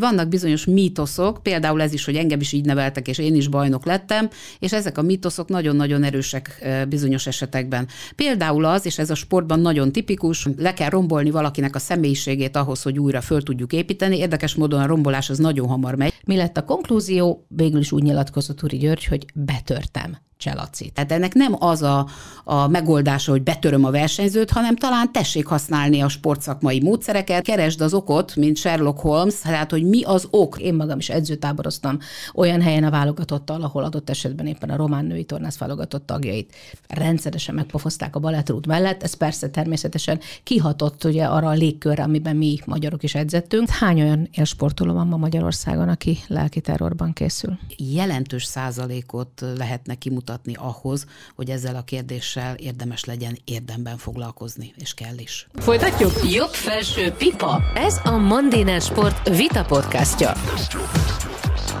vannak 0.00 0.28
bizonyos 0.28 0.64
mítoszok, 0.64 1.42
például 1.42 1.82
ez 1.82 1.92
is, 1.92 2.04
hogy 2.04 2.16
engem 2.16 2.40
is 2.40 2.52
így 2.52 2.64
neveltek, 2.64 3.08
és 3.08 3.18
én 3.18 3.34
is 3.34 3.48
bajnok 3.48 3.84
lettem, 3.84 4.28
és 4.58 4.72
ezek 4.72 4.98
a 4.98 5.02
mítoszok 5.02 5.48
nagyon-nagyon 5.48 6.02
erősek 6.02 6.66
bizonyos 6.88 7.26
esetekben. 7.26 7.88
Például 8.16 8.64
az, 8.64 8.86
és 8.86 8.98
ez 8.98 9.10
a 9.10 9.14
sportban 9.14 9.60
nagyon 9.60 9.92
tipikus, 9.92 10.48
le 10.56 10.74
kell 10.74 10.88
rombolni 10.88 11.30
valakinek 11.30 11.74
a 11.74 11.78
személyiségét 11.78 12.56
ahhoz, 12.56 12.82
hogy 12.82 12.98
újra 12.98 13.20
föl 13.20 13.42
tudjuk 13.42 13.72
építeni. 13.72 14.18
Érdekes 14.18 14.54
módon 14.54 14.80
a 14.80 14.86
rombolás 14.86 15.30
az 15.30 15.38
nagyon 15.38 15.68
hamar 15.68 15.94
megy. 15.94 16.12
Mi 16.26 16.36
lett 16.36 16.56
a 16.56 16.64
konklúzió? 16.64 17.46
Végül 17.48 17.80
is 17.80 17.92
úgy 17.92 18.02
nyilatkozott 18.02 18.62
Úri 18.62 18.76
György, 18.76 19.04
hogy 19.04 19.24
betörtem. 19.34 20.27
Cselaci. 20.38 20.90
Tehát 20.90 21.12
ennek 21.12 21.34
nem 21.34 21.56
az 21.58 21.82
a, 21.82 22.06
a 22.44 22.68
megoldása, 22.68 23.30
hogy 23.30 23.42
betöröm 23.42 23.84
a 23.84 23.90
versenyzőt, 23.90 24.50
hanem 24.50 24.76
talán 24.76 25.12
tessék 25.12 25.46
használni 25.46 26.00
a 26.00 26.08
sportszakmai 26.08 26.80
módszereket, 26.80 27.44
keresd 27.44 27.80
az 27.80 27.94
okot, 27.94 28.36
mint 28.36 28.56
Sherlock 28.56 29.00
Holmes, 29.00 29.40
tehát 29.40 29.70
hogy 29.70 29.84
mi 29.84 30.02
az 30.02 30.28
ok. 30.30 30.58
Én 30.58 30.74
magam 30.74 30.98
is 30.98 31.08
edzőtáboroztam 31.08 31.98
olyan 32.34 32.60
helyen 32.62 32.84
a 32.84 32.90
válogatottal, 32.90 33.62
ahol 33.62 33.84
adott 33.84 34.10
esetben 34.10 34.46
éppen 34.46 34.70
a 34.70 34.76
román 34.76 35.04
női 35.04 35.24
tornász 35.24 35.58
válogatott 35.58 36.06
tagjait 36.06 36.54
rendszeresen 36.88 37.54
megpofozták 37.54 38.16
a 38.16 38.20
balettrút 38.20 38.66
mellett. 38.66 39.02
Ez 39.02 39.14
persze 39.14 39.48
természetesen 39.50 40.20
kihatott 40.42 41.04
ugye 41.04 41.24
arra 41.24 41.48
a 41.48 41.52
légkörre, 41.52 42.02
amiben 42.02 42.36
mi 42.36 42.58
magyarok 42.64 43.02
is 43.02 43.14
edzettünk. 43.14 43.68
Hány 43.68 44.02
olyan 44.02 44.28
élsportoló 44.32 44.92
van 44.92 45.06
ma 45.06 45.16
Magyarországon, 45.16 45.88
aki 45.88 46.18
lelki 46.26 46.60
terrorban 46.60 47.12
készül? 47.12 47.58
Jelentős 47.76 48.44
százalékot 48.44 49.44
lehetne 49.56 49.94
kimutatni 49.94 50.26
mutatni 50.28 50.54
ahhoz, 50.54 51.06
hogy 51.34 51.50
ezzel 51.50 51.76
a 51.76 51.82
kérdéssel 51.82 52.54
érdemes 52.54 53.04
legyen 53.04 53.38
érdemben 53.44 53.96
foglalkozni, 53.96 54.74
és 54.76 54.94
kell 54.94 55.18
is. 55.18 55.46
Folytatjuk? 55.54 56.12
Jobb 56.32 56.52
felső 56.52 57.10
pipa. 57.10 57.62
Ez 57.74 58.00
a 58.04 58.16
Mandiner 58.16 58.80
Sport 58.80 59.28
Vita 59.28 59.64
podcastja. 59.64 60.32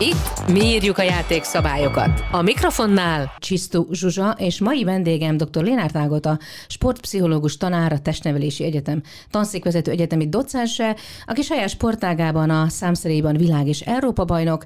Itt 0.00 0.46
mi 0.52 0.64
írjuk 0.64 0.98
a 0.98 1.02
játékszabályokat. 1.02 2.24
A 2.30 2.42
mikrofonnál 2.42 3.32
Csisztú 3.38 3.86
Zsuzsa, 3.92 4.30
és 4.38 4.60
mai 4.60 4.84
vendégem 4.84 5.36
dr. 5.36 5.62
Lénárt 5.62 5.96
Ágota, 5.96 6.38
sportpszichológus 6.68 7.56
tanár, 7.56 7.92
a 7.92 7.98
Testnevelési 7.98 8.64
Egyetem 8.64 9.02
tanszékvezető 9.30 9.90
egyetemi 9.90 10.28
docense, 10.28 10.96
aki 11.26 11.42
saját 11.42 11.68
sportágában 11.68 12.50
a 12.50 12.68
számszerében 12.68 13.36
világ 13.36 13.66
és 13.66 13.80
Európa 13.80 14.24
bajnok, 14.24 14.64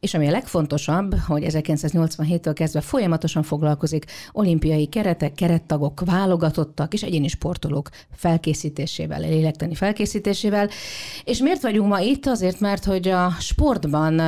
és 0.00 0.14
ami 0.14 0.26
a 0.26 0.30
legfontosabb, 0.30 1.14
hogy 1.26 1.44
1987-től 1.48 2.52
kezdve 2.54 2.80
folyamatosan 2.80 3.42
foglalkozik 3.42 4.04
olimpiai 4.32 4.86
keretek, 4.86 5.34
kerettagok, 5.34 6.02
válogatottak 6.04 6.92
és 6.92 7.02
egyéni 7.02 7.28
sportolók 7.28 7.88
felkészítésével, 8.16 9.20
lélektani 9.20 9.74
felkészítésével. 9.74 10.68
És 11.24 11.38
miért 11.38 11.62
vagyunk 11.62 11.88
ma 11.88 12.00
itt? 12.00 12.26
Azért, 12.26 12.60
mert 12.60 12.84
hogy 12.84 13.08
a 13.08 13.30
sportban 13.38 14.20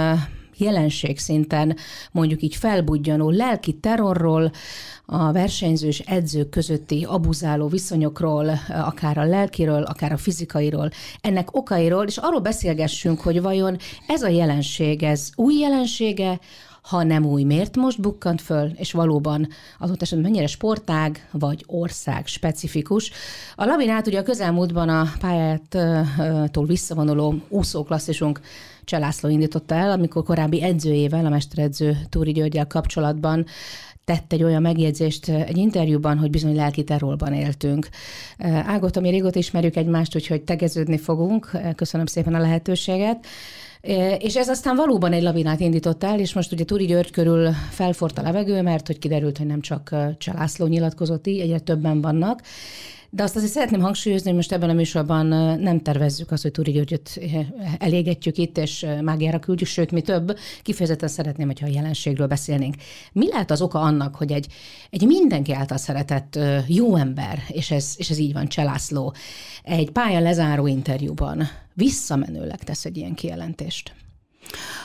jelenség 0.57 1.19
szinten 1.19 1.77
mondjuk 2.13 2.43
így 2.43 2.55
felbudjanó 2.55 3.31
lelki 3.31 3.73
terrorról, 3.73 4.51
a 5.07 5.33
versenyzős 5.33 5.99
edzők 5.99 6.49
közötti 6.49 7.05
abuzáló 7.09 7.69
viszonyokról, 7.69 8.61
akár 8.69 9.19
a 9.19 9.25
lelkiről, 9.25 9.83
akár 9.83 10.13
a 10.13 10.17
fizikairól, 10.17 10.91
ennek 11.21 11.57
okairól, 11.57 12.05
és 12.07 12.17
arról 12.17 12.41
beszélgessünk, 12.41 13.21
hogy 13.21 13.43
vajon 13.43 13.77
ez 14.07 14.23
a 14.23 14.29
jelenség, 14.29 15.03
ez 15.03 15.31
új 15.35 15.55
jelensége, 15.55 16.41
ha 16.89 17.03
nem 17.03 17.25
új, 17.25 17.43
miért 17.43 17.77
most 17.77 18.01
bukkant 18.01 18.41
föl, 18.41 18.71
és 18.75 18.93
valóban 18.93 19.49
azóta 19.79 20.03
esetben 20.03 20.31
mennyire 20.31 20.47
sportág 20.47 21.29
vagy 21.33 21.65
ország 21.67 22.27
specifikus. 22.27 23.11
A 23.57 23.65
labinát 23.65 24.07
ugye 24.07 24.19
a 24.19 24.23
közelmúltban 24.23 24.89
a 24.89 25.13
pályától 25.19 26.67
visszavonuló 26.67 27.35
úszóklasszisunk 27.49 28.41
Cselászló 28.87 29.29
indította 29.29 29.75
el, 29.75 29.91
amikor 29.91 30.23
korábbi 30.23 30.63
edzőjével, 30.63 31.27
a 31.27 31.29
mesteredző 31.29 31.97
Túri 32.09 32.33
Györgyel 32.33 32.67
kapcsolatban 32.67 33.47
tett 34.05 34.33
egy 34.33 34.43
olyan 34.43 34.63
megjegyzést 34.63 35.29
egy 35.29 35.57
interjúban, 35.57 36.19
hogy 36.19 36.31
bizony 36.31 36.55
lelki 36.55 36.85
terrorban 36.85 37.33
éltünk. 37.33 37.89
Ágot, 38.67 38.97
ami 38.97 39.11
régóta 39.11 39.39
ismerjük 39.39 39.77
egymást, 39.77 40.15
úgyhogy 40.15 40.43
tegeződni 40.43 40.99
fogunk. 40.99 41.51
Köszönöm 41.77 42.07
szépen 42.07 42.35
a 42.35 42.41
lehetőséget. 42.41 43.27
És 44.19 44.37
ez 44.37 44.49
aztán 44.49 44.77
valóban 44.77 45.13
egy 45.13 45.23
lavinát 45.23 45.61
indított 45.61 46.05
el, 46.05 46.21
és 46.21 46.33
most 46.33 46.53
ugye 46.53 46.65
Turi 46.65 46.85
György 46.85 47.11
körül 47.11 47.53
felfort 47.71 48.19
a 48.19 48.23
levegő, 48.23 48.63
mert 48.63 48.87
hogy 48.87 48.99
kiderült, 48.99 49.39
hogy 49.39 49.47
nem 49.47 49.61
csak 49.61 49.95
Csalászló 50.19 50.67
nyilatkozott 50.67 51.27
így, 51.27 51.41
egyre 51.41 51.59
többen 51.59 52.01
vannak. 52.01 52.43
De 53.11 53.23
azt 53.23 53.37
azért 53.37 53.53
szeretném 53.53 53.81
hangsúlyozni, 53.81 54.27
hogy 54.27 54.37
most 54.37 54.53
ebben 54.53 54.71
a 54.71 54.73
műsorban 54.73 55.27
nem 55.61 55.81
tervezzük 55.83 56.31
azt, 56.31 56.43
hogy 56.43 56.51
Turi 56.51 56.73
Györgyöt 56.73 57.21
elégetjük 57.79 58.39
itt, 58.39 58.59
és 58.59 58.87
mágiára 59.03 59.39
küldjük, 59.39 59.69
sőt, 59.69 59.91
mi 59.91 60.01
több, 60.01 60.39
kifejezetten 60.63 61.09
szeretném, 61.09 61.47
hogyha 61.47 61.67
a 61.67 61.73
jelenségről 61.73 62.27
beszélnénk. 62.27 62.75
Mi 63.13 63.29
lehet 63.29 63.51
az 63.51 63.61
oka 63.61 63.81
annak, 63.81 64.15
hogy 64.15 64.33
egy, 64.33 64.47
egy 64.91 65.07
mindenki 65.07 65.53
által 65.53 65.79
szeretett 65.79 66.39
jó 66.67 66.97
ember, 66.97 67.43
és 67.49 67.71
ez, 67.71 67.95
és 67.97 68.11
ez 68.11 68.19
így 68.19 68.33
van, 68.33 68.47
Cselászló, 68.47 69.15
egy 69.63 69.91
pálya 69.91 70.21
lezáró 70.21 70.67
interjúban 70.67 71.49
visszamenőleg 71.75 72.65
tesz 72.65 72.85
egy 72.85 72.97
ilyen 72.97 73.15
kijelentést? 73.15 73.95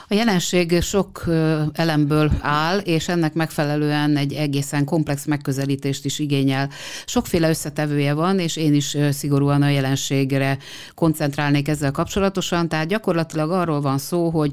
A 0.07 0.13
jelenség 0.13 0.81
sok 0.81 1.25
elemből 1.73 2.31
áll, 2.41 2.77
és 2.77 3.07
ennek 3.07 3.33
megfelelően 3.33 4.17
egy 4.17 4.33
egészen 4.33 4.85
komplex 4.85 5.25
megközelítést 5.25 6.05
is 6.05 6.19
igényel. 6.19 6.69
Sokféle 7.05 7.49
összetevője 7.49 8.13
van, 8.13 8.39
és 8.39 8.55
én 8.55 8.73
is 8.73 8.97
szigorúan 9.11 9.61
a 9.61 9.69
jelenségre 9.69 10.57
koncentrálnék 10.95 11.67
ezzel 11.67 11.91
kapcsolatosan. 11.91 12.67
Tehát 12.67 12.87
gyakorlatilag 12.87 13.51
arról 13.51 13.81
van 13.81 13.97
szó, 13.97 14.29
hogy 14.29 14.51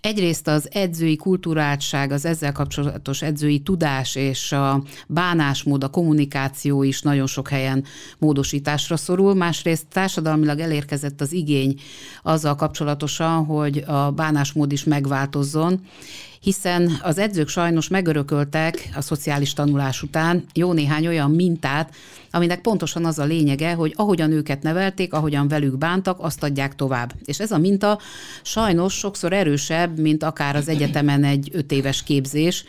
egyrészt 0.00 0.48
az 0.48 0.68
edzői 0.72 1.16
kulturáltság, 1.16 2.12
az 2.12 2.24
ezzel 2.24 2.52
kapcsolatos 2.52 3.22
edzői 3.22 3.58
tudás 3.58 4.14
és 4.14 4.52
a 4.52 4.82
bánásmód, 5.06 5.84
a 5.84 5.88
kommunikáció 5.88 6.82
is 6.82 7.02
nagyon 7.02 7.26
sok 7.26 7.48
helyen 7.48 7.84
módosításra 8.18 8.96
szorul, 8.96 9.34
másrészt 9.34 9.86
társadalmilag 9.88 10.58
elérkezett 10.58 11.20
az 11.20 11.32
igény 11.32 11.80
azzal 12.22 12.54
kapcsolatosan, 12.54 13.44
hogy 13.44 13.78
a 13.86 14.10
bánásmód 14.10 14.72
is 14.72 14.84
megváltozzon, 14.84 15.80
hiszen 16.46 16.98
az 17.02 17.18
edzők 17.18 17.48
sajnos 17.48 17.88
megörököltek 17.88 18.88
a 18.94 19.00
szociális 19.00 19.52
tanulás 19.52 20.02
után 20.02 20.44
jó 20.54 20.72
néhány 20.72 21.06
olyan 21.06 21.30
mintát, 21.30 21.94
aminek 22.30 22.60
pontosan 22.60 23.04
az 23.04 23.18
a 23.18 23.24
lényege, 23.24 23.72
hogy 23.72 23.92
ahogyan 23.96 24.32
őket 24.32 24.62
nevelték, 24.62 25.12
ahogyan 25.12 25.48
velük 25.48 25.78
bántak, 25.78 26.20
azt 26.20 26.42
adják 26.42 26.74
tovább. 26.74 27.12
És 27.24 27.38
ez 27.38 27.50
a 27.50 27.58
minta 27.58 27.98
sajnos 28.42 28.94
sokszor 28.94 29.32
erősebb, 29.32 29.98
mint 29.98 30.22
akár 30.22 30.56
az 30.56 30.68
egyetemen 30.68 31.24
egy 31.24 31.48
öt 31.52 31.72
éves 31.72 32.02
képzés, 32.02 32.64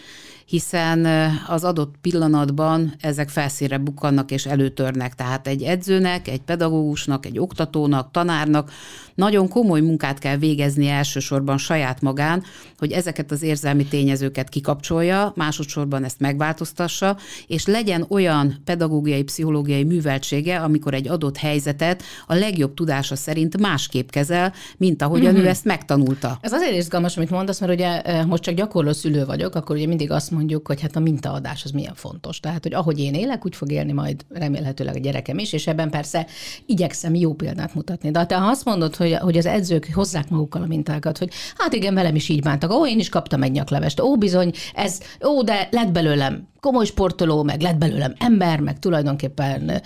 hiszen 0.48 1.06
az 1.48 1.64
adott 1.64 1.96
pillanatban 2.02 2.94
ezek 3.02 3.30
felszínre 3.30 3.78
bukkannak 3.78 4.32
és 4.32 4.46
előtörnek. 4.46 5.16
Tehát 5.16 5.48
egy 5.48 5.64
edzőnek, 5.64 6.28
egy 6.28 6.42
pedagógusnak, 6.42 7.26
egy 7.26 7.40
oktatónak, 7.40 8.12
tanárnak 8.12 8.72
nagyon 9.16 9.48
komoly 9.48 9.82
munkát 9.82 10.20
kell 10.20 10.38
végezni 10.38 10.88
elsősorban 10.88 11.58
saját 11.58 12.02
magán, 12.02 12.44
hogy 12.78 12.92
ezeket 12.92 13.32
az 13.32 13.42
érzelmi 13.42 13.86
tényezőket 13.86 14.50
kikapcsolja, 14.50 15.32
másodszorban 15.36 16.04
ezt 16.04 16.20
megváltoztassa, 16.20 17.18
és 17.48 17.66
legyen 17.66 18.06
olyan 18.10 18.62
pedagógiai, 18.66 19.24
pszichológiai 19.24 19.84
műveltsége, 19.84 20.60
amikor 20.60 20.94
egy 20.94 21.08
adott 21.08 21.38
helyzetet 21.38 22.04
a 22.28 22.34
legjobb 22.34 22.74
tudása 22.74 23.16
szerint 23.16 23.58
másképp 23.60 24.10
kezel, 24.10 24.54
mint 24.78 25.02
ahogyan 25.02 25.34
mm-hmm. 25.34 25.44
ő 25.44 25.48
ezt 25.48 25.66
megtanulta. 25.66 26.38
Ez 26.42 26.52
azért 26.54 26.76
izgalmas, 26.76 27.18
amit 27.18 27.30
mondasz, 27.30 27.60
mert 27.60 27.74
ugye 27.74 28.02
most 28.26 28.44
csak 28.44 28.56
gyakorló 28.56 28.92
szülő 28.92 29.26
vagyok, 29.26 29.56
akkor 29.56 29.76
ugye 29.76 29.88
mindig 29.88 30.12
azt 30.12 30.32
mondjuk, 30.38 30.68
hogy 30.68 30.82
hát 30.82 30.96
a 30.96 31.00
mintaadás 31.00 31.64
az 31.64 31.72
milyen 31.72 31.96
fontos. 31.96 32.40
Tehát, 32.40 32.64
hogy 32.64 32.74
ahogy 32.74 33.00
én 33.00 33.14
élek, 33.14 33.46
úgy 33.46 33.56
fog 33.56 33.72
élni 33.72 33.92
majd 33.92 34.26
remélhetőleg 34.30 34.96
a 34.96 35.00
gyerekem 35.00 35.38
is, 35.38 35.54
és 35.54 35.68
ebben 35.68 35.90
persze 35.90 36.26
igyekszem 36.66 37.16
jó 37.16 37.34
példát 37.34 37.74
mutatni. 37.74 38.12
De 38.12 38.26
te 38.26 38.36
ha 38.36 38.50
azt 38.50 38.66
mondod, 38.66 38.96
hogy, 38.96 39.14
hogy 39.14 39.38
az 39.38 39.46
edzők 39.46 39.90
hozzák 39.94 40.30
magukkal 40.30 40.62
a 40.62 40.68
mintákat, 40.68 41.18
hogy 41.18 41.32
hát 41.58 41.74
igen, 41.74 41.94
velem 41.94 42.16
is 42.16 42.30
így 42.30 42.42
bántak, 42.42 42.72
ó, 42.72 42.88
én 42.88 43.00
is 43.00 43.10
kaptam 43.10 43.44
egy 43.44 43.52
nyaklevest, 43.52 44.00
ó, 44.00 44.18
bizony, 44.18 44.52
ez, 44.74 45.00
ó, 45.26 45.44
de 45.44 45.68
lett 45.72 45.92
belőlem 45.92 46.48
komoly 46.60 46.86
sportoló, 46.86 47.44
meg 47.44 47.62
lett 47.62 47.78
belőlem 47.78 48.14
ember, 48.18 48.60
meg 48.60 48.80
tulajdonképpen 48.80 49.82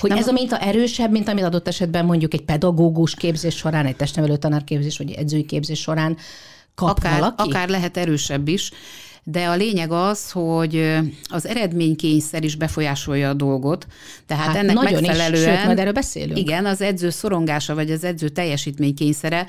hogy 0.00 0.10
Nem. 0.10 0.18
ez 0.18 0.28
a 0.28 0.32
minta 0.32 0.58
erősebb, 0.58 1.10
mint 1.10 1.28
amit 1.28 1.44
adott 1.44 1.68
esetben 1.68 2.04
mondjuk 2.04 2.34
egy 2.34 2.44
pedagógus 2.44 3.14
képzés 3.14 3.56
során, 3.56 3.86
egy 3.86 3.96
testnevelő 3.96 4.36
tanárképzés, 4.36 4.98
vagy 4.98 5.10
egy 5.10 5.18
edzői 5.18 5.44
képzés 5.44 5.80
során 5.80 6.16
kap 6.74 6.88
akár, 6.88 7.18
valaki? 7.18 7.48
Akár 7.48 7.68
lehet 7.68 7.96
erősebb 7.96 8.48
is. 8.48 8.70
De 9.26 9.46
a 9.46 9.54
lényeg 9.54 9.90
az, 9.90 10.30
hogy 10.30 10.98
az 11.24 11.46
eredménykényszer 11.46 12.44
is 12.44 12.56
befolyásolja 12.56 13.28
a 13.28 13.34
dolgot, 13.34 13.86
tehát 14.26 14.46
hát 14.46 14.56
ennek 14.56 14.74
nagyon 14.74 15.02
megfelelően... 15.02 15.52
Is, 15.52 15.58
sőt, 15.58 15.66
majd 15.66 15.78
erről 15.78 15.92
beszélünk. 15.92 16.38
Igen, 16.38 16.66
az 16.66 16.80
edző 16.80 17.10
szorongása, 17.10 17.74
vagy 17.74 17.90
az 17.90 18.04
edző 18.04 18.28
teljesítménykényszere 18.28 19.46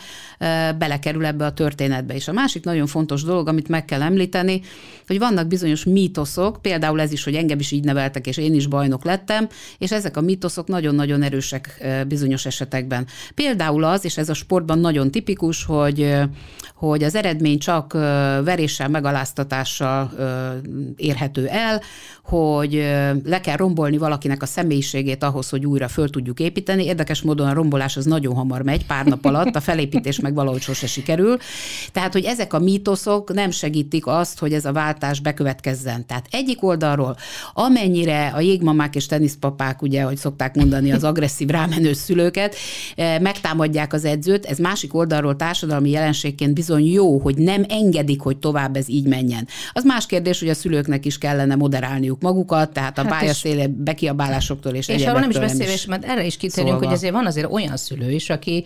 belekerül 0.77 1.25
ebbe 1.25 1.45
a 1.45 1.53
történetbe. 1.53 2.13
És 2.13 2.27
a 2.27 2.31
másik 2.31 2.63
nagyon 2.63 2.87
fontos 2.87 3.23
dolog, 3.23 3.47
amit 3.47 3.67
meg 3.67 3.85
kell 3.85 4.01
említeni, 4.01 4.61
hogy 5.07 5.19
vannak 5.19 5.47
bizonyos 5.47 5.83
mítoszok, 5.83 6.61
például 6.61 7.01
ez 7.01 7.11
is, 7.11 7.23
hogy 7.23 7.35
engem 7.35 7.59
is 7.59 7.71
így 7.71 7.83
neveltek, 7.83 8.27
és 8.27 8.37
én 8.37 8.53
is 8.53 8.67
bajnok 8.67 9.03
lettem, 9.03 9.47
és 9.77 9.91
ezek 9.91 10.17
a 10.17 10.21
mítoszok 10.21 10.67
nagyon-nagyon 10.67 11.21
erősek 11.21 11.85
bizonyos 12.07 12.45
esetekben. 12.45 13.07
Például 13.33 13.83
az, 13.83 14.05
és 14.05 14.17
ez 14.17 14.29
a 14.29 14.33
sportban 14.33 14.79
nagyon 14.79 15.11
tipikus, 15.11 15.63
hogy, 15.63 16.15
hogy 16.75 17.03
az 17.03 17.15
eredmény 17.15 17.57
csak 17.57 17.93
veréssel, 18.43 18.87
megaláztatással 19.65 20.11
érhető 20.95 21.47
el, 21.47 21.81
hogy 22.23 22.73
le 23.23 23.41
kell 23.41 23.55
rombolni 23.55 23.97
valakinek 23.97 24.41
a 24.41 24.45
személyiségét 24.45 25.23
ahhoz, 25.23 25.49
hogy 25.49 25.65
újra 25.65 25.87
föl 25.87 26.09
tudjuk 26.09 26.39
építeni. 26.39 26.85
Érdekes 26.85 27.21
módon 27.21 27.47
a 27.47 27.53
rombolás 27.53 27.97
az 27.97 28.05
nagyon 28.05 28.35
hamar 28.35 28.61
megy, 28.61 28.85
pár 28.85 29.05
nap 29.05 29.25
alatt, 29.25 29.55
a 29.55 29.59
felépítés 29.59 30.19
meg 30.19 30.33
valahogy 30.33 30.61
sose 30.61 30.87
sikerül. 30.87 31.37
Tehát, 31.91 32.13
hogy 32.13 32.23
ezek 32.23 32.53
a 32.53 32.59
mítoszok 32.59 33.33
nem 33.33 33.51
segítik 33.51 34.07
azt, 34.07 34.39
hogy 34.39 34.53
ez 34.53 34.65
a 34.65 34.71
váltás 34.71 35.19
bekövetkezzen. 35.19 36.05
Tehát 36.05 36.27
egyik 36.31 36.63
oldalról, 36.63 37.15
amennyire 37.53 38.27
a 38.35 38.39
jégmamák 38.39 38.95
és 38.95 39.05
teniszpapák, 39.05 39.81
ugye, 39.81 40.01
hogy 40.01 40.17
szokták 40.17 40.55
mondani 40.55 40.91
az 40.91 41.03
agresszív 41.03 41.47
rámenő 41.47 41.93
szülőket, 41.93 42.55
megtámadják 43.21 43.93
az 43.93 44.05
edzőt, 44.05 44.45
ez 44.45 44.57
másik 44.57 44.93
oldalról 44.93 45.35
társadalmi 45.35 45.89
jelenségként 45.89 46.53
bizony 46.53 46.85
jó, 46.85 47.19
hogy 47.19 47.37
nem 47.37 47.65
engedik, 47.69 48.21
hogy 48.21 48.37
tovább 48.37 48.75
ez 48.75 48.89
így 48.89 49.07
menjen. 49.07 49.47
Az 49.71 49.83
más 49.83 50.05
kérdés, 50.05 50.39
hogy 50.39 50.49
a 50.49 50.53
szülőknek 50.53 51.05
is 51.05 51.17
kellene 51.17 51.55
moderálniuk 51.55 52.21
magukat, 52.21 52.73
tehát 52.73 52.97
a 52.97 53.01
hát 53.01 53.11
pályaszéle 53.11 53.67
bekiabálásoktól 53.67 54.73
és 54.73 54.87
És 54.87 55.05
arról 55.05 55.19
nem 55.19 55.29
is 55.29 55.39
beszélés, 55.39 55.85
mert 55.85 56.05
erre 56.05 56.25
is 56.25 56.37
kitérünk, 56.37 56.73
szóval. 56.73 56.87
hogy 56.87 56.95
azért 56.95 57.13
van 57.13 57.25
azért 57.25 57.51
olyan 57.51 57.77
szülő 57.77 58.11
is, 58.11 58.29
aki 58.29 58.63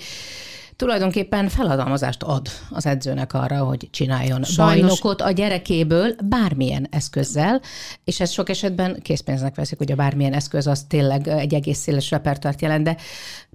tulajdonképpen 0.79 1.49
feladalmazást 1.49 2.23
ad 2.23 2.47
az 2.69 2.85
edzőnek 2.85 3.33
arra, 3.33 3.57
hogy 3.57 3.87
csináljon 3.91 4.43
Sajnos. 4.43 4.79
bajnokot 4.79 5.21
a 5.21 5.31
gyerekéből 5.31 6.15
bármilyen 6.23 6.87
eszközzel, 6.91 7.61
és 8.03 8.19
ez 8.19 8.31
sok 8.31 8.49
esetben 8.49 8.99
készpénznek 9.01 9.55
veszik, 9.55 9.77
hogy 9.77 9.91
a 9.91 9.95
bármilyen 9.95 10.33
eszköz 10.33 10.67
az 10.67 10.83
tényleg 10.83 11.27
egy 11.27 11.53
egész 11.53 11.77
széles 11.77 12.09
repertoárt 12.09 12.61
jelent, 12.61 12.83
de 12.83 12.97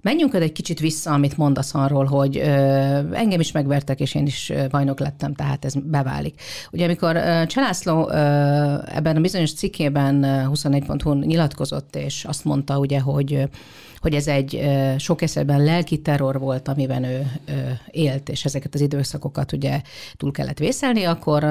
menjünk 0.01 0.33
egy 0.33 0.51
kicsit 0.51 0.79
vissza, 0.79 1.11
amit 1.13 1.37
mondasz 1.37 1.73
arról, 1.73 2.05
hogy 2.05 2.37
ö, 2.37 2.43
engem 3.11 3.39
is 3.39 3.51
megvertek, 3.51 3.99
és 3.99 4.15
én 4.15 4.25
is 4.25 4.53
bajnok 4.69 4.99
lettem, 4.99 5.33
tehát 5.33 5.65
ez 5.65 5.73
beválik. 5.83 6.41
Ugye 6.71 6.85
amikor 6.85 7.13
Cselászló 7.47 8.09
ebben 8.09 9.15
a 9.15 9.21
bizonyos 9.21 9.53
cikkében 9.53 10.25
24.hu 10.53 11.13
nyilatkozott, 11.13 11.95
és 11.95 12.25
azt 12.25 12.45
mondta 12.45 12.77
ugye, 12.77 12.99
hogy 12.99 13.47
hogy 14.05 14.13
ez 14.13 14.27
egy 14.27 14.61
sok 14.97 15.21
esetben 15.21 15.63
lelki 15.63 16.01
terror 16.01 16.39
volt, 16.39 16.67
amiben 16.67 17.03
ő 17.03 17.31
élt, 17.91 18.29
és 18.29 18.45
ezeket 18.45 18.73
az 18.73 18.81
időszakokat 18.81 19.51
ugye 19.51 19.81
túl 20.17 20.31
kellett 20.31 20.57
vészelni, 20.57 21.03
akkor 21.03 21.45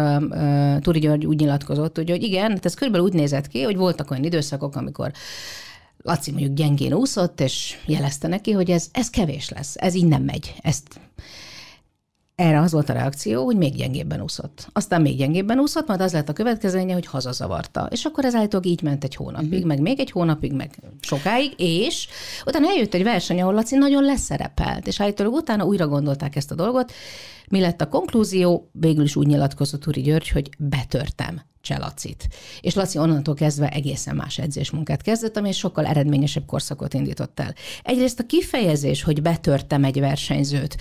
Turi 0.80 0.98
György 0.98 1.26
úgy 1.26 1.40
nyilatkozott, 1.40 1.96
hogy, 1.96 2.10
hogy 2.10 2.22
igen, 2.22 2.50
hát 2.50 2.64
ez 2.64 2.74
körülbelül 2.74 3.06
úgy 3.06 3.12
nézett 3.12 3.48
ki, 3.48 3.62
hogy 3.62 3.76
voltak 3.76 4.10
olyan 4.10 4.24
időszakok, 4.24 4.76
amikor 4.76 5.12
Laci 6.02 6.30
mondjuk 6.30 6.54
gyengén 6.54 6.92
úszott, 6.92 7.40
és 7.40 7.76
jelezte 7.86 8.28
neki, 8.28 8.52
hogy 8.52 8.70
ez, 8.70 8.88
ez 8.92 9.10
kevés 9.10 9.48
lesz, 9.48 9.74
ez 9.76 9.94
így 9.94 10.06
nem 10.06 10.22
megy. 10.22 10.54
Ezt 10.62 11.00
erre 12.34 12.60
az 12.60 12.72
volt 12.72 12.88
a 12.88 12.92
reakció, 12.92 13.44
hogy 13.44 13.56
még 13.56 13.74
gyengébben 13.74 14.20
úszott. 14.20 14.68
Aztán 14.72 15.00
még 15.02 15.16
gyengébben 15.16 15.58
úszott, 15.58 15.86
majd 15.86 16.00
az 16.00 16.12
lett 16.12 16.28
a 16.28 16.32
következménye, 16.32 16.92
hogy 16.92 17.06
hazazavarta. 17.06 17.88
És 17.90 18.04
akkor 18.04 18.24
ez 18.24 18.34
állítólag 18.34 18.66
így 18.66 18.82
ment 18.82 19.04
egy 19.04 19.14
hónapig, 19.14 19.52
uh-huh. 19.52 19.66
meg 19.66 19.80
még 19.80 20.00
egy 20.00 20.10
hónapig, 20.10 20.52
meg 20.52 20.78
sokáig, 21.00 21.52
és 21.56 22.08
utána 22.46 22.68
eljött 22.68 22.94
egy 22.94 23.02
verseny, 23.02 23.40
ahol 23.40 23.54
Laci 23.54 23.76
nagyon 23.76 24.04
leszerepelt, 24.04 24.86
és 24.86 25.00
állítólag 25.00 25.32
utána 25.32 25.64
újra 25.64 25.88
gondolták 25.88 26.36
ezt 26.36 26.50
a 26.50 26.54
dolgot. 26.54 26.92
Mi 27.48 27.60
lett 27.60 27.80
a 27.80 27.88
konklúzió? 27.88 28.70
Végül 28.72 29.04
is 29.04 29.16
úgy 29.16 29.26
nyilatkozott 29.26 29.86
Uri 29.86 30.00
György, 30.00 30.28
hogy 30.28 30.48
betörtem 30.58 31.42
Cselacit. 31.60 32.28
És 32.60 32.74
Laci 32.74 32.98
onnantól 32.98 33.34
kezdve 33.34 33.68
egészen 33.68 34.16
más 34.16 34.38
edzésmunkát 34.38 35.02
kezdett, 35.02 35.36
ami 35.36 35.48
egy 35.48 35.54
sokkal 35.54 35.86
eredményesebb 35.86 36.46
korszakot 36.46 36.94
indított 36.94 37.40
el. 37.40 37.54
Egyrészt 37.82 38.20
a 38.20 38.26
kifejezés, 38.26 39.02
hogy 39.02 39.22
betörtem 39.22 39.84
egy 39.84 40.00
versenyzőt, 40.00 40.76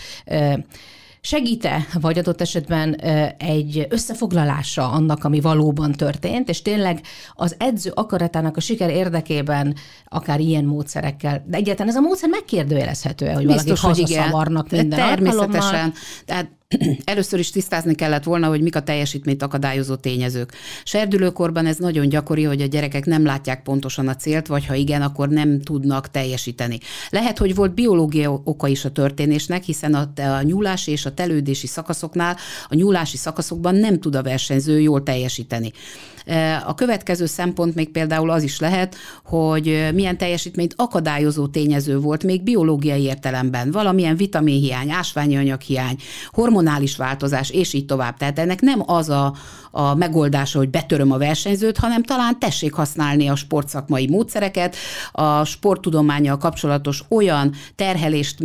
segíte, 1.26 1.88
vagy 2.02 2.18
adott 2.18 2.42
esetben 2.42 2.94
egy 3.38 3.88
összefoglalása 3.90 4.92
annak, 4.92 5.24
ami 5.24 5.40
valóban 5.40 5.92
történt, 5.92 6.50
és 6.50 6.62
tényleg 6.62 7.02
az 7.34 7.56
edző 7.60 7.92
akaratának 7.94 8.58
a 8.58 8.60
siker 8.60 8.90
érdekében 8.90 9.76
akár 10.06 10.40
ilyen 10.40 10.66
módszerekkel, 10.66 11.44
de 11.48 11.58
egyáltalán 11.58 11.92
ez 11.92 11.98
a 11.98 12.02
módszer 12.02 12.30
megkérdőjelezhető 12.30 13.28
hogy 13.28 13.46
Biztos, 13.46 13.82
valaki 13.82 14.02
hazaszavarnak 14.02 14.70
minden 14.70 15.00
Természetesen. 15.00 15.62
Alkalommal. 15.62 15.94
Tehát 16.26 16.50
Először 17.04 17.40
is 17.40 17.50
tisztázni 17.50 17.96
kellett 17.96 18.24
volna, 18.24 18.48
hogy 18.48 18.62
mik 18.62 18.76
a 18.76 18.82
teljesítményt 18.82 19.44
akadályozó 19.44 19.96
tényezők. 19.96 20.52
Serdülőkorban 20.84 21.66
ez 21.66 21.78
nagyon 21.78 22.10
gyakori, 22.10 22.44
hogy 22.44 22.62
a 22.62 22.66
gyerekek 22.66 23.06
nem 23.06 23.26
látják 23.26 23.64
pontosan 23.64 24.08
a 24.08 24.16
célt, 24.16 24.48
vagy 24.48 24.66
ha 24.66 24.74
igen, 24.74 25.02
akkor 25.02 25.30
nem 25.30 25.62
tudnak 25.62 26.12
teljesíteni. 26.12 26.80
Lehet, 27.10 27.38
hogy 27.38 27.56
volt 27.56 27.74
biológiai 27.74 28.34
oka 28.44 28.68
is 28.68 28.86
a 28.86 28.92
történésnek, 28.92 29.64
hiszen 29.64 29.94
a, 29.94 30.22
a 30.22 30.42
nyúlási 30.42 30.92
és 30.92 31.06
a 31.06 31.14
telődési 31.14 31.68
szakaszoknál, 31.68 32.38
a 32.70 32.76
nyúlási 32.76 33.18
szakaszokban 33.18 33.76
nem 33.76 34.00
tud 34.00 34.16
a 34.16 34.24
versenyző 34.24 34.80
jól 34.80 35.04
teljesíteni. 35.04 35.72
A 36.66 36.76
következő 36.76 37.26
szempont 37.26 37.76
még 37.76 37.90
például 37.90 38.30
az 38.30 38.44
is 38.44 38.60
lehet, 38.60 38.96
hogy 39.24 39.90
milyen 39.94 40.18
teljesítményt 40.18 40.74
akadályozó 40.78 41.48
tényező 41.48 42.00
volt 42.00 42.24
még 42.24 42.44
biológiai 42.44 43.02
értelemben, 43.02 43.72
valamilyen 43.72 44.16
vitaminhiány, 44.16 44.92
ásványi 44.92 45.38
anyaghiány, 45.38 45.96
hormonális 46.64 46.96
változás, 46.96 47.50
és 47.50 47.74
így 47.74 47.86
tovább. 47.86 48.18
Tehát 48.18 48.40
ennek 48.40 48.62
nem 48.62 48.84
az 48.86 49.10
a, 49.10 49.34
a 49.76 49.96
megoldása, 49.96 50.58
hogy 50.58 50.70
betöröm 50.70 51.12
a 51.12 51.18
versenyzőt, 51.18 51.78
hanem 51.78 52.04
talán 52.04 52.40
tessék 52.40 52.74
használni 52.74 53.28
a 53.28 53.36
sportszakmai 53.36 54.08
módszereket, 54.08 54.76
a 55.12 55.46
sporttudományjal 55.46 56.38
kapcsolatos 56.38 57.04
olyan 57.10 57.54
terhelést 57.76 58.38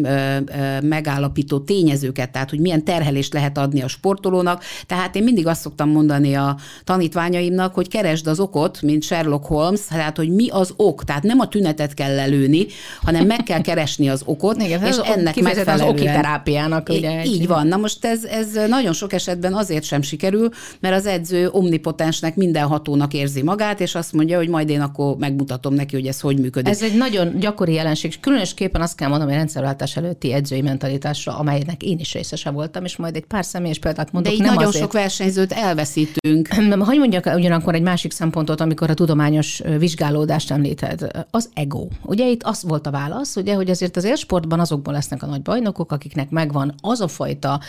megállapító 0.83 1.59
tényezőket, 1.59 2.31
tehát 2.31 2.51
hogy 2.51 2.61
milyen 2.61 2.85
terhelést 2.85 3.33
lehet 3.33 3.59
adni 3.59 3.83
a 3.83 3.89
sportolónak. 3.89 4.65
Tehát 4.87 5.17
én 5.17 5.23
mindig 5.23 5.47
azt 5.47 5.61
szoktam 5.61 5.91
mondani 5.91 6.35
a 6.35 6.57
tanítványaimnak, 6.85 7.75
hogy 7.75 7.89
keresd 7.89 8.27
az 8.27 8.41
okot, 8.41 8.83
mint 8.83 9.03
Sherlock 9.03 9.47
Holmes, 9.47 9.81
tehát 9.89 10.17
hogy 10.17 10.31
mi 10.31 10.49
az 10.49 10.73
ok, 10.77 11.05
tehát 11.05 11.23
nem 11.23 11.41
a 11.41 11.49
tünetet 11.49 11.95
kell 11.95 12.15
lelőni, 12.15 12.67
hanem 13.03 13.27
meg 13.27 13.43
kell 13.43 13.61
keresni 13.61 14.09
az 14.09 14.23
okot, 14.25 14.63
Igen, 14.63 14.85
és 14.85 14.97
ennek 14.97 15.41
megfelelően. 15.41 15.89
az 15.89 15.95
okiterápiának. 15.95 16.89
Ugye, 16.89 17.25
így 17.25 17.47
van. 17.47 17.67
Na 17.67 17.77
most 17.77 18.05
ez, 18.05 18.25
ez 18.25 18.49
nagyon 18.69 18.93
sok 18.93 19.13
esetben 19.13 19.55
azért 19.55 19.85
sem 19.85 20.03
sikerül, 20.03 20.49
mert 20.81 20.95
az 20.95 21.07
edző 21.19 21.49
omnipotensnek, 21.51 22.37
mindenhatónak 22.37 23.15
érzi 23.15 23.43
magát, 23.43 23.81
és 23.81 23.95
azt 23.95 24.13
mondja, 24.13 24.37
hogy 24.37 24.49
majd 24.49 24.69
én 24.69 24.81
akkor 24.81 25.17
megmutatom 25.17 25.75
neki, 25.75 25.95
hogy 25.95 26.07
ez 26.07 26.21
hogy 26.21 26.39
működik. 26.39 26.73
Ez 26.73 26.83
egy 26.83 26.97
nagyon 26.97 27.39
gyakori 27.39 27.73
jelenség, 27.73 28.21
különösképpen 28.21 28.81
azt 28.81 28.97
kell 28.97 29.09
mondanom, 29.09 29.33
hogy 29.33 29.43
rendszerváltás 29.43 29.97
előtti 29.97 30.33
edzői 30.33 30.61
mentalitásra, 30.63 31.39
amelynek 31.39 31.83
én 31.83 31.99
is 31.99 32.13
részese 32.13 32.51
voltam, 32.51 32.85
és 32.85 32.97
majd 32.97 33.17
egy 33.17 33.25
pár 33.25 33.45
személyes 33.45 33.79
példát 33.79 34.13
mondok. 34.13 34.33
De 34.33 34.39
így 34.39 34.45
nem 34.45 34.55
nagyon 34.55 34.69
azért. 34.69 34.85
sok 34.85 34.93
versenyzőt 34.93 35.53
elveszítünk. 35.53 36.49
Hogy 36.79 36.99
mondjak 36.99 37.27
ugyan 37.27 37.37
ugyanakkor 37.39 37.75
egy 37.75 37.83
másik 37.83 38.13
szempontot, 38.13 38.61
amikor 38.61 38.91
a 38.91 38.95
tudományos 38.95 39.63
vizsgálódást 39.79 40.51
említed, 40.51 41.27
az 41.31 41.51
ego. 41.55 41.87
Ugye 42.03 42.29
itt 42.29 42.43
az 42.43 42.63
volt 42.63 42.87
a 42.87 42.91
válasz, 42.91 43.37
ugye, 43.37 43.55
hogy 43.55 43.71
azért 43.71 43.97
az 43.97 44.05
élsportban 44.05 44.61
azokból 44.61 44.93
lesznek 44.93 45.23
a 45.23 45.27
nagy 45.27 45.43
bajnokok, 45.43 45.93
akiknek 45.93 46.31
megvan 46.31 46.75
az 46.81 47.01
a 47.01 47.09
fajta 47.09 47.61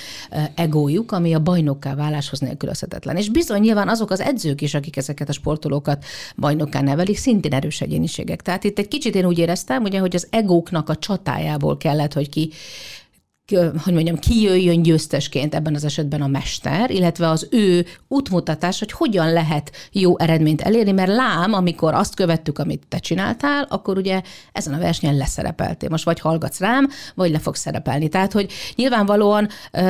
egójuk, 0.56 1.12
ami 1.12 1.34
a 1.34 1.40
bajnokká 1.40 1.96
váláshoz 1.96 2.40
nélkülözhetetlen. 2.40 3.16
És 3.16 3.30
bizony 3.40 3.62
nyilván 3.62 3.90
azok 3.90 4.12
az 4.12 4.20
edzők 4.20 4.62
is, 4.62 4.74
akik 4.74 4.98
ezeket 4.98 5.30
a 5.30 5.34
sportolókat 5.34 6.06
bajnokká 6.36 6.82
nevelik, 6.82 7.18
szintén 7.18 7.54
erős 7.54 7.82
egyéniségek. 7.82 8.42
Tehát 8.42 8.64
itt 8.64 8.80
egy 8.80 8.88
kicsit 8.88 9.16
én 9.16 9.26
úgy 9.26 9.38
éreztem, 9.38 9.84
ugye, 9.84 10.00
hogy 10.00 10.16
az 10.16 10.28
egóknak 10.30 10.90
a 10.90 10.96
csatájából 10.96 11.78
kellett, 11.78 12.14
hogy 12.14 12.30
ki 12.30 12.52
hogy 13.84 13.94
mondjam, 13.94 14.18
kijöjjön 14.18 14.82
győztesként 14.82 15.56
ebben 15.56 15.76
az 15.76 15.84
esetben 15.84 16.22
a 16.22 16.28
mester, 16.28 16.92
illetve 16.92 17.30
az 17.30 17.48
ő 17.52 17.86
útmutatás, 18.08 18.80
hogy 18.80 18.92
hogyan 18.92 19.34
lehet 19.34 19.72
jó 19.92 20.20
eredményt 20.20 20.62
elérni, 20.62 20.92
mert 20.92 21.16
lám, 21.16 21.54
amikor 21.54 21.94
azt 21.94 22.16
követtük, 22.16 22.60
amit 22.60 22.84
te 22.88 22.98
csináltál, 22.98 23.66
akkor 23.70 23.98
ugye 23.98 24.22
ezen 24.52 24.74
a 24.74 24.80
versenyen 24.80 25.18
leszerepeltél. 25.18 25.90
Most 25.90 26.06
vagy 26.06 26.20
hallgatsz 26.20 26.60
rám, 26.60 26.90
vagy 27.16 27.32
le 27.32 27.40
fogsz 27.40 27.60
szerepelni. 27.60 28.08
Tehát, 28.10 28.32
hogy 28.32 28.52
nyilvánvalóan 28.76 29.48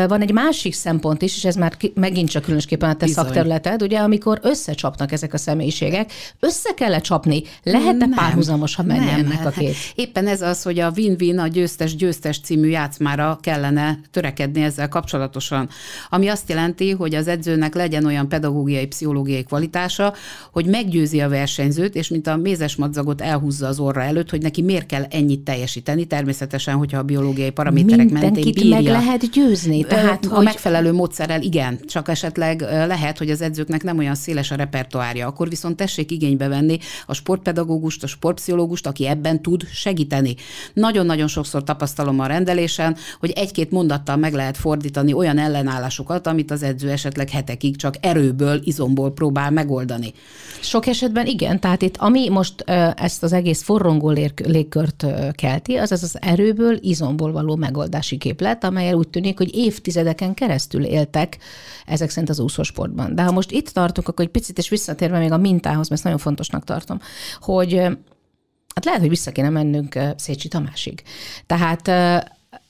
van 0.07 0.21
egy 0.21 0.31
másik 0.31 0.73
szempont 0.73 1.21
is, 1.21 1.35
és 1.35 1.45
ez 1.45 1.55
már 1.55 1.77
megint 1.93 2.29
csak 2.29 2.41
különösképpen 2.41 2.89
a 2.89 2.95
te 2.95 3.05
Bizony. 3.05 3.23
szakterületed, 3.23 3.81
ugye, 3.81 3.99
amikor 3.99 4.39
összecsapnak 4.41 5.11
ezek 5.11 5.33
a 5.33 5.37
személyiségek, 5.37 6.11
össze 6.39 6.73
kell 6.73 6.99
csapni, 6.99 7.43
lehet-e 7.63 8.07
párhuzamosan 8.15 8.85
menni 8.85 9.05
nem, 9.05 9.19
ennek 9.19 9.45
a 9.45 9.49
két? 9.49 9.75
Éppen 9.95 10.27
ez 10.27 10.41
az, 10.41 10.63
hogy 10.63 10.79
a 10.79 10.91
win-win, 10.95 11.39
a 11.39 11.47
győztes-győztes 11.47 12.39
című 12.39 12.67
játszmára 12.67 13.37
kellene 13.49 13.99
törekedni 14.11 14.63
ezzel 14.63 14.87
kapcsolatosan. 14.87 15.69
Ami 16.09 16.27
azt 16.27 16.49
jelenti, 16.49 16.91
hogy 16.91 17.15
az 17.15 17.27
edzőnek 17.27 17.75
legyen 17.75 18.05
olyan 18.05 18.29
pedagógiai, 18.29 18.87
pszichológiai 18.87 19.43
kvalitása, 19.43 20.13
hogy 20.51 20.65
meggyőzi 20.65 21.21
a 21.21 21.29
versenyzőt, 21.29 21.95
és 21.95 22.07
mint 22.07 22.27
a 22.27 22.35
mézes 22.35 22.75
madzagot 22.75 23.21
elhúzza 23.21 23.67
az 23.67 23.79
orra 23.79 24.01
előtt, 24.01 24.29
hogy 24.29 24.41
neki 24.41 24.61
miért 24.61 24.85
kell 24.85 25.03
ennyit 25.09 25.39
teljesíteni, 25.39 26.05
természetesen, 26.05 26.75
hogyha 26.75 26.97
a 26.97 27.03
biológiai 27.03 27.49
paraméterek 27.49 28.09
mentén 28.09 28.53
bírja. 28.53 28.69
meg 28.69 28.83
lehet 28.83 29.29
győzni. 29.29 29.83
Tehát, 29.83 30.25
a 30.25 30.35
hogy... 30.35 30.43
megfelelő 30.43 30.93
módszerrel 30.93 31.41
igen, 31.41 31.79
csak 31.87 32.09
esetleg 32.09 32.61
lehet, 32.61 33.17
hogy 33.17 33.29
az 33.29 33.41
edzőknek 33.41 33.83
nem 33.83 33.97
olyan 33.97 34.15
széles 34.15 34.51
a 34.51 34.55
repertoárja. 34.55 35.27
Akkor 35.27 35.49
viszont 35.49 35.75
tessék 35.75 36.11
igénybe 36.11 36.47
venni 36.47 36.77
a 37.05 37.13
sportpedagógust, 37.13 38.03
a 38.03 38.07
sportpszichológust, 38.07 38.87
aki 38.87 39.07
ebben 39.07 39.41
tud 39.41 39.67
segíteni. 39.71 40.35
Nagyon-nagyon 40.73 41.27
sokszor 41.27 41.63
tapasztalom 41.63 42.19
a 42.19 42.25
rendelésen, 42.25 42.97
hogy 43.19 43.31
egy-két 43.39 43.71
mondattal 43.71 44.15
meg 44.15 44.33
lehet 44.33 44.57
fordítani 44.57 45.13
olyan 45.13 45.37
ellenállásokat, 45.37 46.27
amit 46.27 46.51
az 46.51 46.63
edző 46.63 46.89
esetleg 46.89 47.29
hetekig 47.29 47.75
csak 47.75 47.95
erőből, 47.99 48.59
izomból 48.63 49.13
próbál 49.13 49.51
megoldani. 49.51 50.13
Sok 50.61 50.87
esetben 50.87 51.25
igen, 51.25 51.59
tehát 51.59 51.81
itt 51.81 51.97
ami 51.97 52.29
most 52.29 52.63
ezt 52.95 53.23
az 53.23 53.33
egész 53.33 53.61
forrongó 53.61 54.09
légkört 54.35 55.05
kelti, 55.35 55.75
az 55.75 55.91
az 55.91 56.03
az 56.03 56.17
erőből, 56.21 56.77
izomból 56.81 57.31
való 57.31 57.55
megoldási 57.55 58.17
képlet, 58.17 58.63
amelyel 58.63 58.95
úgy 58.95 59.09
tűnik, 59.09 59.37
hogy 59.37 59.55
évtizedeken 59.55 60.33
keresztül 60.33 60.83
éltek 60.83 61.37
ezek 61.85 62.09
szerint 62.09 62.29
az 62.29 62.39
úszósportban. 62.39 63.15
De 63.15 63.23
ha 63.23 63.31
most 63.31 63.51
itt 63.51 63.69
tartunk, 63.69 64.07
akkor 64.07 64.25
egy 64.25 64.31
picit, 64.31 64.57
és 64.57 64.69
visszatérve 64.69 65.19
még 65.19 65.31
a 65.31 65.37
mintához, 65.37 65.77
mert 65.77 65.91
ezt 65.91 66.03
nagyon 66.03 66.19
fontosnak 66.19 66.63
tartom, 66.63 66.99
hogy 67.41 67.73
hát 68.75 68.85
lehet, 68.85 68.99
hogy 68.99 69.09
vissza 69.09 69.31
kéne 69.31 69.49
mennünk 69.49 69.99
Szécsi 70.15 70.47
Tamásig. 70.47 71.03
Tehát 71.45 71.91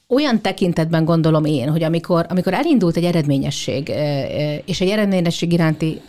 olyan 0.10 0.42
tekintetben 0.42 1.06
gondolom 1.06 1.46
én, 1.46 1.70
hogy 1.70 1.84
amikor, 1.84 2.26
amikor 2.30 2.54
elindult 2.54 2.98
egy 2.98 3.04
eredményesség, 3.04 3.92
és 4.66 4.82
egy 4.82 4.90
eredményesség 4.90 5.54
iránti 5.54 6.02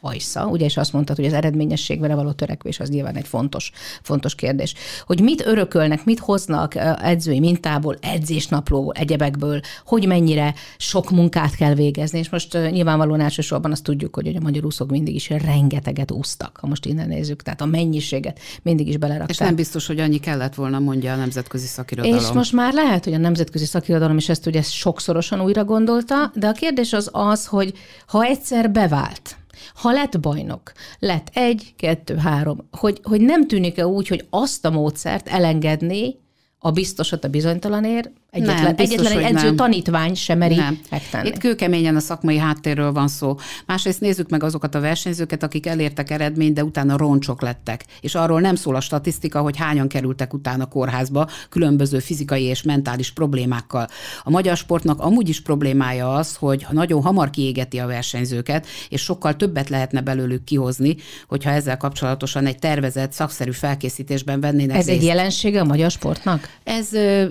hajsza, 0.00 0.46
ugye, 0.46 0.64
és 0.64 0.76
azt 0.76 0.92
mondtad, 0.92 1.16
hogy 1.16 1.24
az 1.24 1.32
eredményességre 1.32 2.14
való 2.14 2.32
törekvés 2.32 2.80
az 2.80 2.88
nyilván 2.88 3.16
egy 3.16 3.26
fontos, 3.26 3.70
fontos 4.02 4.34
kérdés. 4.34 4.74
Hogy 5.06 5.20
mit 5.20 5.46
örökölnek, 5.46 6.04
mit 6.04 6.18
hoznak 6.18 6.74
edzői 7.02 7.40
mintából, 7.40 7.96
edzésnaplóból, 8.00 8.92
egyebekből, 8.92 9.60
hogy 9.84 10.06
mennyire 10.06 10.54
sok 10.76 11.10
munkát 11.10 11.54
kell 11.54 11.74
végezni, 11.74 12.18
és 12.18 12.28
most 12.28 12.52
nyilvánvalóan 12.70 13.20
elsősorban 13.20 13.70
azt 13.70 13.82
tudjuk, 13.82 14.14
hogy 14.14 14.36
a 14.36 14.40
magyar 14.40 14.64
úszók 14.64 14.90
mindig 14.90 15.14
is 15.14 15.30
rengeteget 15.30 16.10
úsztak, 16.10 16.58
ha 16.60 16.66
most 16.66 16.86
innen 16.86 17.08
nézzük, 17.08 17.42
tehát 17.42 17.60
a 17.60 17.66
mennyiséget 17.66 18.38
mindig 18.62 18.88
is 18.88 18.96
belerakták. 18.96 19.30
És 19.30 19.38
nem 19.38 19.54
biztos, 19.54 19.86
hogy 19.86 20.00
annyi 20.00 20.18
kellett 20.18 20.54
volna, 20.54 20.78
mondja 20.78 21.12
a 21.12 21.16
nemzetközi 21.16 21.66
szakirodalom. 21.66 22.18
És 22.18 22.30
most 22.32 22.52
már 22.52 22.72
lehet, 22.72 23.04
hogy 23.04 23.14
a 23.14 23.18
nemzetközi 23.18 23.64
szakirodalom 23.64 24.16
is 24.16 24.28
ezt 24.28 24.46
ugye 24.46 24.62
sokszorosan 24.62 25.40
újra 25.40 25.64
gondolta, 25.64 26.30
de 26.34 26.46
a 26.46 26.52
kérdés 26.52 26.92
az 26.92 27.08
az, 27.12 27.46
hogy 27.46 27.72
ha 28.06 28.24
egyszer 28.24 28.70
bevált, 28.70 29.36
ha 29.74 29.92
lett 29.92 30.20
bajnok, 30.20 30.72
lett 30.98 31.30
egy, 31.32 31.74
kettő, 31.76 32.16
három, 32.16 32.68
hogy, 32.70 33.00
hogy 33.02 33.20
nem 33.20 33.46
tűnik-e 33.46 33.86
úgy, 33.86 34.08
hogy 34.08 34.26
azt 34.30 34.64
a 34.64 34.70
módszert 34.70 35.28
elengedni 35.28 36.16
a 36.58 36.70
biztosat 36.70 37.24
a 37.24 37.28
bizonytalanért, 37.28 38.10
Egyetlen, 38.42 38.62
nem, 38.62 38.74
biztos, 38.74 38.98
egyetlen 38.98 39.24
egy 39.24 39.34
edző 39.34 39.46
nem. 39.46 39.56
tanítvány 39.56 40.14
sem 40.14 40.38
meri 40.38 40.54
nem. 40.54 40.78
megtenni. 40.90 41.28
Itt 41.28 41.38
kőkeményen 41.38 41.96
a 41.96 42.00
szakmai 42.00 42.38
háttérről 42.38 42.92
van 42.92 43.08
szó. 43.08 43.36
Másrészt 43.66 44.00
nézzük 44.00 44.28
meg 44.28 44.42
azokat 44.42 44.74
a 44.74 44.80
versenyzőket, 44.80 45.42
akik 45.42 45.66
elértek 45.66 46.10
eredményt, 46.10 46.54
de 46.54 46.64
utána 46.64 46.96
roncsok 46.96 47.42
lettek. 47.42 47.84
És 48.00 48.14
arról 48.14 48.40
nem 48.40 48.54
szól 48.54 48.74
a 48.74 48.80
statisztika, 48.80 49.40
hogy 49.40 49.56
hányan 49.56 49.88
kerültek 49.88 50.34
utána 50.34 50.66
kórházba 50.66 51.28
különböző 51.48 51.98
fizikai 51.98 52.42
és 52.42 52.62
mentális 52.62 53.12
problémákkal. 53.12 53.88
A 54.22 54.30
magyar 54.30 54.56
sportnak 54.56 55.00
amúgy 55.00 55.28
is 55.28 55.40
problémája 55.42 56.14
az, 56.14 56.36
hogy 56.36 56.66
nagyon 56.70 57.02
hamar 57.02 57.30
kiégeti 57.30 57.78
a 57.78 57.86
versenyzőket, 57.86 58.66
és 58.88 59.02
sokkal 59.02 59.36
többet 59.36 59.68
lehetne 59.68 60.00
belőlük 60.00 60.44
kihozni, 60.44 60.96
hogyha 61.26 61.50
ezzel 61.50 61.76
kapcsolatosan 61.76 62.46
egy 62.46 62.58
tervezett, 62.58 63.12
szakszerű 63.12 63.50
felkészítésben 63.50 64.40
vennének 64.40 64.76
Ez 64.76 64.86
részt. 64.86 64.98
egy 64.98 65.04
jelensége 65.06 65.60
a 65.60 65.64
magyar 65.64 65.90
sportnak? 65.90 66.48
Ez 66.64 66.88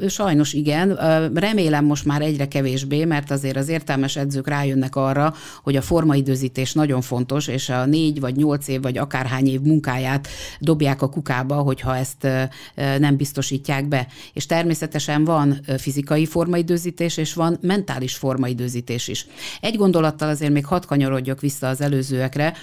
sajnos 0.08 0.54
igen 0.54 0.66
igen, 0.68 0.97
remélem 1.34 1.86
most 1.86 2.06
már 2.06 2.22
egyre 2.22 2.48
kevésbé, 2.48 3.06
mert 3.06 3.32
azért 3.32 3.58
az 3.58 3.70
értelmes 3.70 4.16
edzők 4.16 4.48
rájönnek 4.48 4.96
arra, 4.96 5.34
hogy 5.64 5.76
a 5.76 5.82
formaidőzítés 5.82 6.74
nagyon 6.74 7.02
fontos, 7.02 7.48
és 7.48 7.70
a 7.70 7.86
négy 7.86 8.20
vagy 8.20 8.36
nyolc 8.36 8.68
év 8.68 8.82
vagy 8.82 8.98
akárhány 8.98 9.48
év 9.48 9.62
munkáját 9.62 10.28
dobják 10.60 11.02
a 11.02 11.10
kukába, 11.10 11.56
hogyha 11.56 11.96
ezt 11.96 12.28
nem 12.76 13.16
biztosítják 13.16 13.88
be. 13.88 14.08
És 14.34 14.46
természetesen 14.46 15.24
van 15.24 15.60
fizikai 15.78 16.26
formaidőzítés, 16.26 17.18
és 17.18 17.34
van 17.34 17.58
mentális 17.62 18.16
formaidőzítés 18.16 19.08
is. 19.08 19.26
Egy 19.62 19.76
gondolattal 19.76 20.30
azért 20.30 20.52
még 20.52 20.66
hadd 20.66 20.86
kanyarodjak 20.88 21.42
vissza 21.42 21.68
az 21.68 21.82
előzőekre, 21.82 22.54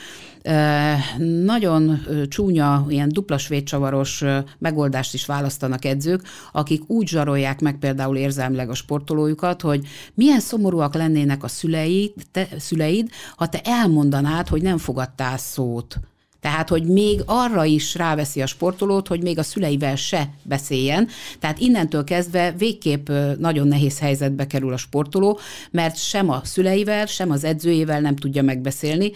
nagyon 1.45 2.07
csúnya, 2.29 2.85
ilyen 2.89 3.09
dupla 3.09 3.39
svédcsavaros 3.39 4.25
megoldást 4.59 5.15
is 5.15 5.27
választanak 5.27 5.85
edzők, 5.85 6.23
akik 6.53 6.91
úgy 6.91 7.09
zsarolják 7.09 7.61
meg 7.61 7.77
például 7.79 8.17
érzelmileg 8.17 8.71
a 8.71 8.75
sportolójukat, 8.75 9.61
hogy 9.61 9.87
milyen 10.15 10.41
szomorúak 10.41 10.95
lennének 10.95 11.43
a 11.43 11.49
szüleid, 11.49 12.13
te, 12.31 12.49
szüleid, 12.59 13.11
ha 13.37 13.49
te 13.49 13.61
elmondanád, 13.65 14.49
hogy 14.49 14.63
nem 14.63 14.79
fogadtál 14.79 15.39
szót 15.39 16.01
tehát, 16.45 16.69
hogy 16.69 16.85
még 16.85 17.23
arra 17.27 17.65
is 17.65 17.95
ráveszi 17.95 18.43
a 18.43 18.47
sportolót, 18.47 19.09
hogy 19.09 19.23
még 19.23 19.39
a 19.39 19.43
szüleivel 19.43 19.97
se 19.97 20.29
beszéljen. 20.43 21.09
Tehát 21.39 21.59
innentől 21.59 22.05
kezdve 22.05 22.55
végképp 22.59 23.09
nagyon 23.39 23.69
nehéz 23.69 23.99
helyzetbe 23.99 24.47
kerül 24.47 24.73
a 24.73 24.77
sportoló, 24.77 25.39
mert 25.71 25.97
sem 25.97 26.31
a 26.31 26.41
szüleivel, 26.45 27.07
sem 27.07 27.31
az 27.31 27.45
edzőjével 27.45 28.01
nem 28.01 28.17
tudja 28.17 28.43
megbeszélni. 28.43 29.13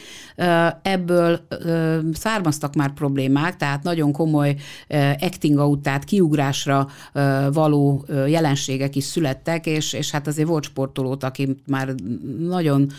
Ebből 0.82 1.46
származtak 2.12 2.74
már 2.74 2.92
problémák, 2.92 3.56
tehát 3.56 3.82
nagyon 3.82 4.12
komoly 4.12 4.56
acting 5.20 5.58
out, 5.58 5.82
tehát 5.82 6.04
kiugrásra 6.04 6.88
való 7.52 8.04
jelenségek 8.26 8.96
is 8.96 9.04
születtek, 9.04 9.66
és, 9.66 9.92
és 9.92 10.10
hát 10.10 10.26
azért 10.26 10.48
volt 10.48 10.64
sportolót, 10.64 11.24
aki 11.24 11.56
már 11.66 11.94
nagyon 12.38 12.92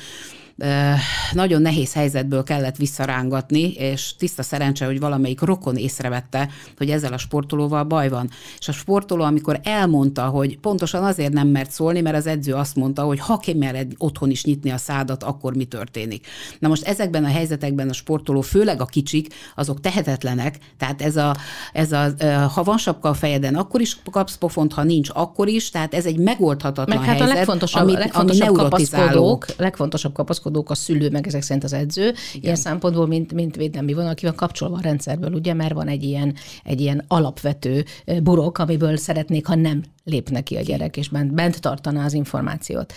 nagyon 1.31 1.61
nehéz 1.61 1.93
helyzetből 1.93 2.43
kellett 2.43 2.75
visszarángatni, 2.75 3.71
és 3.71 4.15
tiszta 4.17 4.43
szerencse, 4.43 4.85
hogy 4.85 4.99
valamelyik 4.99 5.41
rokon 5.41 5.75
észrevette, 5.75 6.49
hogy 6.77 6.89
ezzel 6.89 7.13
a 7.13 7.17
sportolóval 7.17 7.83
baj 7.83 8.09
van. 8.09 8.29
És 8.59 8.67
a 8.67 8.71
sportoló, 8.71 9.23
amikor 9.23 9.59
elmondta, 9.63 10.25
hogy 10.25 10.59
pontosan 10.59 11.03
azért 11.03 11.33
nem 11.33 11.47
mert 11.47 11.71
szólni, 11.71 12.01
mert 12.01 12.15
az 12.15 12.27
edző 12.27 12.53
azt 12.53 12.75
mondta, 12.75 13.03
hogy 13.03 13.19
ha 13.19 13.37
kimered 13.37 13.91
otthon 13.97 14.29
is 14.29 14.43
nyitni 14.43 14.69
a 14.69 14.77
szádat, 14.77 15.23
akkor 15.23 15.55
mi 15.55 15.65
történik. 15.65 16.27
Na 16.59 16.67
most 16.67 16.83
ezekben 16.83 17.25
a 17.25 17.29
helyzetekben 17.29 17.89
a 17.89 17.93
sportoló, 17.93 18.41
főleg 18.41 18.81
a 18.81 18.85
kicsik, 18.85 19.33
azok 19.55 19.79
tehetetlenek, 19.79 20.57
tehát 20.77 21.01
ez 21.01 21.15
a, 21.15 21.35
ez 21.73 21.91
a 21.91 22.13
ha 22.53 22.63
van 22.63 22.77
sapka 22.77 23.09
a 23.09 23.13
fejeden, 23.13 23.55
akkor 23.55 23.81
is 23.81 23.97
kapsz 24.11 24.35
pofont, 24.35 24.73
ha 24.73 24.83
nincs, 24.83 25.09
akkor 25.13 25.47
is, 25.47 25.69
tehát 25.69 25.93
ez 25.93 26.05
egy 26.05 26.17
megoldhatatlan 26.17 26.97
Meg 26.97 27.07
hát 27.07 27.17
helyzet, 27.17 27.31
a 27.31 27.33
legfontosabb, 27.33 27.81
ami, 27.81 27.93
legfontosabb 27.93 28.47
ami 28.47 28.57
kapaszkodók, 28.57 29.45
legfontosabb 29.57 30.13
kapaszkodók 30.13 30.48
kapaszkodók 30.49 30.69
a 30.69 30.75
szülő, 30.75 31.09
meg 31.09 31.27
ezek 31.27 31.41
szerint 31.41 31.63
az 31.63 31.73
edző. 31.73 32.01
Igen. 32.03 32.41
Ilyen 32.41 32.55
szempontból, 32.55 33.07
mint, 33.07 33.33
mint 33.33 33.55
védelmi 33.55 33.93
vonal, 33.93 34.09
aki 34.09 34.25
van 34.25 34.35
kapcsolva 34.35 34.75
a 34.75 34.81
rendszerből, 34.81 35.33
ugye, 35.33 35.53
mert 35.53 35.73
van 35.73 35.87
egy 35.87 36.03
ilyen, 36.03 36.35
egy 36.63 36.81
ilyen 36.81 37.03
alapvető 37.07 37.85
burok, 38.23 38.57
amiből 38.57 38.97
szeretnék, 38.97 39.47
ha 39.47 39.55
nem 39.55 39.83
lépne 40.03 40.41
ki 40.41 40.55
a 40.55 40.61
gyerek, 40.61 40.97
és 40.97 41.09
bent, 41.09 41.33
bent 41.33 41.61
tartaná 41.61 42.05
az 42.05 42.13
információt. 42.13 42.93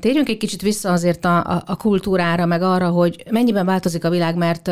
Térjünk 0.00 0.28
egy 0.28 0.36
kicsit 0.36 0.62
vissza 0.62 0.92
azért 0.92 1.24
a, 1.24 1.62
a, 1.66 1.76
kultúrára, 1.76 2.46
meg 2.46 2.62
arra, 2.62 2.88
hogy 2.88 3.24
mennyiben 3.30 3.66
változik 3.66 4.04
a 4.04 4.10
világ, 4.10 4.36
mert 4.36 4.64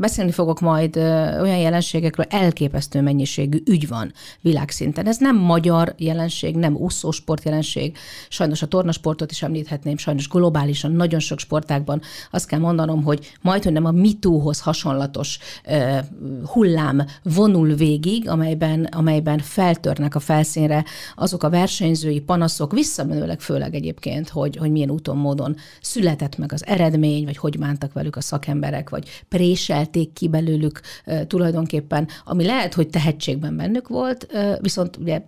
beszélni 0.00 0.30
fogok 0.30 0.60
majd 0.60 0.96
olyan 1.40 1.56
jelenségekről, 1.56 2.26
elképesztő 2.28 3.00
mennyiségű 3.00 3.58
ügy 3.66 3.88
van 3.88 4.12
világszinten. 4.40 5.06
Ez 5.06 5.16
nem 5.18 5.36
magyar 5.36 5.94
jelenség, 5.96 6.56
nem 6.56 6.76
úszósport 6.76 7.44
jelenség, 7.44 7.96
sajnos 8.28 8.62
a 8.62 8.66
tornasportot 8.66 9.30
is 9.30 9.42
említhetném, 9.42 9.96
sajnos 9.96 10.28
globálisan, 10.28 10.92
nagyon 10.92 11.20
sok 11.20 11.38
sportákban 11.38 12.00
azt 12.30 12.46
kell 12.46 12.60
mondanom, 12.60 13.02
hogy 13.02 13.32
majd, 13.40 13.62
hogy 13.62 13.72
nem 13.72 13.84
a 13.84 13.90
mitúhoz 13.90 14.60
hasonlatos 14.60 15.38
uh, 15.66 15.98
hullám 16.44 17.06
vonul 17.22 17.74
végig, 17.74 18.28
amelyben, 18.28 18.84
amelyben 18.84 19.38
feltörnek 19.38 20.14
a 20.14 20.20
felszínre 20.20 20.84
azok 21.14 21.42
a 21.42 21.50
versenyzői 21.50 22.20
panaszok, 22.20 22.72
visszamenőleg 22.72 23.40
főleg 23.40 23.74
egyébként, 23.74 24.28
hogy, 24.30 24.56
hogy 24.56 24.70
milyen 24.70 24.90
úton, 24.90 25.16
módon 25.16 25.56
született 25.80 26.38
meg 26.38 26.52
az 26.52 26.66
eredmény, 26.66 27.24
vagy 27.24 27.36
hogy 27.36 27.58
bántak 27.58 27.92
velük 27.92 28.16
a 28.16 28.20
szakemberek, 28.20 28.90
vagy 28.90 29.08
préselték 29.28 30.12
ki 30.12 30.28
belőlük 30.28 30.80
uh, 31.06 31.26
tulajdonképpen, 31.26 32.08
ami 32.24 32.44
lehet, 32.44 32.74
hogy 32.74 32.88
tehetségben 32.88 33.56
bennük 33.56 33.88
volt, 33.88 34.26
uh, 34.32 34.60
viszont 34.60 34.96
ugye 34.96 35.22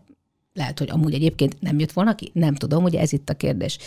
lehet, 0.54 0.78
hogy 0.78 0.90
amúgy 0.90 1.14
egyébként 1.14 1.60
nem 1.60 1.78
jött 1.78 1.92
volna 1.92 2.14
ki, 2.14 2.30
nem 2.34 2.54
tudom, 2.54 2.84
ugye 2.84 3.00
ez 3.00 3.12
itt 3.12 3.28
a 3.28 3.34
kérdés. 3.34 3.78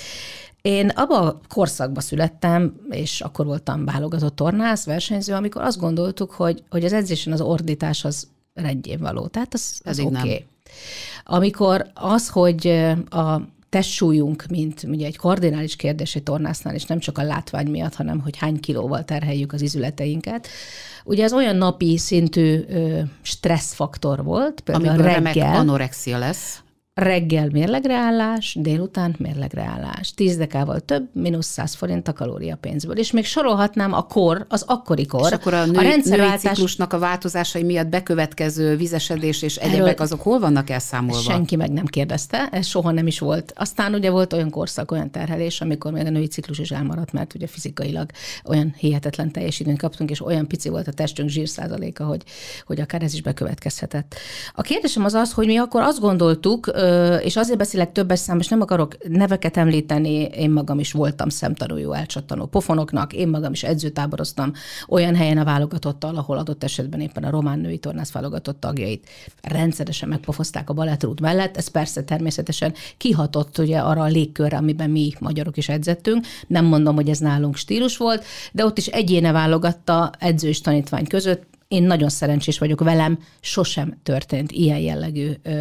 Én 0.61 0.89
abban 0.89 1.27
a 1.27 1.39
korszakban 1.47 2.03
születtem, 2.03 2.75
és 2.89 3.21
akkor 3.21 3.45
voltam 3.45 3.85
válogatott 3.85 4.35
tornász, 4.35 4.85
versenyző, 4.85 5.33
amikor 5.33 5.61
azt 5.61 5.79
gondoltuk, 5.79 6.31
hogy, 6.31 6.63
hogy 6.69 6.85
az 6.85 6.93
edzésen 6.93 7.33
az 7.33 7.41
ordítás 7.41 8.05
az 8.05 8.27
rendjén 8.53 8.99
való. 8.99 9.27
Tehát 9.27 9.53
az, 9.53 9.81
az 9.83 9.99
oké. 9.99 10.17
Okay. 10.17 10.45
Amikor 11.23 11.91
az, 11.93 12.29
hogy 12.29 12.67
a 13.09 13.41
testsúlyunk, 13.75 14.45
mint 14.49 14.83
ugye 14.83 15.05
egy 15.05 15.17
kardinális 15.17 15.75
kérdés 15.75 16.15
egy 16.15 16.23
tornásznál, 16.23 16.73
és 16.73 16.85
nem 16.85 16.99
csak 16.99 17.17
a 17.17 17.23
látvány 17.23 17.67
miatt, 17.67 17.95
hanem 17.95 18.19
hogy 18.19 18.37
hány 18.37 18.59
kilóval 18.59 19.05
terheljük 19.05 19.53
az 19.53 19.61
izületeinket. 19.61 20.47
Ugye 21.03 21.23
ez 21.23 21.33
olyan 21.33 21.55
napi 21.55 21.97
szintű 21.97 22.65
ö, 22.67 22.99
stresszfaktor 23.21 24.23
volt, 24.23 24.61
például 24.61 24.87
Amiből 24.87 25.13
reggel. 25.13 25.55
anorexia 25.55 26.17
lesz 26.17 26.59
reggel 26.95 27.49
mérlegreállás, 27.51 28.57
délután 28.59 29.15
mérlegreállás. 29.17 30.13
10 30.13 30.37
dekával 30.37 30.79
több, 30.79 31.09
mínusz 31.11 31.47
100 31.47 31.73
forint 31.73 32.07
a 32.07 32.13
kalóriapénzből. 32.13 32.97
És 32.97 33.11
még 33.11 33.25
sorolhatnám 33.25 33.93
a 33.93 34.01
kor, 34.01 34.45
az 34.49 34.63
akkori 34.67 35.05
kor. 35.05 35.25
És 35.25 35.31
akkor 35.31 35.53
a, 35.53 35.65
nő, 35.65 35.77
a 35.77 35.81
rendszerváltás... 35.81 36.41
női 36.41 36.53
ciklusnak 36.53 36.93
a 36.93 36.99
változásai 36.99 37.63
miatt 37.63 37.87
bekövetkező 37.87 38.75
vizesedés 38.75 39.41
és 39.41 39.55
egyebek, 39.55 39.99
azok 39.99 40.21
hol 40.21 40.39
vannak 40.39 40.69
elszámolva? 40.69 41.21
Senki 41.21 41.55
meg 41.55 41.71
nem 41.71 41.85
kérdezte, 41.85 42.49
ez 42.51 42.65
soha 42.65 42.91
nem 42.91 43.07
is 43.07 43.19
volt. 43.19 43.53
Aztán 43.55 43.93
ugye 43.93 44.09
volt 44.09 44.33
olyan 44.33 44.49
korszak, 44.49 44.91
olyan 44.91 45.11
terhelés, 45.11 45.61
amikor 45.61 45.91
még 45.91 46.05
a 46.05 46.09
női 46.09 46.27
ciklus 46.27 46.59
is 46.59 46.71
elmaradt, 46.71 47.11
mert 47.11 47.33
ugye 47.33 47.47
fizikailag 47.47 48.09
olyan 48.45 48.73
hihetetlen 48.77 49.31
teljesítményt 49.31 49.79
kaptunk, 49.79 50.09
és 50.09 50.25
olyan 50.25 50.47
pici 50.47 50.69
volt 50.69 50.87
a 50.87 50.91
testünk 50.91 51.29
zsírszázaléka, 51.29 52.05
hogy, 52.05 52.23
hogy 52.65 52.79
akár 52.79 53.03
ez 53.03 53.13
is 53.13 53.21
bekövetkezhetett. 53.21 54.15
A 54.53 54.61
kérdésem 54.61 55.03
az 55.03 55.13
az, 55.13 55.31
hogy 55.31 55.45
mi 55.45 55.57
akkor 55.57 55.81
azt 55.81 55.99
gondoltuk, 55.99 56.83
és 57.21 57.35
azért 57.35 57.57
beszélek 57.57 57.91
többes 57.91 58.19
szám, 58.19 58.39
és 58.39 58.47
nem 58.47 58.61
akarok 58.61 58.97
neveket 59.07 59.57
említeni, 59.57 60.21
én 60.21 60.49
magam 60.49 60.79
is 60.79 60.91
voltam 60.91 61.29
szemtanújú 61.29 61.91
elcsattanó 61.91 62.45
pofonoknak, 62.45 63.13
én 63.13 63.27
magam 63.27 63.51
is 63.51 63.63
edzőtáboroztam 63.63 64.51
olyan 64.87 65.15
helyen 65.15 65.37
a 65.37 65.43
válogatottal, 65.43 66.15
ahol 66.15 66.37
adott 66.37 66.63
esetben 66.63 66.99
éppen 66.99 67.23
a 67.23 67.29
román 67.29 67.59
női 67.59 67.77
tornász 67.77 68.11
válogatott 68.11 68.59
tagjait 68.59 69.09
rendszeresen 69.41 70.09
megpofozták 70.09 70.69
a 70.69 70.73
balettrút 70.73 71.21
mellett. 71.21 71.57
Ez 71.57 71.67
persze 71.67 72.03
természetesen 72.03 72.73
kihatott 72.97 73.57
ugye 73.57 73.79
arra 73.79 74.01
a 74.01 74.07
légkörre, 74.07 74.57
amiben 74.57 74.89
mi 74.89 75.11
magyarok 75.19 75.57
is 75.57 75.69
edzettünk. 75.69 76.25
Nem 76.47 76.65
mondom, 76.65 76.95
hogy 76.95 77.09
ez 77.09 77.19
nálunk 77.19 77.55
stílus 77.55 77.97
volt, 77.97 78.25
de 78.51 78.65
ott 78.65 78.77
is 78.77 78.87
egyéne 78.87 79.31
válogatta 79.31 80.11
edző 80.19 80.47
és 80.47 80.61
tanítvány 80.61 81.07
között, 81.07 81.54
én 81.75 81.83
nagyon 81.83 82.09
szerencsés 82.09 82.57
vagyok 82.59 82.83
velem, 82.83 83.17
sosem 83.39 83.97
történt 84.03 84.51
ilyen 84.51 84.79
jellegű 84.79 85.31
ö, 85.43 85.51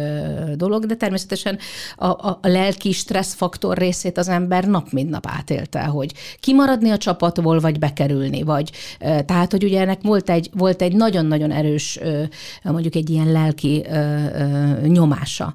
dolog, 0.55 0.85
de 0.85 0.95
természetesen 0.95 1.57
a, 1.95 2.05
a, 2.05 2.39
a 2.41 2.47
lelki 2.47 2.91
stresszfaktor 2.91 3.77
részét 3.77 4.17
az 4.17 4.27
ember 4.27 4.67
nap 4.67 4.91
mint 4.91 5.09
nap 5.09 5.27
átélte, 5.27 5.83
hogy 5.83 6.13
kimaradni 6.39 6.89
a 6.89 6.97
csapatból, 6.97 7.59
vagy 7.59 7.79
bekerülni, 7.79 8.43
vagy 8.43 8.71
ö, 8.99 9.17
tehát, 9.25 9.51
hogy 9.51 9.63
ugye 9.63 9.79
ennek 9.79 10.01
volt 10.01 10.29
egy, 10.29 10.49
volt 10.53 10.81
egy 10.81 10.95
nagyon-nagyon 10.95 11.51
erős, 11.51 11.99
ö, 12.01 12.23
mondjuk 12.63 12.95
egy 12.95 13.09
ilyen 13.09 13.31
lelki 13.31 13.85
ö, 13.89 13.93
ö, 13.93 14.87
nyomása 14.87 15.53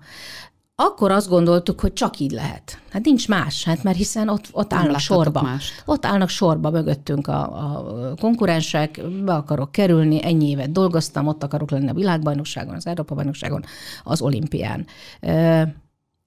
akkor 0.82 1.10
azt 1.10 1.28
gondoltuk, 1.28 1.80
hogy 1.80 1.92
csak 1.92 2.18
így 2.18 2.30
lehet. 2.30 2.78
Hát 2.90 3.04
nincs 3.04 3.28
más, 3.28 3.64
hát 3.64 3.82
mert 3.82 3.96
hiszen 3.96 4.28
ott, 4.28 4.44
ott 4.52 4.72
állnak 4.72 4.98
sorba. 4.98 5.42
Mást. 5.42 5.82
Ott 5.86 6.06
állnak 6.06 6.28
sorba 6.28 6.70
mögöttünk 6.70 7.28
a, 7.28 7.40
a 7.40 8.14
konkurensek, 8.20 9.00
be 9.24 9.34
akarok 9.34 9.72
kerülni, 9.72 10.24
ennyi 10.24 10.48
évet 10.48 10.72
dolgoztam, 10.72 11.26
ott 11.26 11.42
akarok 11.42 11.70
lenni 11.70 11.88
a 11.88 11.94
világbajnokságon, 11.94 12.74
az 12.74 12.86
Európa-bajnokságon, 12.86 13.64
az 14.04 14.20
olimpián. 14.20 14.86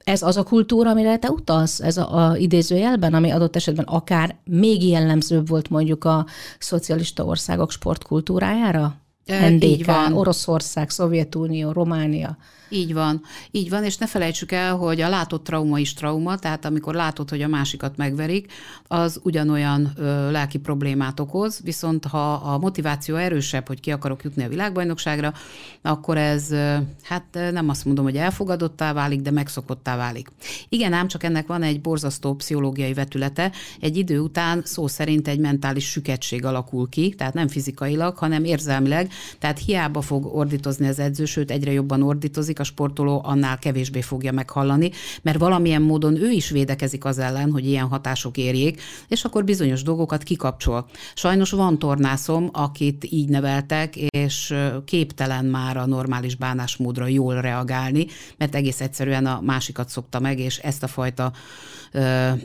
Ez 0.03 0.21
az 0.21 0.37
a 0.37 0.43
kultúra, 0.43 0.89
amire 0.89 1.17
te 1.17 1.29
utalsz, 1.29 1.79
ez 1.79 1.97
a, 1.97 2.27
a 2.29 2.37
idézőjelben, 2.37 3.13
ami 3.13 3.29
adott 3.29 3.55
esetben 3.55 3.85
akár 3.85 4.35
még 4.43 4.87
jellemzőbb 4.87 5.47
volt 5.47 5.69
mondjuk 5.69 6.03
a 6.03 6.25
szocialista 6.59 7.25
országok 7.25 7.71
sportkultúrájára? 7.71 8.95
NDK, 9.25 9.63
így 9.63 9.85
van. 9.85 10.13
Oroszország, 10.13 10.89
Szovjetunió, 10.89 11.71
Románia. 11.71 12.37
Így 12.73 12.93
van, 12.93 13.21
így 13.51 13.69
van, 13.69 13.83
és 13.83 13.97
ne 13.97 14.07
felejtsük 14.07 14.51
el, 14.51 14.75
hogy 14.75 15.01
a 15.01 15.09
látott 15.09 15.43
trauma 15.43 15.79
is 15.79 15.93
trauma, 15.93 16.37
tehát 16.37 16.65
amikor 16.65 16.93
látod, 16.93 17.29
hogy 17.29 17.41
a 17.41 17.47
másikat 17.47 17.97
megverik, 17.97 18.51
az 18.87 19.19
ugyanolyan 19.23 19.91
ö, 19.95 20.31
lelki 20.31 20.57
problémát 20.57 21.19
okoz, 21.19 21.59
viszont 21.63 22.05
ha 22.05 22.33
a 22.33 22.57
motiváció 22.57 23.15
erősebb, 23.15 23.67
hogy 23.67 23.79
ki 23.79 23.91
akarok 23.91 24.23
jutni 24.23 24.43
a 24.43 24.47
világbajnokságra, 24.47 25.33
akkor 25.81 26.17
ez, 26.17 26.51
ö, 26.51 26.75
hát 27.03 27.23
nem 27.51 27.69
azt 27.69 27.85
mondom, 27.85 28.03
hogy 28.03 28.17
elfogadottá 28.17 28.93
válik, 28.93 29.21
de 29.21 29.31
megszokottá 29.31 29.95
válik. 29.95 30.27
Igen, 30.69 30.93
ám 30.93 31.07
csak 31.07 31.23
ennek 31.23 31.47
van 31.47 31.63
egy 31.63 31.81
borzasztó 31.81 32.33
pszichológiai 32.33 32.93
vetülete, 32.93 33.51
egy 33.79 33.97
idő 33.97 34.19
után 34.19 34.61
szó 34.65 34.87
szerint 34.87 35.27
egy 35.27 35.39
mentális 35.39 35.89
süketség 35.89 36.45
alakul 36.45 36.89
ki, 36.89 37.13
tehát 37.17 37.33
nem 37.33 37.47
fizikailag, 37.47 38.17
hanem 38.17 38.43
érzelmileg, 38.43 39.11
tehát 39.39 39.59
hiába 39.59 40.01
fog 40.01 40.35
ordítozni 40.35 40.87
az 40.87 40.99
edző, 40.99 41.25
sőt 41.25 41.51
egyre 41.51 41.71
jobban 41.71 42.01
ordítozik, 42.01 42.61
a 42.63 42.65
sportoló, 42.65 43.21
annál 43.25 43.59
kevésbé 43.59 44.01
fogja 44.01 44.31
meghallani, 44.31 44.91
mert 45.21 45.37
valamilyen 45.37 45.81
módon 45.81 46.21
ő 46.21 46.29
is 46.29 46.49
védekezik 46.49 47.05
az 47.05 47.19
ellen, 47.19 47.51
hogy 47.51 47.67
ilyen 47.67 47.87
hatások 47.87 48.37
érjék, 48.37 48.81
és 49.07 49.23
akkor 49.23 49.43
bizonyos 49.43 49.83
dolgokat 49.83 50.23
kikapcsol. 50.23 50.85
Sajnos 51.15 51.51
van 51.51 51.79
tornászom, 51.79 52.49
akit 52.51 53.05
így 53.09 53.29
neveltek, 53.29 53.95
és 53.95 54.53
képtelen 54.85 55.45
már 55.45 55.77
a 55.77 55.85
normális 55.85 56.35
bánásmódra 56.35 57.07
jól 57.07 57.41
reagálni, 57.41 58.05
mert 58.37 58.55
egész 58.55 58.81
egyszerűen 58.81 59.25
a 59.25 59.41
másikat 59.41 59.89
szokta 59.89 60.19
meg, 60.19 60.39
és 60.39 60.57
ezt 60.57 60.83
a 60.83 60.87
fajta 60.87 61.31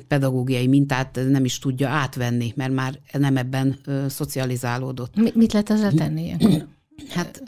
pedagógiai 0.09 0.67
mintát 0.67 1.21
nem 1.29 1.45
is 1.45 1.59
tudja 1.59 1.89
átvenni, 1.89 2.53
mert 2.57 2.73
már 2.73 2.99
nem 3.13 3.37
ebben 3.37 3.79
szocializálódott. 4.09 5.35
Mit 5.35 5.53
lehet 5.53 5.71
ezzel 5.71 5.93
tenni? 5.93 6.35
Hát 7.09 7.43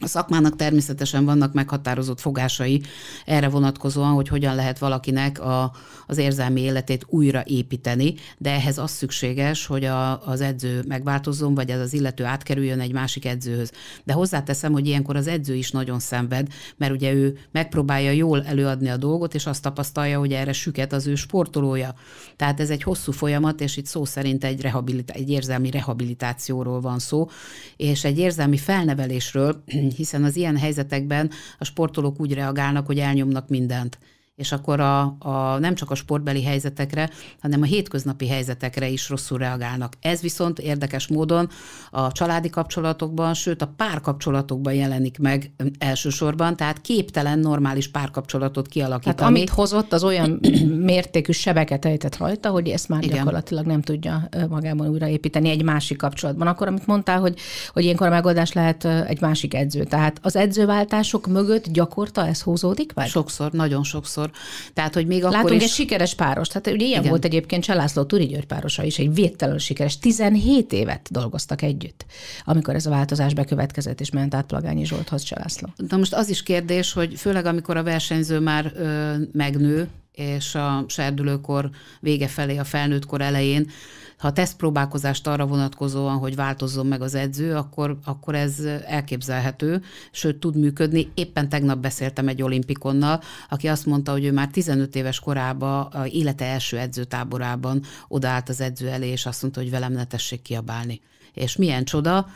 a 0.00 0.06
szakmának 0.06 0.56
természetesen 0.56 1.24
vannak 1.24 1.52
meghatározott 1.52 2.20
fogásai 2.20 2.82
erre 3.24 3.48
vonatkozóan, 3.48 4.12
hogy 4.12 4.28
hogyan 4.28 4.54
lehet 4.54 4.78
valakinek 4.78 5.40
a, 5.40 5.72
az 6.06 6.18
érzelmi 6.18 6.60
életét 6.60 7.06
újra 7.08 7.42
építeni, 7.46 8.14
de 8.38 8.50
ehhez 8.50 8.78
az 8.78 8.90
szükséges, 8.90 9.66
hogy 9.66 9.84
a, 9.84 10.26
az 10.26 10.40
edző 10.40 10.84
megváltozzon, 10.88 11.54
vagy 11.54 11.70
ez 11.70 11.80
az 11.80 11.92
illető 11.92 12.24
átkerüljön 12.24 12.80
egy 12.80 12.92
másik 12.92 13.24
edzőhöz. 13.24 13.72
De 14.04 14.12
hozzáteszem, 14.12 14.72
hogy 14.72 14.86
ilyenkor 14.86 15.16
az 15.16 15.26
edző 15.26 15.54
is 15.54 15.70
nagyon 15.70 15.98
szenved, 15.98 16.46
mert 16.76 16.92
ugye 16.92 17.12
ő 17.12 17.38
megpróbálja 17.50 18.10
jól 18.10 18.44
előadni 18.44 18.88
a 18.88 18.96
dolgot, 18.96 19.34
és 19.34 19.46
azt 19.46 19.62
tapasztalja, 19.62 20.18
hogy 20.18 20.32
erre 20.32 20.52
süket 20.52 20.92
az 20.92 21.06
ő 21.06 21.14
sportolója. 21.14 21.94
Tehát 22.36 22.60
ez 22.60 22.70
egy 22.70 22.82
hosszú 22.82 23.12
folyamat, 23.12 23.60
és 23.60 23.76
itt 23.76 23.86
szó 23.86 24.04
szerint 24.04 24.44
egy, 24.44 24.60
rehabilita- 24.60 25.14
egy 25.14 25.30
érzelmi 25.30 25.70
rehabilitációról 25.70 26.80
van 26.80 26.98
szó, 26.98 27.28
és 27.76 28.04
egy 28.04 28.18
érzelmi 28.18 28.56
felnevelésről, 28.56 29.62
hiszen 29.92 30.24
az 30.24 30.36
ilyen 30.36 30.56
helyzetekben 30.56 31.30
a 31.58 31.64
sportolók 31.64 32.20
úgy 32.20 32.34
reagálnak, 32.34 32.86
hogy 32.86 32.98
elnyomnak 32.98 33.48
mindent 33.48 33.98
és 34.38 34.52
akkor 34.52 34.80
a, 34.80 35.00
a, 35.18 35.58
nem 35.58 35.74
csak 35.74 35.90
a 35.90 35.94
sportbeli 35.94 36.42
helyzetekre, 36.44 37.10
hanem 37.40 37.62
a 37.62 37.64
hétköznapi 37.64 38.28
helyzetekre 38.28 38.88
is 38.88 39.08
rosszul 39.08 39.38
reagálnak. 39.38 39.92
Ez 40.00 40.20
viszont 40.20 40.58
érdekes 40.58 41.06
módon 41.06 41.48
a 41.90 42.12
családi 42.12 42.50
kapcsolatokban, 42.50 43.34
sőt 43.34 43.62
a 43.62 43.72
párkapcsolatokban 43.76 44.72
jelenik 44.72 45.18
meg 45.18 45.50
elsősorban, 45.78 46.56
tehát 46.56 46.80
képtelen 46.80 47.38
normális 47.38 47.88
párkapcsolatot 47.88 48.68
kialakítani. 48.68 49.16
Tehát 49.16 49.30
amit 49.30 49.50
hozott, 49.50 49.92
az 49.92 50.04
olyan 50.04 50.40
mértékű 50.92 51.32
sebeket 51.32 51.84
ejtett 51.84 52.16
rajta, 52.16 52.50
hogy 52.50 52.68
ezt 52.68 52.88
már 52.88 53.02
Igen. 53.02 53.16
gyakorlatilag 53.16 53.66
nem 53.66 53.82
tudja 53.82 54.28
magában 54.48 54.88
újraépíteni 54.88 55.48
egy 55.48 55.62
másik 55.62 55.96
kapcsolatban. 55.96 56.46
Akkor, 56.46 56.66
amit 56.66 56.86
mondtál, 56.86 57.20
hogy, 57.20 57.38
hogy 57.72 57.84
ilyenkor 57.84 58.06
a 58.06 58.10
megoldás 58.10 58.52
lehet 58.52 58.84
egy 58.84 59.20
másik 59.20 59.54
edző. 59.54 59.84
Tehát 59.84 60.18
az 60.22 60.36
edzőváltások 60.36 61.26
mögött 61.26 61.68
gyakorta 61.68 62.26
ez 62.26 62.42
húzódik? 62.42 62.92
Vagy? 62.92 63.06
Sokszor, 63.08 63.52
nagyon 63.52 63.84
sokszor 63.84 64.27
sokszor. 64.34 64.72
Tehát, 64.72 64.94
hogy 64.94 65.06
még 65.06 65.22
Látunk 65.22 65.44
akkor 65.44 65.52
is... 65.52 65.62
egy 65.62 65.68
sikeres 65.68 66.14
páros. 66.14 66.48
Tehát 66.48 66.66
ugye 66.66 66.86
ilyen 66.86 66.98
Igen. 66.98 67.10
volt 67.10 67.24
egyébként 67.24 67.62
Cselászló 67.62 68.04
Turi 68.04 68.26
György 68.26 68.46
párosa 68.46 68.82
is, 68.82 68.98
egy 68.98 69.14
végtelenül 69.14 69.60
sikeres. 69.60 69.98
17 69.98 70.72
évet 70.72 71.08
dolgoztak 71.10 71.62
együtt, 71.62 72.06
amikor 72.44 72.74
ez 72.74 72.86
a 72.86 72.90
változás 72.90 73.34
bekövetkezett, 73.34 74.00
és 74.00 74.10
ment 74.10 74.34
át 74.34 74.46
Plagányi 74.46 74.84
Zsolthoz 74.84 75.22
Cselászló. 75.22 75.68
Na 75.88 75.96
most 75.96 76.14
az 76.14 76.28
is 76.28 76.42
kérdés, 76.42 76.92
hogy 76.92 77.14
főleg 77.14 77.46
amikor 77.46 77.76
a 77.76 77.82
versenyző 77.82 78.40
már 78.40 78.72
ö, 78.76 79.14
megnő, 79.32 79.88
és 80.18 80.54
a 80.54 80.84
serdülőkor 80.88 81.70
vége 82.00 82.28
felé, 82.28 82.56
a 82.56 82.64
felnőttkor 82.64 83.20
elején 83.20 83.70
ha 84.18 84.32
tesztpróbálkozást 84.32 85.26
arra 85.26 85.46
vonatkozóan, 85.46 86.16
hogy 86.16 86.34
változzon 86.34 86.86
meg 86.86 87.02
az 87.02 87.14
edző, 87.14 87.54
akkor, 87.54 87.98
akkor 88.04 88.34
ez 88.34 88.58
elképzelhető, 88.86 89.82
sőt 90.10 90.36
tud 90.36 90.56
működni. 90.56 91.10
Éppen 91.14 91.48
tegnap 91.48 91.78
beszéltem 91.78 92.28
egy 92.28 92.42
olimpikonnal, 92.42 93.20
aki 93.48 93.68
azt 93.68 93.86
mondta, 93.86 94.12
hogy 94.12 94.24
ő 94.24 94.32
már 94.32 94.48
15 94.48 94.96
éves 94.96 95.20
korában 95.20 95.86
a 95.86 96.06
élete 96.06 96.44
első 96.44 96.78
edzőtáborában 96.78 97.82
odaállt 98.08 98.48
az 98.48 98.60
edző 98.60 98.88
elé, 98.88 99.08
és 99.08 99.26
azt 99.26 99.42
mondta, 99.42 99.60
hogy 99.60 99.70
velem 99.70 99.92
ne 99.92 100.04
tessék 100.04 100.42
kiabálni 100.42 101.00
És 101.34 101.56
milyen 101.56 101.84
csoda, 101.84 102.28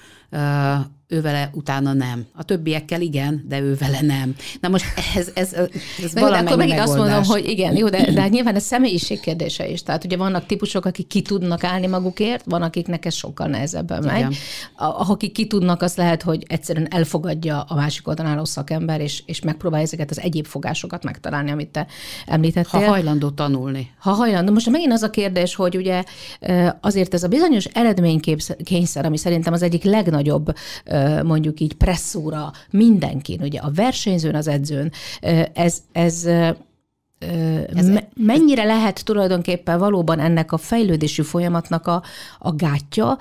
ő 1.12 1.20
vele 1.20 1.50
utána 1.52 1.92
nem. 1.92 2.26
A 2.34 2.42
többiekkel 2.42 3.00
igen, 3.00 3.44
de 3.48 3.60
ő 3.60 3.74
vele 3.74 4.00
nem. 4.00 4.34
Na 4.60 4.68
most 4.68 4.84
ez, 5.16 5.30
ez, 5.34 5.52
ez 6.02 6.12
Na, 6.12 6.38
akkor 6.38 6.56
megint 6.56 6.78
azt 6.78 6.96
mondom, 6.96 7.24
hogy 7.24 7.48
igen, 7.48 7.76
jó, 7.76 7.88
de, 7.88 8.10
de 8.12 8.20
hát 8.20 8.30
nyilván 8.30 8.54
ez 8.54 8.62
személyiség 8.64 9.20
kérdése 9.20 9.68
is. 9.68 9.82
Tehát 9.82 10.04
ugye 10.04 10.16
vannak 10.16 10.46
típusok, 10.46 10.84
akik 10.84 11.06
ki 11.06 11.22
tudnak 11.22 11.64
állni 11.64 11.86
magukért, 11.86 12.44
van, 12.44 12.62
akiknek 12.62 13.04
ez 13.04 13.14
sokkal 13.14 13.46
nehezebben 13.46 14.02
megy. 14.04 14.18
Igen. 14.18 14.32
A, 14.76 15.10
akik 15.10 15.32
ki 15.32 15.46
tudnak, 15.46 15.82
az 15.82 15.96
lehet, 15.96 16.22
hogy 16.22 16.44
egyszerűen 16.48 16.88
elfogadja 16.90 17.60
a 17.60 17.74
másik 17.74 18.08
oldalon 18.08 18.32
álló 18.32 18.44
szakember, 18.44 19.00
és, 19.00 19.22
és 19.26 19.40
megpróbálja 19.40 19.84
ezeket 19.84 20.10
az 20.10 20.20
egyéb 20.20 20.46
fogásokat 20.46 21.04
megtalálni, 21.04 21.50
amit 21.50 21.68
te 21.68 21.86
említettél. 22.26 22.80
Ha 22.80 22.86
hajlandó 22.86 23.30
tanulni. 23.30 23.90
Ha 23.98 24.10
hajlandó. 24.10 24.52
Most 24.52 24.70
megint 24.70 24.92
az 24.92 25.02
a 25.02 25.10
kérdés, 25.10 25.54
hogy 25.54 25.76
ugye 25.76 26.04
azért 26.80 27.14
ez 27.14 27.22
a 27.22 27.28
bizonyos 27.28 27.64
eredménykényszer, 27.64 29.04
ami 29.04 29.16
szerintem 29.16 29.52
az 29.52 29.62
egyik 29.62 29.84
legnagyobb 29.84 30.20
mondjuk 31.22 31.60
így 31.60 31.74
presszúra 31.74 32.52
mindenkin, 32.70 33.40
ugye 33.42 33.58
a 33.58 33.70
versenyzőn, 33.74 34.34
az 34.34 34.48
edzőn, 34.48 34.92
ez, 35.52 35.82
ez 35.92 36.28
ez 37.74 37.90
mennyire 38.14 38.64
lehet 38.64 39.04
tulajdonképpen 39.04 39.78
valóban 39.78 40.18
ennek 40.18 40.52
a 40.52 40.56
fejlődési 40.56 41.22
folyamatnak 41.22 41.86
a, 41.86 42.02
a 42.38 42.52
gátja? 42.52 43.16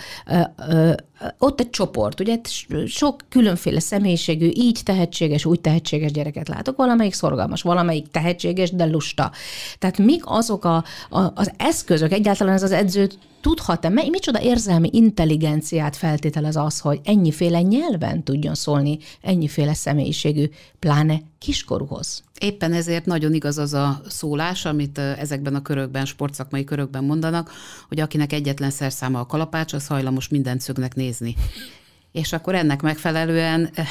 Ott 1.37 1.59
egy 1.59 1.69
csoport, 1.69 2.19
ugye 2.19 2.39
sok 2.87 3.15
különféle 3.29 3.79
személyiségű, 3.79 4.49
így 4.53 4.79
tehetséges, 4.83 5.45
úgy 5.45 5.61
tehetséges 5.61 6.11
gyereket 6.11 6.47
látok, 6.47 6.77
valamelyik 6.77 7.13
szorgalmas, 7.13 7.61
valamelyik 7.61 8.07
tehetséges, 8.07 8.71
de 8.71 8.85
lusta. 8.85 9.31
Tehát 9.79 9.97
mik 9.97 10.21
azok 10.25 10.65
a, 10.65 10.83
a, 11.09 11.19
az 11.35 11.51
eszközök, 11.57 12.11
egyáltalán 12.11 12.53
ez 12.53 12.63
az 12.63 12.71
edző 12.71 13.09
tudhat-e, 13.41 13.89
micsoda 13.89 14.41
érzelmi 14.41 14.89
intelligenciát 14.91 15.95
feltételez 15.95 16.55
az, 16.55 16.79
hogy 16.79 16.99
ennyiféle 17.03 17.61
nyelven 17.61 18.23
tudjon 18.23 18.55
szólni 18.55 18.97
ennyiféle 19.21 19.73
személyiségű, 19.73 20.49
pláne 20.79 21.21
kiskorúhoz? 21.39 22.23
Éppen 22.39 22.73
ezért 22.73 23.05
nagyon 23.05 23.33
igaz 23.33 23.57
az 23.57 23.73
a 23.73 24.01
szólás, 24.07 24.65
amit 24.65 24.97
ezekben 24.97 25.55
a 25.55 25.61
körökben, 25.61 26.05
sportszakmai 26.05 26.63
körökben 26.63 27.03
mondanak, 27.03 27.51
hogy 27.87 27.99
akinek 27.99 28.33
egyetlen 28.33 28.69
szerszáma 28.69 29.19
a 29.19 29.25
kalapács, 29.25 29.73
az 29.73 29.87
hajlamos 29.87 30.27
mindent 30.27 30.61
szögnek 30.61 30.95
nézni 30.95 31.35
és 32.11 32.33
akkor 32.33 32.55
ennek 32.55 32.81
megfelelően 32.81 33.69
eh, 33.73 33.87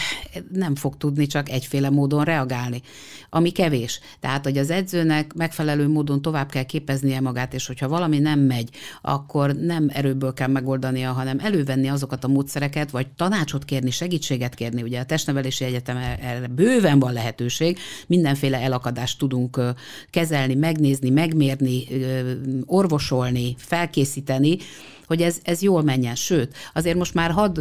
nem 0.53 0.75
fog 0.75 0.97
tudni 0.97 1.27
csak 1.27 1.49
egyféle 1.49 1.91
módon 1.91 2.25
reagálni, 2.25 2.83
ami 3.31 3.51
kevés. 3.51 4.01
Tehát, 4.21 4.45
hogy 4.45 4.59
az 4.59 4.71
edzőnek 4.71 5.35
megfelelő 5.35 5.89
módon 5.89 6.23
tovább 6.23 6.51
kell 6.51 6.63
képeznie 6.63 7.21
magát, 7.21 7.55
és 7.55 7.67
hogyha 7.67 7.89
valami 7.89 8.19
nem 8.19 8.41
megy, 8.41 8.71
akkor 9.03 9.55
nem 9.55 9.91
erőből 9.93 10.33
kell 10.33 10.49
megoldania, 10.49 11.13
hanem 11.13 11.39
elővenni 11.39 11.89
azokat 11.89 12.25
a 12.25 12.29
módszereket, 12.29 12.91
vagy 12.91 13.07
tanácsot 13.09 13.65
kérni, 13.65 13.91
segítséget 13.91 14.55
kérni. 14.55 14.83
Ugye 14.83 15.01
a 15.01 15.05
testnevelési 15.05 15.65
egyetem 15.65 15.97
erre 15.97 16.47
bőven 16.47 16.99
van 16.99 17.13
lehetőség, 17.13 17.79
mindenféle 18.07 18.59
elakadást 18.59 19.19
tudunk 19.19 19.61
kezelni, 20.11 20.55
megnézni, 20.55 21.11
megmérni, 21.11 21.87
orvosolni, 22.67 23.55
felkészíteni, 23.59 24.59
hogy 25.11 25.23
ez, 25.23 25.39
ez 25.43 25.63
jól 25.63 25.83
menjen. 25.83 26.15
Sőt, 26.15 26.57
azért 26.75 26.97
most 26.97 27.15
már 27.15 27.31
hadd 27.31 27.61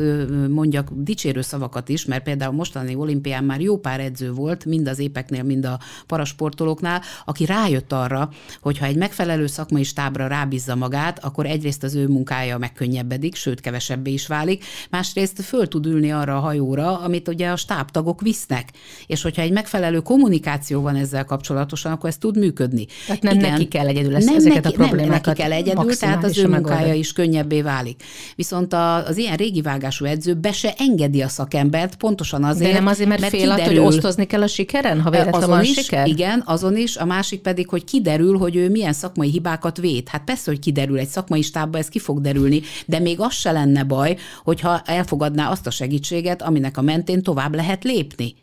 mondjak 0.50 0.90
dicsérő 0.94 1.42
szavakat 1.42 1.90
is, 1.90 2.06
mert 2.06 2.24
például 2.24 2.54
mostani 2.54 2.96
olimpián 2.96 3.44
már 3.44 3.62
jó 3.62 3.78
pár 3.78 4.00
edző 4.00 4.32
volt, 4.32 4.66
mind 4.66 4.88
az 4.88 5.00
épeknél, 5.00 5.44
mind 5.44 5.66
a 5.66 5.80
parasportolóknál, 6.08 7.02
aki 7.26 7.46
rájött 7.46 7.94
arra, 7.94 8.30
hogy 8.62 8.78
ha 8.78 8.86
egy 8.86 8.96
megfelelő 8.96 9.48
szakmai 9.48 9.84
stábra 9.84 10.28
rábízza 10.28 10.76
magát, 10.76 11.24
akkor 11.24 11.46
egyrészt 11.46 11.84
az 11.84 11.96
ő 11.96 12.08
munkája 12.08 12.58
megkönnyebbedik, 12.58 13.36
sőt 13.36 13.60
kevesebbé 13.60 14.12
is 14.12 14.28
válik, 14.28 14.64
másrészt 14.90 15.42
föl 15.42 15.68
tud 15.68 15.86
ülni 15.86 16.12
arra 16.12 16.38
a 16.38 16.40
hajóra, 16.40 17.00
amit 17.00 17.28
ugye 17.28 17.50
a 17.50 17.56
stábtagok 17.56 18.22
visznek. 18.22 18.70
És 19.08 19.22
hogyha 19.22 19.42
egy 19.42 19.52
megfelelő 19.52 20.00
kommunikáció 20.00 20.82
van 20.82 20.96
ezzel 20.96 21.26
kapcsolatosan, 21.26 21.92
akkor 21.92 22.10
ez 22.10 22.18
tud 22.18 22.38
működni. 22.38 22.86
Tehát 23.08 23.22
nem 23.22 23.38
Igen, 23.38 23.52
neki 23.52 23.68
kell 23.68 23.88
egyedül 23.88 24.16
ezt, 24.16 24.26
nem 24.26 24.36
ezeket 24.36 24.64
neki, 24.64 24.76
a 24.76 24.78
problémákat 24.78 25.26
nem 25.26 25.36
neki 25.36 25.42
kell 25.42 25.52
egyedül, 25.52 25.96
tehát 25.96 26.24
az 26.24 26.38
ő 26.38 26.48
munkája 26.48 26.94
is 26.94 27.14
könnyebb 27.14 27.38
könnyebbé 27.40 27.62
válik. 27.62 28.04
Viszont 28.36 28.74
a, 28.74 29.06
az 29.06 29.18
ilyen 29.18 29.36
régi 29.36 29.62
vágású 29.62 30.06
edző 30.06 30.34
be 30.34 30.52
se 30.52 30.74
engedi 30.78 31.22
a 31.22 31.28
szakembert, 31.28 31.96
pontosan 31.96 32.44
azért, 32.44 32.72
De 32.72 32.78
nem 32.78 32.88
azért, 32.88 33.10
mert, 33.10 33.22
mert 33.22 33.34
fél 33.34 33.42
kiderül, 33.42 33.64
attól, 33.64 33.84
hogy 33.84 33.94
osztozni 33.94 34.26
kell 34.26 34.42
a 34.42 34.48
sikeren, 34.48 35.02
ha 35.02 35.10
véletlenül 35.10 35.48
van 35.48 35.64
is, 35.64 35.74
siker? 35.74 36.08
Igen, 36.08 36.44
azon 36.46 36.78
is, 36.78 36.98
a 36.98 37.06
másik 37.06 37.42
pedig, 37.42 37.70
hogy 37.70 37.84
kiderül, 37.84 38.38
hogy 38.38 38.56
ő 38.56 38.70
milyen 38.70 38.94
szakmai 38.94 39.30
hibákat 39.30 39.78
véd. 39.78 40.08
Hát 40.08 40.24
persze, 40.24 40.52
hogy 40.52 40.60
kiderül 40.60 40.98
egy 40.98 41.08
szakmai 41.08 41.42
stábba, 41.42 41.78
ez 41.78 41.88
ki 41.88 42.00
fog 42.00 42.22
derülni, 42.22 42.62
de 42.86 43.00
még 43.00 43.20
az 43.20 43.34
se 43.34 43.52
lenne 43.52 43.84
baj, 43.84 44.18
hogyha 44.44 44.82
elfogadná 44.86 45.50
azt 45.50 45.68
a 45.68 45.72
segítséget, 45.72 46.42
aminek 46.42 46.78
a 46.78 46.82
mentén 46.82 47.22
tovább 47.24 47.56
lehet 47.56 47.84
lépni. 47.84 48.36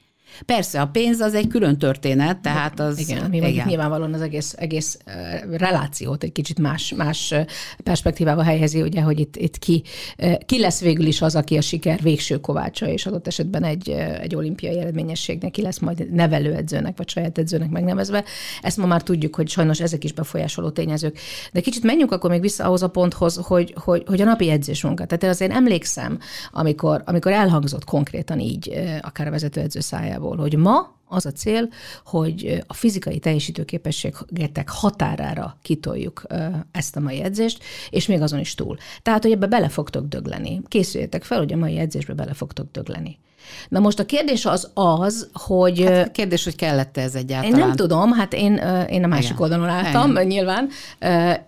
Persze, 0.45 0.81
a 0.81 0.87
pénz 0.87 1.21
az 1.21 1.35
egy 1.35 1.47
külön 1.47 1.79
történet, 1.79 2.39
tehát 2.39 2.81
az... 2.81 2.99
Igen, 2.99 3.25
ami 3.25 3.37
igen. 3.37 3.67
nyilvánvalóan 3.67 4.15
az 4.15 4.21
egész, 4.21 4.55
egész 4.59 4.99
relációt 5.51 6.23
egy 6.23 6.33
kicsit 6.33 6.59
más, 6.59 6.95
más 6.97 7.35
perspektívába 7.83 8.43
helyezi, 8.43 8.83
ugye, 8.83 9.01
hogy 9.01 9.21
itt, 9.21 9.37
itt 9.37 9.59
ki, 9.59 9.83
ki 10.47 10.61
lesz 10.61 10.81
végül 10.81 11.07
is 11.07 11.23
az, 11.23 11.37
aki 11.37 11.57
a 11.57 11.61
siker 11.61 12.03
végső 12.03 12.41
kovácsa, 12.41 12.89
és 12.89 13.07
adott 13.07 13.27
esetben 13.27 13.65
egy, 13.65 13.91
egy 14.21 14.35
olimpiai 14.35 14.79
eredményességnek 14.79 15.51
ki 15.51 15.63
lesz 15.63 15.79
majd 15.79 16.13
nevelőedzőnek, 16.13 16.97
vagy 16.97 17.09
saját 17.09 17.39
edzőnek 17.39 17.71
megnevezve. 17.71 18.25
Ezt 18.63 18.77
ma 18.77 18.87
már 18.87 19.03
tudjuk, 19.03 19.35
hogy 19.35 19.49
sajnos 19.49 19.81
ezek 19.81 20.05
is 20.05 20.13
befolyásoló 20.13 20.71
tényezők. 20.71 21.19
De 21.53 21.61
kicsit 21.61 21.83
menjünk 21.83 22.13
akkor 22.13 22.31
még 22.31 22.41
vissza 22.41 22.65
ahhoz 22.65 22.83
a 22.83 22.89
ponthoz, 22.89 23.37
hogy, 23.43 23.75
hogy, 23.85 24.03
hogy 24.07 24.21
a 24.21 24.25
napi 24.25 24.51
edzés 24.51 24.83
munka. 24.83 25.05
Tehát 25.07 25.35
azért 25.35 25.53
emlékszem, 25.53 26.19
amikor, 26.51 27.03
amikor 27.05 27.33
elhangzott 27.33 27.85
konkrétan 27.85 28.41
így, 28.41 28.73
akár 29.01 29.27
a 29.27 29.31
vezetőedző 29.31 29.81
szájából, 29.81 30.15
szempontjából, 30.17 30.37
hogy 30.37 30.57
ma 30.57 30.95
az 31.09 31.27
a 31.27 31.33
cél, 31.33 31.69
hogy 32.05 32.63
a 32.67 32.75
fizikai 32.75 33.19
teljesítőképességetek 33.19 34.69
határára 34.69 35.59
kitoljuk 35.63 36.23
ezt 36.73 36.97
a 36.97 37.01
mai 37.01 37.23
edzést, 37.23 37.65
és 37.91 38.07
még 38.07 38.21
azon 38.21 38.39
is 38.39 38.55
túl. 38.55 38.77
Tehát, 39.03 39.23
hogy 39.23 39.33
ebbe 39.33 39.47
bele 39.47 39.69
fogtok 39.69 40.07
dögleni. 40.07 40.63
Készüljetek 40.69 41.25
fel, 41.25 41.39
hogy 41.39 41.53
a 41.53 41.57
mai 41.57 41.79
edzésbe 41.79 42.15
bele 42.15 42.35
fogtok 42.35 42.71
dögleni. 42.73 43.19
Na 43.69 43.79
most 43.79 43.99
a 43.99 44.07
kérdés 44.07 44.45
az 44.45 44.71
az, 44.75 45.29
hogy... 45.33 45.85
Hát 45.85 46.07
a 46.07 46.11
kérdés, 46.11 46.45
hogy 46.45 46.57
kellett 46.57 46.97
ez 46.97 47.15
egyáltalán. 47.15 47.59
Én 47.59 47.67
nem 47.67 47.77
tudom, 47.77 48.13
hát 48.13 48.33
én, 48.33 48.55
én 48.91 49.05
a 49.05 49.07
másik 49.07 49.31
Igen. 49.31 49.43
oldalon 49.43 49.69
álltam 49.69 50.11
Igen. 50.11 50.27
nyilván, 50.27 50.69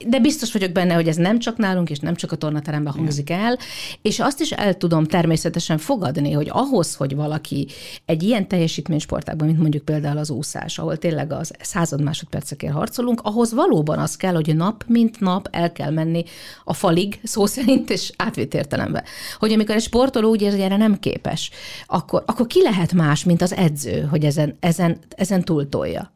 de 0.06 0.18
biztos 0.20 0.52
vagyok 0.52 0.72
benne, 0.72 0.94
hogy 0.94 1.08
ez 1.08 1.16
nem 1.16 1.38
csak 1.38 1.56
nálunk, 1.56 1.90
és 1.90 1.98
nem 1.98 2.14
csak 2.14 2.32
a 2.32 2.37
tornateremben 2.37 2.92
hangzik 2.92 3.30
Igen. 3.30 3.40
el, 3.40 3.58
és 4.02 4.20
azt 4.20 4.40
is 4.40 4.50
el 4.50 4.76
tudom 4.76 5.04
természetesen 5.04 5.78
fogadni, 5.78 6.32
hogy 6.32 6.48
ahhoz, 6.50 6.94
hogy 6.94 7.14
valaki 7.14 7.66
egy 8.04 8.22
ilyen 8.22 8.48
teljesítménysportágban, 8.48 9.46
mint 9.46 9.58
mondjuk 9.58 9.84
például 9.84 10.18
az 10.18 10.30
úszás, 10.30 10.78
ahol 10.78 10.96
tényleg 10.96 11.32
az 11.32 11.52
század 11.61 12.02
másodpercekért 12.02 12.72
harcolunk, 12.72 13.20
ahhoz 13.22 13.52
valóban 13.52 13.98
az 13.98 14.16
kell, 14.16 14.34
hogy 14.34 14.56
nap 14.56 14.84
mint 14.87 15.20
nap 15.20 15.48
el 15.50 15.72
kell 15.72 15.90
menni 15.90 16.24
a 16.64 16.72
falig, 16.72 17.20
szó 17.22 17.46
szerint, 17.46 17.90
és 17.90 18.12
átvitt 18.16 18.54
értelembe. 18.54 19.04
Hogy 19.38 19.52
amikor 19.52 19.74
egy 19.74 19.82
sportoló 19.82 20.30
úgy 20.30 20.42
érzi, 20.42 20.62
erre 20.62 20.76
nem 20.76 20.98
képes, 20.98 21.50
akkor, 21.90 22.22
akkor 22.27 22.46
ki 22.46 22.62
lehet 22.62 22.92
más, 22.92 23.24
mint 23.24 23.42
az 23.42 23.53
edző, 23.53 24.03
hogy 24.03 24.24
ezen, 24.24 24.57
ezen, 24.61 24.98
ezen 25.09 25.44
túltolja? 25.44 26.12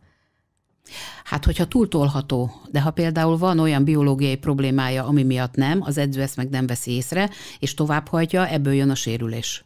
Hát, 1.24 1.44
hogyha 1.44 1.64
túltolható, 1.64 2.50
de 2.70 2.80
ha 2.80 2.90
például 2.90 3.38
van 3.38 3.58
olyan 3.58 3.84
biológiai 3.84 4.36
problémája, 4.36 5.06
ami 5.06 5.22
miatt 5.22 5.54
nem, 5.54 5.82
az 5.82 5.98
edző 5.98 6.22
ezt 6.22 6.36
meg 6.36 6.48
nem 6.48 6.66
veszi 6.66 6.90
észre, 6.90 7.30
és 7.58 7.74
továbbhagyja, 7.74 8.48
ebből 8.48 8.72
jön 8.72 8.90
a 8.90 8.94
sérülés. 8.94 9.64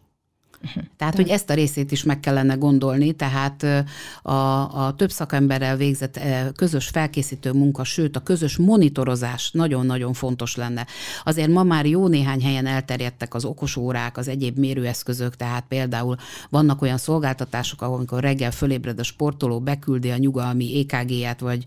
Uh-huh. 0.64 0.82
Tehát, 0.96 1.14
hogy 1.14 1.28
ezt 1.28 1.50
a 1.50 1.54
részét 1.54 1.92
is 1.92 2.02
meg 2.02 2.20
kellene 2.20 2.54
gondolni, 2.54 3.12
tehát 3.12 3.66
a, 4.22 4.32
a 4.86 4.94
több 4.96 5.10
szakemberrel 5.10 5.76
végzett 5.76 6.20
közös 6.56 6.88
felkészítő 6.88 7.52
munka, 7.52 7.84
sőt 7.84 8.16
a 8.16 8.20
közös 8.20 8.56
monitorozás 8.56 9.50
nagyon-nagyon 9.50 10.12
fontos 10.12 10.56
lenne. 10.56 10.86
Azért 11.24 11.48
ma 11.48 11.62
már 11.62 11.86
jó 11.86 12.06
néhány 12.08 12.42
helyen 12.42 12.66
elterjedtek 12.66 13.34
az 13.34 13.44
okos 13.44 13.76
órák, 13.76 14.16
az 14.16 14.28
egyéb 14.28 14.58
mérőeszközök, 14.58 15.36
tehát 15.36 15.64
például 15.68 16.16
vannak 16.50 16.82
olyan 16.82 16.98
szolgáltatások, 16.98 17.82
amikor 17.82 18.20
reggel 18.20 18.50
fölébred 18.50 18.98
a 18.98 19.02
sportoló, 19.02 19.60
beküldi 19.60 20.10
a 20.10 20.16
nyugalmi 20.16 20.86
EKG-ját, 20.88 21.40
vagy 21.40 21.64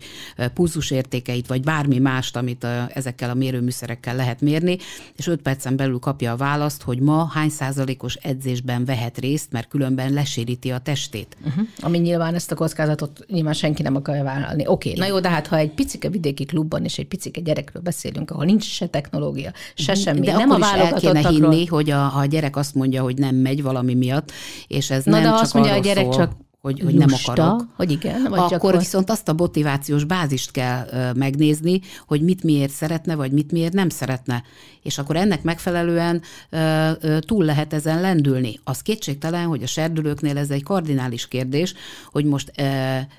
pulzusértékeit, 0.54 1.46
vagy 1.46 1.62
bármi 1.62 1.98
mást, 1.98 2.36
amit 2.36 2.64
ezekkel 2.88 3.30
a 3.30 3.34
mérőműszerekkel 3.34 4.16
lehet 4.16 4.40
mérni, 4.40 4.78
és 5.16 5.26
öt 5.26 5.42
percen 5.42 5.76
belül 5.76 5.98
kapja 5.98 6.32
a 6.32 6.36
választ, 6.36 6.82
hogy 6.82 7.00
ma 7.00 7.30
hány 7.32 7.48
százalékos 7.48 8.14
edzésben 8.14 8.79
vehet 8.84 9.18
részt, 9.18 9.52
mert 9.52 9.68
különben 9.68 10.12
leséríti 10.12 10.70
a 10.70 10.78
testét. 10.78 11.36
Uh-huh. 11.46 11.66
Ami 11.80 11.98
nyilván 11.98 12.34
ezt 12.34 12.52
a 12.52 12.54
kockázatot 12.54 13.24
nyilván 13.28 13.52
senki 13.52 13.82
nem 13.82 13.96
akarja 13.96 14.22
vállalni. 14.22 14.66
Oké, 14.66 14.88
okay, 14.88 15.00
na 15.00 15.06
jó, 15.06 15.20
de 15.20 15.28
hát 15.28 15.46
ha 15.46 15.56
egy 15.56 15.70
picike 15.70 16.08
vidéki 16.08 16.44
klubban 16.44 16.84
és 16.84 16.98
egy 16.98 17.06
picike 17.06 17.40
gyerekről 17.40 17.82
beszélünk, 17.82 18.30
ahol 18.30 18.44
nincs 18.44 18.64
se 18.64 18.86
technológia, 18.86 19.52
se 19.74 19.92
uh-huh. 19.92 20.04
semmi, 20.04 20.20
de 20.20 20.32
nem 20.32 20.50
a 20.50 20.58
el 20.76 20.92
kéne 20.92 21.28
hinni, 21.28 21.66
hogy 21.66 21.90
a, 21.90 22.18
a 22.18 22.24
gyerek 22.24 22.56
azt 22.56 22.74
mondja, 22.74 23.02
hogy 23.02 23.18
nem 23.18 23.34
megy 23.34 23.62
valami 23.62 23.94
miatt, 23.94 24.32
és 24.66 24.90
ez 24.90 25.04
na, 25.04 25.10
nem 25.10 25.22
de 25.22 25.28
csak 25.28 25.40
azt 25.40 25.54
mondja 25.54 25.72
a 25.72 25.78
gyerek 25.78 26.04
szól, 26.04 26.14
csak 26.14 26.32
hogy, 26.60 26.80
hogy 26.80 26.94
nem 26.94 27.08
Lusta, 27.08 27.32
akarok. 27.32 27.66
hogy 27.76 27.90
igen, 27.90 28.22
vagy 28.22 28.38
akkor 28.38 28.54
akkor... 28.54 28.78
viszont 28.78 29.10
azt 29.10 29.28
a 29.28 29.32
motivációs 29.32 30.04
bázist 30.04 30.50
kell 30.50 30.86
ö, 30.92 31.12
megnézni, 31.12 31.80
hogy 32.06 32.22
mit 32.22 32.42
miért 32.42 32.72
szeretne, 32.72 33.14
vagy 33.14 33.32
mit 33.32 33.52
miért 33.52 33.72
nem 33.72 33.88
szeretne. 33.88 34.42
És 34.82 34.98
akkor 34.98 35.16
ennek 35.16 35.42
megfelelően 35.42 36.22
ö, 36.50 36.90
ö, 37.00 37.18
túl 37.18 37.44
lehet 37.44 37.72
ezen 37.72 38.00
lendülni. 38.00 38.60
Az 38.64 38.82
kétségtelen, 38.82 39.46
hogy 39.46 39.62
a 39.62 39.66
serdülőknél 39.66 40.38
ez 40.38 40.50
egy 40.50 40.62
kardinális 40.62 41.28
kérdés, 41.28 41.74
hogy 42.10 42.24
most 42.24 42.52
ö, 42.56 42.62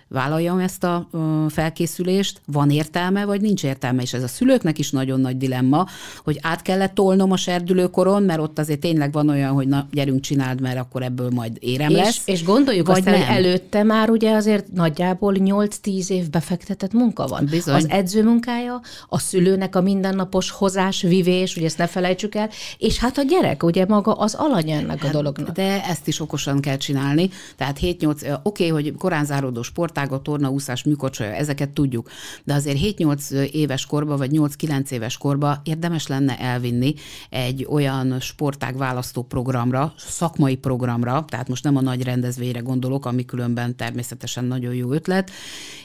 vállaljam 0.07 0.59
ezt 0.59 0.83
a 0.83 1.07
ö, 1.11 1.45
felkészülést, 1.49 2.41
van 2.45 2.69
értelme, 2.69 3.25
vagy 3.25 3.41
nincs 3.41 3.63
értelme. 3.63 4.01
És 4.01 4.13
ez 4.13 4.23
a 4.23 4.27
szülőknek 4.27 4.79
is 4.79 4.91
nagyon 4.91 5.19
nagy 5.19 5.37
dilemma, 5.37 5.87
hogy 6.23 6.39
át 6.41 6.61
kellett 6.61 6.93
tolnom 6.93 7.31
a 7.31 7.37
serdülőkoron, 7.37 8.23
mert 8.23 8.39
ott 8.39 8.59
azért 8.59 8.79
tényleg 8.79 9.11
van 9.11 9.29
olyan, 9.29 9.53
hogy 9.53 9.67
na, 9.67 9.87
gyerünk 9.91 10.21
csináld, 10.21 10.61
mert 10.61 10.77
akkor 10.77 11.03
ebből 11.03 11.29
majd 11.29 11.57
érem 11.59 11.89
És, 11.89 11.97
lesz. 11.97 12.21
és 12.25 12.43
gondoljuk 12.43 12.87
vagy 12.87 12.97
azt 12.97 13.05
nem. 13.05 13.30
Előtte 13.31 13.83
már 13.83 14.09
ugye 14.09 14.35
azért 14.35 14.71
nagyjából 14.71 15.35
8-10 15.37 16.09
év 16.09 16.29
befektetett 16.29 16.93
munka 16.93 17.27
van. 17.27 17.45
Bizony. 17.45 17.75
Az 17.75 17.89
edző 17.89 18.23
munkája, 18.23 18.81
a 19.07 19.19
szülőnek 19.19 19.75
a 19.75 19.81
mindennapos 19.81 20.49
hozás, 20.51 21.01
vivés, 21.01 21.55
ugye 21.55 21.65
ezt 21.65 21.77
ne 21.77 21.87
felejtsük 21.87 22.35
el, 22.35 22.49
és 22.77 22.99
hát 22.99 23.17
a 23.17 23.23
gyerek, 23.23 23.63
ugye 23.63 23.85
maga 23.85 24.13
az 24.13 24.33
alany 24.33 24.69
ennek 24.69 25.03
a 25.03 25.09
dolognak. 25.09 25.49
De 25.49 25.83
ezt 25.83 26.07
is 26.07 26.19
okosan 26.19 26.59
kell 26.59 26.77
csinálni. 26.77 27.29
Tehát 27.55 27.77
7-8, 27.81 28.39
oké, 28.43 28.67
hogy 28.67 28.93
korán 28.97 29.25
záródó 29.25 29.61
sportágat, 29.61 30.23
torna, 30.23 30.49
úszás, 30.49 30.83
műkocsolya, 30.83 31.33
ezeket 31.33 31.69
tudjuk. 31.69 32.09
De 32.43 32.53
azért 32.53 32.77
7-8 32.81 33.29
éves 33.51 33.85
korba, 33.85 34.17
vagy 34.17 34.31
8-9 34.33 34.91
éves 34.91 35.17
korba 35.17 35.61
érdemes 35.63 36.07
lenne 36.07 36.39
elvinni 36.39 36.93
egy 37.29 37.67
olyan 37.69 38.19
sportág 38.19 38.77
választó 38.77 39.21
programra, 39.23 39.93
szakmai 39.97 40.55
programra, 40.55 41.25
tehát 41.27 41.47
most 41.47 41.63
nem 41.63 41.77
a 41.77 41.81
nagy 41.81 42.03
rendezvényre 42.03 42.59
gondolok, 42.59 43.05
ami 43.21 43.29
különben 43.29 43.75
természetesen 43.75 44.43
nagyon 44.43 44.73
jó 44.73 44.91
ötlet, 44.91 45.31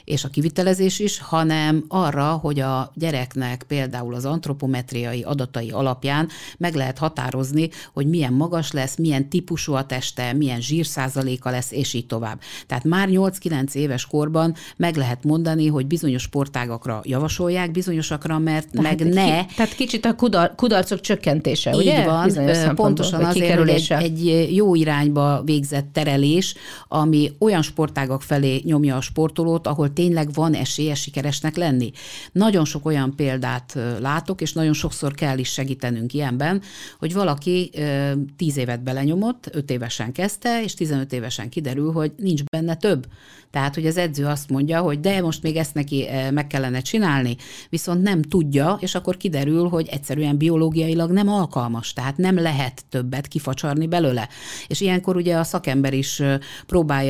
és 0.03 0.23
a 0.23 0.29
kivitelezés 0.29 0.99
is, 0.99 1.19
hanem 1.19 1.83
arra, 1.87 2.31
hogy 2.31 2.59
a 2.59 2.91
gyereknek 2.95 3.63
például 3.67 4.13
az 4.13 4.25
antropometriai 4.25 5.21
adatai 5.23 5.69
alapján 5.69 6.29
meg 6.57 6.75
lehet 6.75 6.97
határozni, 6.97 7.69
hogy 7.93 8.07
milyen 8.07 8.33
magas 8.33 8.71
lesz, 8.71 8.97
milyen 8.97 9.29
típusú 9.29 9.73
a 9.73 9.85
teste, 9.85 10.33
milyen 10.33 10.61
zsírszázaléka 10.61 11.49
lesz, 11.49 11.71
és 11.71 11.93
így 11.93 12.05
tovább. 12.05 12.39
Tehát 12.67 12.83
már 12.83 13.07
8-9 13.11 13.73
éves 13.73 14.05
korban 14.05 14.55
meg 14.77 14.95
lehet 14.95 15.23
mondani, 15.23 15.67
hogy 15.67 15.87
bizonyos 15.87 16.21
sportágakra 16.21 17.01
javasolják, 17.03 17.71
bizonyosakra, 17.71 18.39
mert 18.39 18.73
meg 18.73 19.01
egy 19.01 19.13
ne, 19.13 19.45
Ki, 19.45 19.53
tehát 19.55 19.75
kicsit 19.75 20.05
a 20.05 20.15
kudar, 20.15 20.55
kudarcok 20.55 21.01
csökkentése, 21.01 21.71
így 21.71 21.77
ugye? 21.77 22.05
van, 22.05 22.75
pontosan 22.75 23.23
azért, 23.23 23.57
hogy 23.57 23.69
egy, 23.69 23.91
egy 23.91 24.55
jó 24.55 24.75
irányba 24.75 25.41
végzett 25.45 25.93
terelés, 25.93 26.55
ami 26.87 27.26
olyan 27.39 27.61
sportágak 27.61 28.21
felé 28.21 28.61
nyomja 28.63 28.95
a 28.95 29.01
sportolót, 29.01 29.67
ahol 29.67 29.93
tényleg 29.93 30.33
van 30.33 30.53
esélye 30.53 30.95
sikeresnek 30.95 31.55
lenni. 31.55 31.91
Nagyon 32.31 32.65
sok 32.65 32.85
olyan 32.85 33.15
példát 33.15 33.77
látok, 33.99 34.41
és 34.41 34.53
nagyon 34.53 34.73
sokszor 34.73 35.13
kell 35.13 35.37
is 35.37 35.51
segítenünk 35.51 36.13
ilyenben, 36.13 36.61
hogy 36.99 37.13
valaki 37.13 37.69
ö, 37.73 38.11
10 38.37 38.57
évet 38.57 38.83
belenyomott, 38.83 39.49
5 39.51 39.71
évesen 39.71 40.11
kezdte, 40.11 40.63
és 40.63 40.73
15 40.73 41.13
évesen 41.13 41.49
kiderül, 41.49 41.91
hogy 41.91 42.11
nincs 42.17 42.43
benne 42.43 42.75
több. 42.75 43.07
Tehát, 43.51 43.75
hogy 43.75 43.85
az 43.85 43.97
edző 43.97 44.25
azt 44.25 44.49
mondja, 44.49 44.81
hogy 44.81 44.99
de 44.99 45.21
most 45.21 45.43
még 45.43 45.55
ezt 45.55 45.73
neki 45.73 46.07
meg 46.31 46.47
kellene 46.47 46.79
csinálni, 46.79 47.35
viszont 47.69 48.01
nem 48.01 48.21
tudja, 48.21 48.77
és 48.81 48.95
akkor 48.95 49.17
kiderül, 49.17 49.67
hogy 49.69 49.87
egyszerűen 49.87 50.37
biológiailag 50.37 51.11
nem 51.11 51.29
alkalmas, 51.29 51.93
tehát 51.93 52.17
nem 52.17 52.35
lehet 52.35 52.85
többet 52.89 53.27
kifacsarni 53.27 53.87
belőle. 53.87 54.29
És 54.67 54.81
ilyenkor 54.81 55.15
ugye 55.15 55.37
a 55.37 55.43
szakember 55.43 55.93
is 55.93 56.19
eh, 56.19 56.37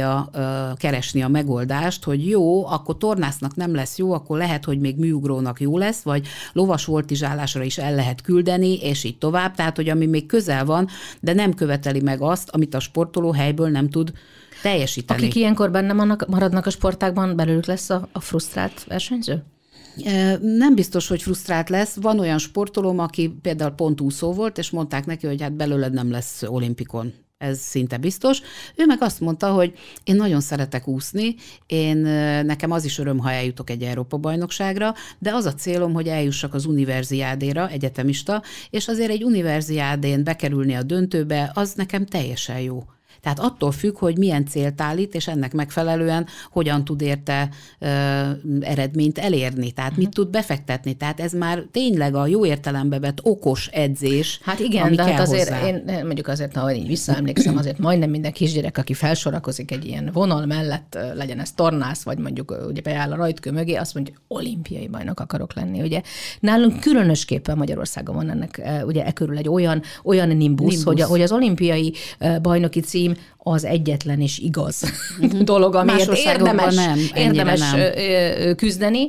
próbálja 0.08 0.76
keresni 0.76 1.22
a 1.22 1.28
megoldást, 1.28 2.04
hogy 2.04 2.30
jó, 2.30 2.68
akkor 2.68 2.98
tornásznak 2.98 3.56
nem 3.56 3.76
lesz 3.76 3.98
jó, 3.98 4.12
akkor 4.12 4.38
lehet, 4.38 4.66
hogy 4.66 4.80
még 4.80 4.98
műugrónak 4.98 5.60
jó 5.60 5.78
lesz, 5.78 6.02
vagy 6.02 6.28
lovas 6.54 6.86
voltizsálásra 6.86 7.64
is 7.64 7.78
el 7.78 7.96
lehet 7.96 8.22
küldeni, 8.22 8.76
és 8.76 9.04
így 9.04 9.18
tovább. 9.18 9.56
Tehát, 9.56 9.76
hogy 9.76 9.90
ami 9.90 10.06
még 10.06 10.26
közel 10.26 10.66
van, 10.66 10.88
de 11.20 11.34
nem 11.34 11.54
követeli 11.54 12.02
meg 12.02 12.22
azt, 12.22 12.50
amit 12.50 12.74
a 12.76 12.80
sportoló 12.80 13.32
helyből 13.32 13.70
nem 13.70 13.90
tud 13.90 14.12
teljesíteni. 14.62 15.22
Akik 15.22 15.36
ilyenkor 15.36 15.72
benne 15.72 15.94
maradnak 16.28 16.66
a 16.66 16.70
sportákban, 16.70 17.36
belőlük 17.36 17.66
lesz 17.66 17.90
a, 17.90 18.08
a 18.12 18.20
frusztrált 18.20 18.84
versenyző? 18.84 19.44
Nem 20.42 20.76
biztos, 20.76 21.08
hogy 21.08 21.22
frusztrált 21.22 21.70
lesz. 21.70 21.96
Van 22.02 22.20
olyan 22.20 22.38
sportolóm, 22.38 23.00
aki 23.00 23.38
például 23.42 23.72
pont 23.72 24.02
úszó 24.02 24.34
volt, 24.34 24.58
és 24.58 24.70
mondták 24.70 25.06
neki, 25.06 25.28
hogy 25.28 25.42
hát 25.42 25.54
belőled 25.54 25.94
nem 25.94 26.12
lesz 26.12 26.44
olimpikon. 26.44 27.14
Ez 27.38 27.60
szinte 27.60 27.98
biztos. 27.98 28.42
Ő 28.76 28.86
meg 28.86 29.02
azt 29.02 29.20
mondta, 29.20 29.52
hogy 29.52 29.74
én 30.04 30.16
nagyon 30.16 30.42
szeretek 30.42 30.88
úszni, 30.88 31.36
én 31.66 31.98
nekem 32.46 32.72
az 32.72 32.86
is 32.86 32.98
öröm, 32.98 33.18
ha 33.18 33.32
eljutok 33.32 33.70
egy 33.70 33.84
Európa-bajnokságra, 33.84 34.94
de 35.20 35.34
az 35.34 35.46
a 35.46 35.54
célom, 35.54 35.94
hogy 35.94 36.08
eljussak 36.08 36.54
az 36.54 36.66
univerziádéra, 36.66 37.70
egyetemista, 37.70 38.44
és 38.70 38.88
azért 38.88 39.10
egy 39.12 39.24
univerziádén 39.24 40.24
bekerülni 40.24 40.76
a 40.76 40.84
döntőbe, 40.84 41.52
az 41.54 41.74
nekem 41.74 42.06
teljesen 42.06 42.60
jó. 42.60 42.84
Tehát 43.28 43.52
attól 43.52 43.72
függ, 43.72 43.98
hogy 43.98 44.18
milyen 44.18 44.46
célt 44.46 44.82
állít, 44.82 45.16
és 45.16 45.28
ennek 45.28 45.54
megfelelően 45.54 46.26
hogyan 46.52 46.86
tud 46.86 47.02
érte 47.02 47.50
ö, 47.80 47.88
eredményt 48.62 49.18
elérni, 49.18 49.72
tehát 49.72 49.92
Mhm. 49.92 50.00
mit 50.00 50.10
tud 50.10 50.30
befektetni. 50.30 50.94
Tehát 50.94 51.20
ez 51.20 51.32
már 51.34 51.64
tényleg 51.72 52.16
a 52.16 52.28
jó 52.28 52.46
értelembe 52.46 53.00
vett 53.00 53.20
okos 53.24 53.68
edzés, 53.68 54.40
Hát 54.44 54.60
igen, 54.60 54.86
ami 54.86 54.96
de 54.96 55.04
hát 55.04 55.12
kell 55.12 55.22
azért 55.22 55.50
hozzá. 55.50 55.68
én 55.68 55.84
mondjuk 56.06 56.28
azért, 56.28 56.56
ha 56.56 56.74
így 56.74 56.88
visszaemlékszem, 56.88 57.58
azért 57.62 57.80
majdnem 57.80 58.10
minden 58.10 58.32
kisgyerek, 58.32 58.78
aki 58.78 58.94
felsorakozik 58.94 59.72
egy 59.72 59.86
ilyen 59.86 60.10
vonal 60.14 60.46
mellett, 60.46 60.96
ö, 60.96 61.16
legyen 61.16 61.40
ez 61.40 61.52
tornász, 61.52 62.04
vagy 62.04 62.18
mondjuk 62.18 62.52
ö, 62.52 62.68
ugye 62.68 62.82
beáll 62.82 63.12
a 63.12 63.16
rajtkő 63.16 63.52
mögé, 63.52 63.74
azt 63.74 63.94
mondja, 63.94 64.14
hogy 64.28 64.38
olimpiai 64.38 64.88
bajnok 64.88 65.20
akarok 65.20 65.54
lenni. 65.56 65.82
Ugye 65.82 66.02
nálunk 66.40 66.80
különösképpen 66.80 67.58
Magyarországon 67.58 68.16
van 68.16 68.30
ennek 68.30 68.62
ugye 68.86 69.06
e 69.06 69.12
körül 69.12 69.38
egy 69.38 69.50
olyan, 69.50 69.82
olyan 70.04 70.28
nimbus, 70.28 70.46
Nimbus. 70.74 70.84
Hogy, 70.84 71.02
a- 71.02 71.06
hogy 71.08 71.22
az 71.22 71.32
olimpiai 71.32 71.94
bajnoki 72.42 72.80
cím 72.80 73.16
az 73.38 73.66
egyetlen 73.66 74.22
és 74.22 74.38
igaz 74.38 74.84
dolog, 75.42 75.76
amiért 75.76 76.18
érdemes, 76.18 76.76
nem, 76.76 77.00
érdemes 77.16 77.60
nem. 77.60 78.56
küzdeni, 78.56 79.08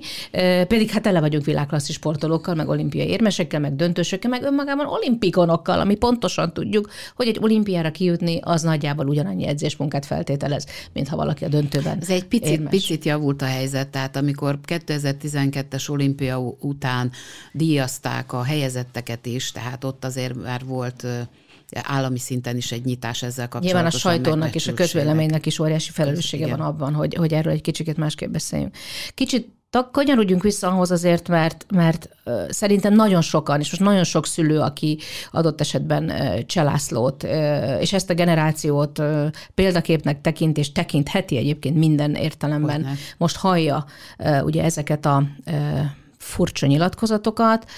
pedig 0.69 0.91
hát 0.91 1.03
tele 1.03 1.21
vagyunk 1.21 1.45
világklasszis 1.45 1.95
sportolókkal, 1.95 2.55
meg 2.55 2.69
olimpiai 2.69 3.09
érmesekkel, 3.09 3.61
meg 3.61 3.77
döntősökkel, 3.77 4.31
meg 4.31 4.43
önmagában 4.43 4.87
olimpikonokkal, 4.87 5.81
ami 5.81 5.95
pontosan 5.95 6.53
tudjuk, 6.53 6.91
hogy 7.17 7.27
egy 7.27 7.39
olimpiára 7.41 7.91
kijutni 7.91 8.39
az 8.43 8.63
nagyjából 8.63 9.09
ugyanannyi 9.09 9.47
edzésmunkát 9.47 10.07
feltételez, 10.07 10.67
mint 10.93 11.09
ha 11.09 11.17
valaki 11.17 11.45
a 11.45 11.49
döntőben 11.49 11.99
Ez 12.01 12.11
egy 12.11 12.25
picit, 12.25 12.49
érmes. 12.49 12.71
picit 12.71 13.05
javult 13.05 13.43
a 13.43 13.47
helyzet, 13.47 13.89
tehát 13.89 14.17
amikor 14.17 14.59
2012-es 14.67 15.91
olimpia 15.91 16.39
után 16.61 17.11
díjazták 17.53 18.33
a 18.33 18.43
helyezetteket 18.43 19.27
is, 19.27 19.53
tehát 19.53 19.85
ott 19.85 20.05
azért 20.05 20.43
már 20.43 20.65
volt 20.65 21.07
állami 21.73 22.19
szinten 22.19 22.57
is 22.57 22.73
egy 22.73 22.85
nyitás 22.85 23.23
ezzel 23.23 23.49
Nyilván 23.61 23.87
a 23.87 23.91
kapcsolatosan. 23.91 24.13
sajtónak 24.13 24.55
és 24.55 24.69
a 24.69 24.75
közvéleménynek 24.75 25.47
is 25.47 25.59
óriási 25.59 25.91
felelőssége 25.91 26.45
Igen. 26.45 26.59
van 26.59 26.67
abban, 26.67 26.95
hogy, 26.95 27.15
hogy 27.15 27.33
erről 27.33 27.53
egy 27.53 27.61
kicsit 27.61 27.97
másképp 27.97 28.31
beszéljünk. 28.31 28.77
Kicsit 29.15 29.57
kanyarodjunk 29.93 30.43
vissza 30.43 30.69
ahhoz 30.69 30.91
azért, 30.91 31.29
mert, 31.29 31.67
mert 31.75 32.09
szerintem 32.49 32.95
nagyon 32.95 33.21
sokan, 33.21 33.61
és 33.61 33.71
most 33.71 33.83
nagyon 33.83 34.05
sok 34.05 34.27
szülő, 34.27 34.61
aki 34.61 34.99
adott 35.31 35.61
esetben 35.61 36.13
Cselászlót, 36.47 37.23
és 37.81 37.93
ezt 37.93 38.11
a 38.11 38.15
generációt 38.15 39.03
példaképnek 39.55 40.21
tekint, 40.21 40.59
és 40.59 40.73
tekintheti 40.73 41.37
egyébként 41.37 41.77
minden 41.77 42.15
értelemben, 42.15 42.83
Hogyne. 42.83 42.97
most 43.19 43.37
hallja 43.37 43.85
ugye 44.43 44.63
ezeket 44.63 45.07
a 45.07 45.23
furcsa 46.19 46.67
nyilatkozatokat, 46.67 47.71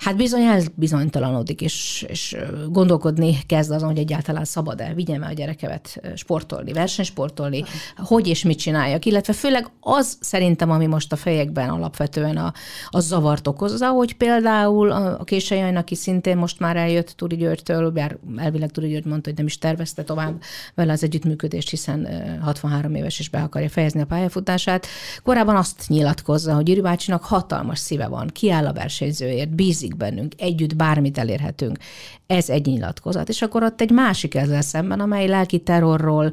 Hát 0.00 0.16
bizony 0.16 0.42
elbizonytalanodik, 0.42 1.60
és, 1.60 2.06
és 2.08 2.36
gondolkodni 2.68 3.38
kezd 3.46 3.70
azon, 3.70 3.88
hogy 3.88 3.98
egyáltalán 3.98 4.44
szabad-e, 4.44 4.94
vigyem 4.94 5.22
el 5.22 5.30
a 5.30 5.32
gyerekemet 5.32 6.00
sportolni, 6.14 6.72
versenysportolni, 6.72 7.64
hogy 7.96 8.28
és 8.28 8.42
mit 8.42 8.58
csináljak, 8.58 9.04
illetve 9.04 9.32
főleg 9.32 9.70
az 9.80 10.16
szerintem, 10.20 10.70
ami 10.70 10.86
most 10.86 11.12
a 11.12 11.16
fejekben 11.16 11.68
alapvetően 11.68 12.36
a, 12.36 12.52
a 12.88 13.00
zavart 13.00 13.46
okozza, 13.46 13.88
hogy 13.88 14.16
például 14.16 14.90
a, 14.90 15.24
Késely 15.24 15.76
aki 15.76 15.94
szintén 15.94 16.36
most 16.36 16.58
már 16.58 16.76
eljött 16.76 17.12
Turi 17.16 17.36
Györgytől, 17.36 17.90
bár 17.90 18.18
elvileg 18.36 18.70
Turi 18.70 18.88
György 18.88 19.04
mondta, 19.04 19.28
hogy 19.28 19.38
nem 19.38 19.46
is 19.46 19.58
tervezte 19.58 20.04
tovább 20.04 20.42
vele 20.74 20.92
az 20.92 21.02
együttműködést, 21.02 21.70
hiszen 21.70 22.04
ö, 22.04 22.38
63 22.40 22.94
éves 22.94 23.18
és 23.18 23.28
be 23.28 23.42
akarja 23.42 23.68
fejezni 23.68 24.00
a 24.00 24.06
pályafutását. 24.06 24.86
Korábban 25.22 25.56
azt 25.56 25.84
nyilatkozza, 25.86 26.54
hogy 26.54 26.64
Gyuri 26.64 26.80
bácsinak 26.80 27.24
hatalmas 27.24 27.78
szíve 27.78 28.06
van, 28.06 28.26
kiáll 28.26 28.66
a 28.66 28.72
versenyzőért, 28.72 29.54
bízik 29.54 29.89
bennünk, 29.96 30.32
együtt 30.36 30.76
bármit 30.76 31.18
elérhetünk. 31.18 31.78
Ez 32.26 32.48
egy 32.48 32.66
nyilatkozat. 32.66 33.28
És 33.28 33.42
akkor 33.42 33.62
ott 33.62 33.80
egy 33.80 33.90
másik 33.90 34.34
ezzel 34.34 34.62
szemben, 34.62 35.00
amely 35.00 35.26
lelki 35.26 35.58
terrorról 35.58 36.30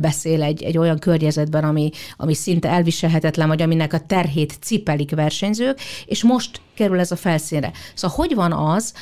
beszél 0.00 0.42
egy, 0.42 0.62
egy 0.62 0.78
olyan 0.78 0.98
környezetben, 0.98 1.64
ami, 1.64 1.90
ami 2.16 2.34
szinte 2.34 2.68
elviselhetetlen, 2.68 3.48
vagy 3.48 3.62
aminek 3.62 3.92
a 3.92 4.00
terhét 4.06 4.56
cipelik 4.60 5.10
versenyzők, 5.10 5.80
és 6.06 6.22
most 6.22 6.60
kerül 6.74 6.98
ez 6.98 7.10
a 7.10 7.16
felszínre. 7.16 7.72
Szóval 7.94 8.16
hogy 8.16 8.34
van 8.34 8.52
az, 8.52 8.94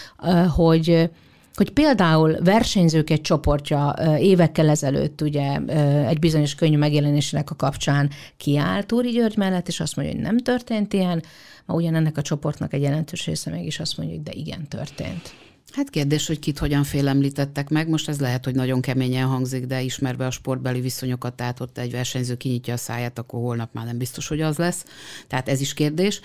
hogy 0.48 1.10
hogy 1.54 1.70
például 1.70 2.36
versenyzők 2.44 3.10
egy 3.10 3.20
csoportja 3.20 3.94
évekkel 4.18 4.68
ezelőtt 4.68 5.20
ugye 5.20 5.58
egy 6.06 6.18
bizonyos 6.18 6.54
könyv 6.54 6.78
megjelenésének 6.78 7.50
a 7.50 7.54
kapcsán 7.54 8.10
kiállt 8.36 8.86
Túri 8.86 9.10
György 9.10 9.36
mellett, 9.36 9.68
és 9.68 9.80
azt 9.80 9.96
mondja, 9.96 10.14
hogy 10.14 10.24
nem 10.24 10.38
történt 10.38 10.92
ilyen, 10.92 11.22
ma 11.66 11.74
ugyanennek 11.74 12.16
a 12.16 12.22
csoportnak 12.22 12.72
egy 12.72 12.82
jelentős 12.82 13.26
része 13.26 13.50
mégis 13.50 13.80
azt 13.80 13.96
mondja, 13.96 14.16
hogy 14.16 14.24
de 14.24 14.32
igen, 14.34 14.68
történt. 14.68 15.34
Hát 15.72 15.90
kérdés, 15.90 16.26
hogy 16.26 16.38
kit 16.38 16.58
hogyan 16.58 16.84
félemlítettek 16.84 17.68
meg. 17.68 17.88
Most 17.88 18.08
ez 18.08 18.20
lehet, 18.20 18.44
hogy 18.44 18.54
nagyon 18.54 18.80
keményen 18.80 19.26
hangzik, 19.26 19.66
de 19.66 19.82
ismerve 19.82 20.26
a 20.26 20.30
sportbeli 20.30 20.80
viszonyokat, 20.80 21.34
tehát 21.34 21.60
ott 21.60 21.78
egy 21.78 21.90
versenyző 21.90 22.36
kinyitja 22.36 22.74
a 22.74 22.76
száját, 22.76 23.18
akkor 23.18 23.40
holnap 23.40 23.68
már 23.72 23.84
nem 23.84 23.98
biztos, 23.98 24.28
hogy 24.28 24.40
az 24.40 24.56
lesz. 24.56 24.84
Tehát 25.26 25.48
ez 25.48 25.60
is 25.60 25.74
kérdés. 25.74 26.20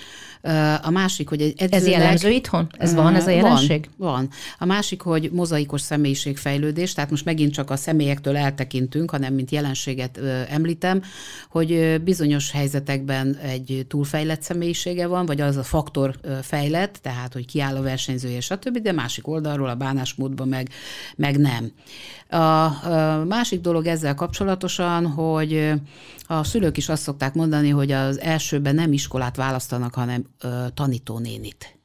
A 0.81 0.89
másik, 0.89 1.29
hogy 1.29 1.41
egy 1.41 1.53
edzőnek... 1.57 1.73
Ez 1.73 1.87
jellemző 1.87 2.29
itthon? 2.29 2.69
Ez 2.77 2.93
van, 2.93 3.15
ez 3.15 3.27
a 3.27 3.29
jelenség? 3.29 3.89
Van, 3.97 4.11
van. 4.11 4.29
A 4.57 4.65
másik, 4.65 5.01
hogy 5.01 5.31
mozaikos 5.31 5.81
személyiségfejlődés, 5.81 6.93
tehát 6.93 7.09
most 7.09 7.25
megint 7.25 7.53
csak 7.53 7.69
a 7.69 7.75
személyektől 7.75 8.37
eltekintünk, 8.37 9.11
hanem 9.11 9.33
mint 9.33 9.51
jelenséget 9.51 10.19
említem, 10.49 11.01
hogy 11.49 12.01
bizonyos 12.03 12.51
helyzetekben 12.51 13.35
egy 13.35 13.85
túlfejlett 13.87 14.41
személyisége 14.41 15.07
van, 15.07 15.25
vagy 15.25 15.41
az 15.41 15.55
a 15.55 15.63
faktor 15.63 16.15
fejlett, 16.41 16.99
tehát 17.01 17.33
hogy 17.33 17.45
kiáll 17.45 17.75
a 17.75 17.81
versenyzője, 17.81 18.39
stb., 18.39 18.77
de 18.77 18.91
másik 18.91 19.27
oldalról, 19.35 19.69
a 19.69 19.75
bánásmódban 19.75 20.47
meg, 20.47 20.69
meg 21.15 21.37
nem. 21.37 21.71
A, 22.29 22.37
a 22.37 23.23
másik 23.25 23.61
dolog 23.61 23.85
ezzel 23.85 24.15
kapcsolatosan, 24.15 25.05
hogy 25.07 25.71
a 26.27 26.43
szülők 26.43 26.77
is 26.77 26.89
azt 26.89 27.01
szokták 27.01 27.33
mondani, 27.33 27.69
hogy 27.69 27.91
az 27.91 28.19
elsőben 28.19 28.75
nem 28.75 28.93
iskolát 28.93 29.35
választanak, 29.35 29.93
hanem 29.93 30.25
tanítónénit. 30.73 31.77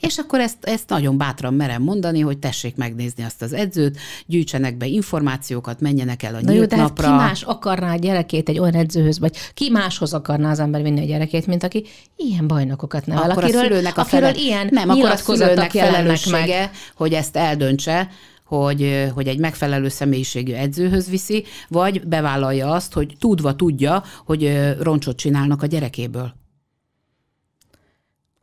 És 0.00 0.18
akkor 0.18 0.40
ezt, 0.40 0.56
ezt 0.60 0.88
nagyon 0.88 1.18
bátran 1.18 1.54
merem 1.54 1.82
mondani, 1.82 2.20
hogy 2.20 2.38
tessék 2.38 2.76
megnézni 2.76 3.24
azt 3.24 3.42
az 3.42 3.52
edzőt, 3.52 3.98
gyűjtsenek 4.26 4.76
be 4.76 4.86
információkat, 4.86 5.80
menjenek 5.80 6.22
el 6.22 6.34
a 6.34 6.40
Na 6.40 6.50
nyílt 6.50 6.60
jó, 6.60 6.66
de 6.66 6.76
hát 6.76 6.86
napra. 6.86 7.08
ki 7.08 7.14
más 7.14 7.42
akarná 7.42 7.92
a 7.92 7.96
gyerekét 7.96 8.48
egy 8.48 8.58
olyan 8.58 8.74
edzőhöz, 8.74 9.18
vagy 9.18 9.36
ki 9.54 9.70
máshoz 9.70 10.14
akarná 10.14 10.50
az 10.50 10.58
ember 10.58 10.82
vinni 10.82 11.00
a 11.00 11.06
gyerekét, 11.06 11.46
mint 11.46 11.62
aki 11.62 11.84
ilyen 12.16 12.46
bajnokokat 12.46 13.06
nevel, 13.06 13.30
akkor 13.30 13.42
akiről, 13.42 13.60
a 13.60 13.64
szülőnek 13.64 13.98
a 13.98 14.04
fele... 14.04 14.32
ilyen 14.34 14.68
nem, 14.70 14.88
akkor 14.88 15.10
a 15.10 15.16
szülőnek 15.16 15.70
felelőssége, 15.70 16.58
meg. 16.58 16.70
hogy 16.96 17.12
ezt 17.12 17.36
eldöntse, 17.36 18.08
hogy, 18.44 19.10
hogy 19.14 19.28
egy 19.28 19.38
megfelelő 19.38 19.88
személyiségű 19.88 20.52
edzőhöz 20.52 21.08
viszi, 21.08 21.44
vagy 21.68 22.06
bevállalja 22.06 22.70
azt, 22.70 22.92
hogy 22.92 23.16
tudva 23.18 23.56
tudja, 23.56 24.02
hogy 24.24 24.72
roncsot 24.80 25.16
csinálnak 25.16 25.62
a 25.62 25.66
gyerekéből. 25.66 26.34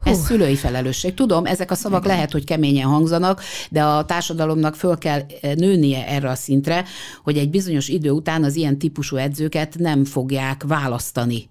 Hú. 0.02 0.10
Ez 0.10 0.26
szülői 0.26 0.56
felelősség. 0.56 1.14
Tudom, 1.14 1.46
ezek 1.46 1.72
a 1.72 1.76
szavak 1.76 2.04
Igen. 2.04 2.16
lehet, 2.16 2.32
hogy 2.32 2.44
keményen 2.44 2.88
hangzanak, 2.88 3.42
de 3.70 3.84
a 3.84 4.06
társadalomnak 4.06 4.76
föl 4.76 4.98
kell 4.98 5.22
eh, 5.42 5.56
nőnie 5.56 6.08
erre 6.08 6.30
a 6.30 6.36
szintre, 6.36 6.86
hogy 7.24 7.38
egy 7.38 7.50
bizonyos 7.50 7.88
idő 7.88 8.10
után 8.10 8.44
az 8.44 8.56
ilyen 8.56 8.78
típusú 8.78 9.16
edzőket 9.16 9.76
nem 9.78 10.06
fogják 10.06 10.64
választani. 10.68 11.50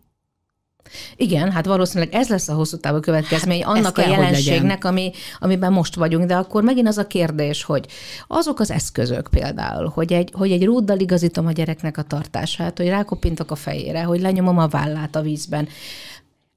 Igen, 1.16 1.50
hát 1.50 1.66
valószínűleg 1.66 2.14
ez 2.14 2.28
lesz 2.28 2.48
a 2.48 2.54
hosszú 2.54 2.76
távú 2.76 3.00
következmény 3.00 3.62
hát 3.62 3.76
annak 3.76 3.98
a 3.98 4.08
jelenségnek, 4.08 4.84
ami, 4.84 5.12
amiben 5.38 5.72
most 5.72 5.94
vagyunk, 5.94 6.26
de 6.26 6.36
akkor 6.36 6.62
megint 6.62 6.88
az 6.88 6.98
a 6.98 7.06
kérdés, 7.06 7.62
hogy 7.62 7.86
azok 8.26 8.60
az 8.60 8.70
eszközök 8.70 9.28
például, 9.30 9.88
hogy 9.94 10.12
egy, 10.12 10.30
hogy 10.32 10.52
egy 10.52 10.64
rúddal 10.64 10.98
igazítom 10.98 11.46
a 11.46 11.52
gyereknek 11.52 11.98
a 11.98 12.02
tartását, 12.02 12.76
hogy 12.76 12.88
rákopintok 12.88 13.50
a 13.50 13.54
fejére, 13.54 14.02
hogy 14.02 14.20
lenyomom 14.20 14.58
a 14.58 14.68
vállát 14.68 15.16
a 15.16 15.20
vízben, 15.20 15.68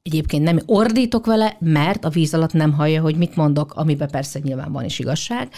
Egyébként 0.04 0.44
nem 0.44 0.60
ordítok 0.66 1.26
vele, 1.26 1.58
mert 1.60 2.06
a 2.06 2.10
víz 2.10 2.34
alatt 2.34 2.54
nem 2.54 2.74
hallja, 2.74 3.02
hogy 3.02 3.16
mit 3.16 3.36
mondok, 3.36 3.74
amiben 3.74 4.10
persze 4.10 4.40
nyilván 4.40 4.72
van 4.72 4.86
is 4.86 5.00
igazság, 5.00 5.50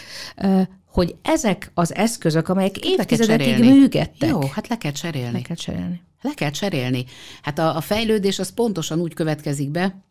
hogy 0.86 1.16
ezek 1.22 1.72
az 1.74 1.96
eszközök, 1.96 2.50
amelyek 2.50 2.78
évtizedekig 2.78 3.60
működtek. 3.60 4.30
Jó, 4.30 4.42
hát 4.42 4.68
le 4.68 4.78
kell 4.78 4.92
cserélni. 4.92 5.32
Le 5.32 5.42
kell 5.42 5.56
cserélni. 5.56 6.02
Le 6.22 6.34
kell 6.34 6.50
cserélni. 6.50 7.06
Hát 7.42 7.60
a, 7.60 7.76
a 7.76 7.82
fejlődés 7.82 8.40
az 8.40 8.54
pontosan 8.54 9.00
úgy 9.00 9.14
következik 9.14 9.70
be, 9.72 10.06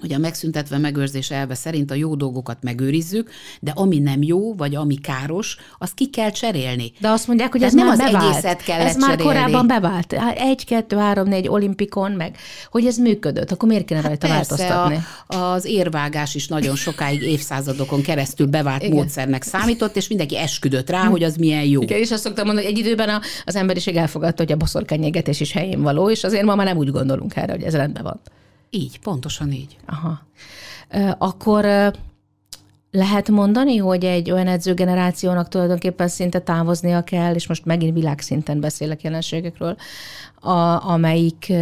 hogy 0.00 0.12
a 0.12 0.18
megszüntetve 0.18 0.78
megőrzés 0.78 1.30
elve 1.30 1.54
szerint 1.54 1.90
a 1.90 1.94
jó 1.94 2.14
dolgokat 2.14 2.56
megőrizzük, 2.62 3.30
de 3.60 3.72
ami 3.74 3.98
nem 3.98 4.22
jó, 4.22 4.54
vagy 4.54 4.74
ami 4.74 4.94
káros, 4.94 5.56
azt 5.78 5.94
ki 5.94 6.10
kell 6.10 6.30
cserélni. 6.30 6.92
De 7.00 7.08
azt 7.08 7.26
mondják, 7.26 7.52
hogy 7.52 7.62
ez 7.62 7.72
nem 7.72 7.88
az 7.88 7.98
bevált. 7.98 8.24
egészet 8.24 8.62
kell 8.62 8.80
Ez 8.80 8.96
már 8.96 9.16
korábban 9.16 9.66
bevált. 9.66 10.12
Egy, 10.36 10.64
kettő, 10.64 10.96
három, 10.96 11.28
négy 11.28 11.48
olimpikon, 11.48 12.12
meg 12.12 12.36
hogy 12.70 12.86
ez 12.86 12.96
működött, 12.96 13.50
akkor 13.52 13.68
miért 13.68 13.84
kéne 13.84 14.00
hát 14.00 14.08
rajta 14.08 14.26
hát 14.26 14.36
változtatni? 14.36 14.98
A, 15.26 15.36
az 15.36 15.64
érvágás 15.64 16.34
is 16.34 16.48
nagyon 16.48 16.76
sokáig, 16.76 17.22
évszázadokon 17.22 18.02
keresztül 18.02 18.46
bevált 18.46 18.82
Igen. 18.82 18.96
módszernek 18.96 19.42
számított, 19.42 19.96
és 19.96 20.08
mindenki 20.08 20.38
esküdött 20.38 20.90
rá, 20.90 21.04
hogy 21.04 21.22
az 21.22 21.36
milyen 21.36 21.64
jó. 21.64 21.82
Igen, 21.82 21.98
és 21.98 22.10
azt 22.10 22.22
szoktam 22.22 22.46
mondani, 22.46 22.66
hogy 22.66 22.76
egy 22.76 22.86
időben 22.86 23.08
a, 23.08 23.20
az 23.44 23.56
emberiség 23.56 23.96
elfogadta, 23.96 24.42
hogy 24.42 24.52
a 24.52 24.56
boszorkányégetés 24.56 25.40
is 25.40 25.52
helyén 25.52 25.82
való, 25.82 26.10
és 26.10 26.24
azért 26.24 26.44
ma 26.44 26.54
már 26.54 26.66
nem 26.66 26.76
úgy 26.76 26.90
gondolunk 26.90 27.36
erre, 27.36 27.52
hogy 27.52 27.62
ez 27.62 27.74
rendben 27.74 28.02
van. 28.02 28.20
Így, 28.70 28.98
pontosan 28.98 29.52
így. 29.52 29.76
Aha. 29.86 30.20
Akkor 31.18 31.92
lehet 32.90 33.28
mondani, 33.28 33.76
hogy 33.76 34.04
egy 34.04 34.30
olyan 34.30 34.46
edzőgenerációnak 34.46 35.48
tulajdonképpen 35.48 36.08
szinte 36.08 36.38
távoznia 36.38 37.02
kell, 37.02 37.34
és 37.34 37.46
most 37.46 37.64
megint 37.64 37.94
világszinten 37.94 38.60
beszélek 38.60 39.02
jelenségekről, 39.02 39.76
a, 40.40 40.88
amelyik 40.90 41.52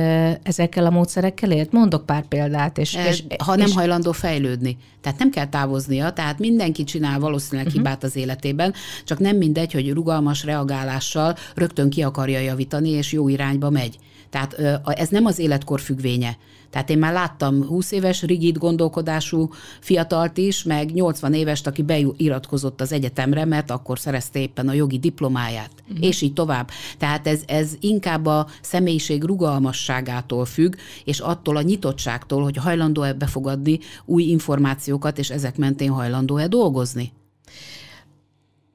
ezekkel 0.43 0.87
a 0.87 0.90
módszerekkel 0.90 1.51
élt? 1.51 1.73
Mondok 1.73 2.07
pár 2.07 2.25
példát. 2.29 2.79
És, 2.79 2.95
és, 3.09 3.25
ha 3.45 3.57
nem 3.57 3.67
és... 3.67 3.75
hajlandó 3.75 4.12
fejlődni. 4.12 4.77
Tehát 5.01 5.19
nem 5.19 5.31
kell 5.31 5.47
távoznia, 5.49 6.12
tehát 6.12 6.38
mindenki 6.38 6.85
csinál 6.85 7.19
valószínűleg 7.19 7.67
uh-huh. 7.67 7.83
hibát 7.83 8.05
az 8.05 8.17
életében, 8.17 8.75
csak 9.05 9.19
nem 9.19 9.37
mindegy, 9.37 9.73
hogy 9.73 9.93
rugalmas 9.93 10.45
reagálással 10.45 11.37
rögtön 11.55 11.90
ki 11.90 12.03
akarja 12.03 12.38
javítani, 12.40 12.88
és 12.88 13.12
jó 13.12 13.29
irányba 13.29 13.71
megy. 13.71 13.99
Tehát 14.31 14.57
ez 14.85 15.09
nem 15.09 15.25
az 15.25 15.38
életkor 15.38 15.81
függvénye. 15.81 16.37
Tehát 16.75 16.91
én 16.91 16.99
már 16.99 17.13
láttam 17.13 17.67
20 17.67 17.91
éves 17.93 18.23
rigid 18.23 18.59
gondolkodású 18.59 19.51
fiatalt 19.81 20.37
is, 20.37 20.63
meg 20.63 20.93
80 20.93 21.35
évest, 21.35 21.67
aki 21.67 21.83
beiratkozott 21.83 22.81
az 22.81 22.93
egyetemre, 22.93 23.45
mert 23.45 23.71
akkor 23.71 23.99
szerezte 23.99 24.39
éppen 24.39 24.69
a 24.69 24.73
jogi 24.73 24.99
diplomáját, 24.99 25.71
uh-huh. 25.89 26.07
és 26.07 26.21
így 26.21 26.33
tovább. 26.33 26.71
Tehát 26.99 27.27
ez, 27.27 27.43
ez 27.47 27.73
inkább 27.81 28.27
a 28.27 28.47
személyiség 28.61 29.25
rugalmasságától 29.25 30.45
függ, 30.45 30.75
és 31.05 31.21
attól 31.21 31.57
a 31.57 31.63
nyitottságtól, 31.63 32.43
hogy 32.43 32.57
hajlandó-e 32.57 33.13
befogadni 33.13 33.79
új 34.05 34.23
információkat, 34.23 35.19
és 35.19 35.31
ezek 35.31 35.57
mentén 35.57 35.91
hajlandó-e 35.91 36.49
dolgozni. 36.49 37.13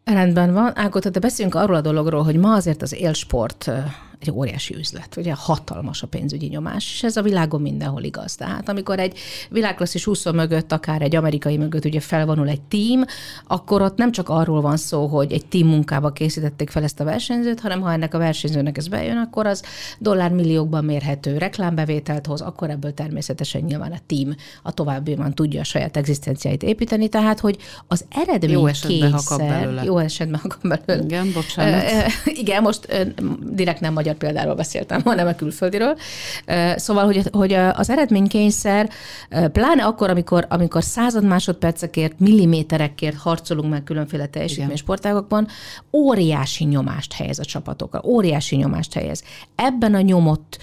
Rendben 0.04 0.54
van. 0.54 0.72
Ágota, 0.76 1.10
de 1.10 1.20
beszéljünk 1.20 1.56
arról 1.56 1.76
a 1.76 1.82
dologról, 1.82 2.24
hogy 2.24 2.36
ma 2.36 2.54
azért 2.54 2.82
az 2.82 2.94
élsport 2.94 3.72
egy 4.22 4.32
óriási 4.32 4.76
üzlet, 4.76 5.18
ugye 5.18 5.34
hatalmas 5.34 6.04
a 6.04 6.08
pénzügyi 6.08 6.48
nyomás, 6.48 6.92
és 6.94 7.04
ez 7.04 7.18
a 7.18 7.22
világon 7.22 7.62
mindenhol 7.62 8.04
igaz. 8.04 8.36
Tehát 8.36 8.70
amikor 8.70 9.00
egy 9.00 9.20
világklasszis 9.50 10.08
úszó 10.08 10.32
mögött, 10.32 10.72
akár 10.72 11.02
egy 11.02 11.16
amerikai 11.16 11.58
mögött 11.58 11.86
ugye 11.86 12.00
felvonul 12.00 12.48
egy 12.48 12.62
tím, 12.62 13.04
akkor 13.48 13.82
ott 13.82 13.98
nem 13.98 14.12
csak 14.12 14.30
arról 14.30 14.62
van 14.62 14.78
szó, 14.78 15.06
hogy 15.08 15.32
egy 15.32 15.46
tím 15.46 15.68
munkába 15.68 16.12
készítették 16.12 16.70
fel 16.70 16.84
ezt 16.84 17.00
a 17.00 17.04
versenyzőt, 17.04 17.60
hanem 17.60 17.82
ha 17.82 17.92
ennek 17.92 18.14
a 18.14 18.18
versenyzőnek 18.18 18.78
ez 18.78 18.88
bejön, 18.88 19.18
akkor 19.18 19.46
az 19.46 19.64
dollármilliókban 20.00 20.86
mérhető 20.86 21.38
reklámbevételt 21.38 22.26
hoz, 22.26 22.42
akkor 22.42 22.70
ebből 22.70 22.94
természetesen 22.94 23.62
nyilván 23.62 23.92
a 23.92 24.00
tím 24.06 24.36
a 24.64 24.72
továbbiban 24.72 25.34
tudja 25.34 25.60
a 25.60 25.64
saját 25.64 25.98
egzisztenciáit 25.98 26.64
építeni, 26.64 27.10
tehát 27.10 27.40
hogy 27.40 27.58
az 27.88 28.06
eredmény 28.10 28.52
jó 28.52 28.66
esetben, 28.66 29.00
kényszer, 29.00 29.38
ha 29.38 29.38
kap 29.38 29.48
belőle. 29.48 29.84
Jó 29.84 29.98
esetben, 29.98 30.40
ha 30.40 30.48
kap 30.48 30.62
belőle. 30.86 31.06
Igen, 31.06 31.32
bocsánat. 31.34 31.84
igen, 32.26 32.62
most 32.62 33.12
direkt 33.52 33.80
nem 33.80 33.94
magyar 33.94 34.09
magyar 34.10 34.32
példáról 34.32 34.56
beszéltem, 34.56 35.02
hanem 35.02 35.28
a 35.28 35.36
külföldiről. 35.36 35.98
Szóval, 36.76 37.06
hogy, 37.06 37.22
hogy 37.32 37.54
az 37.54 37.89
eredménykényszer, 37.89 38.89
pláne 39.52 39.84
akkor, 39.86 40.10
amikor, 40.10 40.45
amikor 40.50 40.84
század 40.84 41.24
másodpercekért, 41.24 42.19
milliméterekért 42.19 43.17
harcolunk 43.17 43.69
meg 43.69 43.84
különféle 43.84 44.26
teljesítménysportágokban, 44.26 45.48
óriási 45.93 46.63
nyomást 46.63 47.13
helyez 47.13 47.39
a 47.39 47.45
csapatokra, 47.45 48.02
óriási 48.06 48.56
nyomást 48.56 48.93
helyez. 48.93 49.24
Ebben 49.56 49.93
a 49.93 50.02
nyomott, 50.02 50.58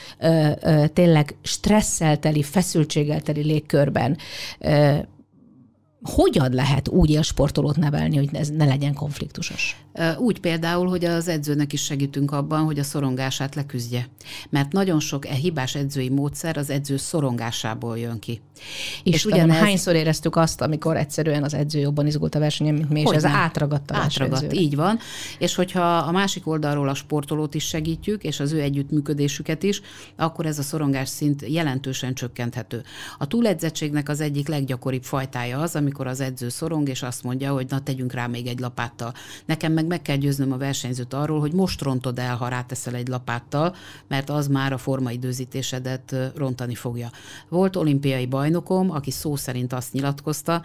tényleg 0.92 1.36
stresszelteli, 1.42 2.42
feszültségelteli 2.42 3.42
légkörben 3.42 4.16
hogyan 6.06 6.52
lehet 6.52 6.88
úgy 6.88 7.18
sportolót 7.22 7.76
nevelni, 7.76 8.16
hogy 8.16 8.28
ez 8.32 8.48
ne 8.48 8.64
legyen 8.64 8.94
konfliktusos? 8.94 9.76
Úgy 10.18 10.40
például, 10.40 10.88
hogy 10.88 11.04
az 11.04 11.28
edzőnek 11.28 11.72
is 11.72 11.84
segítünk 11.84 12.32
abban, 12.32 12.64
hogy 12.64 12.78
a 12.78 12.82
szorongását 12.82 13.54
leküzdje. 13.54 14.08
Mert 14.50 14.72
nagyon 14.72 15.00
sok 15.00 15.26
e 15.26 15.34
hibás 15.34 15.74
edzői 15.74 16.08
módszer 16.08 16.56
az 16.56 16.70
edző 16.70 16.96
szorongásából 16.96 17.98
jön 17.98 18.18
ki. 18.18 18.40
És, 19.02 19.14
és 19.14 19.24
ugyanez... 19.24 19.56
hányszor 19.56 19.94
éreztük 19.94 20.36
azt, 20.36 20.60
amikor 20.60 20.96
egyszerűen 20.96 21.42
az 21.42 21.54
edző 21.54 21.78
jobban 21.78 22.06
izgult 22.06 22.34
a 22.34 22.38
versenyen, 22.38 22.74
mint 22.74 22.90
mi, 22.90 23.00
és 23.00 23.10
ez 23.10 23.24
átragadt 23.24 23.90
a 23.90 23.96
Átragadt, 23.96 24.52
így 24.52 24.76
van. 24.76 24.98
És 25.38 25.54
hogyha 25.54 25.96
a 25.96 26.10
másik 26.10 26.46
oldalról 26.46 26.88
a 26.88 26.94
sportolót 26.94 27.54
is 27.54 27.64
segítjük, 27.66 28.24
és 28.24 28.40
az 28.40 28.52
ő 28.52 28.60
együttműködésüket 28.60 29.62
is, 29.62 29.80
akkor 30.16 30.46
ez 30.46 30.58
a 30.58 30.62
szorongás 30.62 31.08
szint 31.08 31.44
jelentősen 31.48 32.14
csökkenthető. 32.14 32.82
A 33.18 33.26
túledzettségnek 33.26 34.08
az 34.08 34.20
egyik 34.20 34.48
leggyakoribb 34.48 35.02
fajtája 35.02 35.58
az, 35.58 35.76
amikor 35.76 35.95
amikor 35.96 36.14
az 36.14 36.20
edző 36.20 36.48
szorong, 36.48 36.88
és 36.88 37.02
azt 37.02 37.22
mondja, 37.22 37.52
hogy 37.52 37.66
na 37.68 37.80
tegyünk 37.80 38.12
rá 38.12 38.26
még 38.26 38.46
egy 38.46 38.58
lapáttal. 38.58 39.12
Nekem 39.46 39.72
meg 39.72 39.86
meg 39.86 40.02
kell 40.02 40.16
győznöm 40.16 40.52
a 40.52 40.56
versenyzőt 40.56 41.14
arról, 41.14 41.40
hogy 41.40 41.52
most 41.52 41.82
rontod 41.82 42.18
el, 42.18 42.36
ha 42.36 42.48
ráteszel 42.48 42.94
egy 42.94 43.08
lapáttal, 43.08 43.74
mert 44.08 44.30
az 44.30 44.48
már 44.48 44.72
a 44.72 44.78
formaidőzítésedet 44.78 46.16
rontani 46.34 46.74
fogja. 46.74 47.10
Volt 47.48 47.76
olimpiai 47.76 48.26
bajnokom, 48.26 48.90
aki 48.90 49.10
szó 49.10 49.36
szerint 49.36 49.72
azt 49.72 49.92
nyilatkozta, 49.92 50.62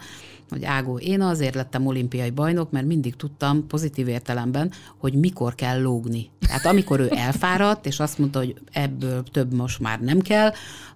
hogy 0.48 0.64
Ágó, 0.64 0.98
én 0.98 1.20
azért 1.20 1.54
lettem 1.54 1.86
olimpiai 1.86 2.30
bajnok, 2.30 2.70
mert 2.70 2.86
mindig 2.86 3.16
tudtam 3.16 3.66
pozitív 3.66 4.08
értelemben, 4.08 4.70
hogy 4.98 5.14
mikor 5.14 5.54
kell 5.54 5.82
lógni. 5.82 6.30
Tehát 6.40 6.66
amikor 6.66 7.00
ő 7.00 7.10
elfáradt, 7.14 7.86
és 7.86 8.00
azt 8.00 8.18
mondta, 8.18 8.38
hogy 8.38 8.54
ebből 8.72 9.22
több 9.22 9.54
most 9.54 9.80
már 9.80 10.00
nem 10.00 10.20
kell, 10.20 10.52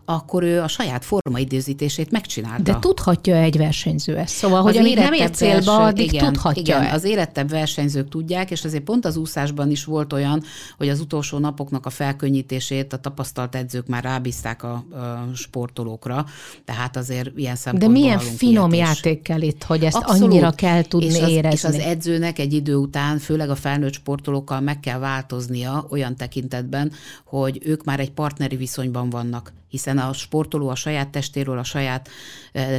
akkor 0.08 0.42
ő 0.42 0.60
a 0.60 0.68
saját 0.68 1.04
formaidőzítését 1.04 2.10
megcsinálta. 2.10 2.62
De 2.62 2.78
tudhatja 2.78 3.36
egy 3.36 3.56
versenyző 3.56 4.16
ezt. 4.16 4.34
Szóval, 4.34 4.62
hogy 4.62 4.76
amíg 4.76 4.96
nem 4.96 5.12
ér 5.12 5.30
célba, 5.30 5.76
addig 5.76 6.12
igen, 6.12 6.24
tudhatja. 6.32 6.62
Igen, 6.62 6.94
az 6.94 7.04
érettebb 7.04 7.48
versenyzők 7.48 8.08
tudják, 8.08 8.50
és 8.50 8.64
azért 8.64 8.82
pont 8.82 9.04
az 9.04 9.16
úszásban 9.16 9.70
is 9.70 9.84
volt 9.84 10.12
olyan, 10.12 10.42
hogy 10.76 10.88
az 10.88 11.00
utolsó 11.00 11.38
napoknak 11.38 11.86
a 11.86 11.90
felkönnyítését 11.90 12.92
a 12.92 12.96
tapasztalt 12.96 13.54
edzők 13.54 13.86
már 13.86 14.04
rábízták 14.04 14.62
a, 14.62 14.72
a 14.72 15.34
sportolókra, 15.34 16.24
tehát 16.64 16.96
azért 16.96 17.30
ilyen 17.36 17.56
szempontból 17.56 17.94
De 17.94 18.00
milyen 18.00 18.18
finom 18.18 18.74
játék 18.74 19.22
kell 19.22 19.40
itt, 19.40 19.62
hogy 19.62 19.84
ezt 19.84 19.96
Abszolút. 19.96 20.22
annyira 20.22 20.50
kell 20.50 20.82
tudni 20.82 21.06
és 21.06 21.20
az, 21.20 21.28
érezni. 21.28 21.56
És 21.56 21.64
az 21.64 21.86
edzőnek 21.86 22.38
egy 22.38 22.52
idő 22.52 22.74
után, 22.74 23.18
főleg 23.18 23.50
a 23.50 23.54
felnőtt 23.54 23.92
sportolókkal 23.92 24.60
meg 24.60 24.80
kell 24.80 24.98
változnia 24.98 25.86
olyan 25.90 26.16
tekintetben, 26.16 26.92
hogy 27.24 27.60
ők 27.64 27.84
már 27.84 28.00
egy 28.00 28.10
partneri 28.10 28.56
viszonyban 28.56 29.10
vannak 29.10 29.52
hiszen 29.68 29.98
a 29.98 30.12
sportoló 30.12 30.68
a 30.68 30.74
saját 30.74 31.08
testéről, 31.08 31.58
a 31.58 31.64
saját 31.64 32.08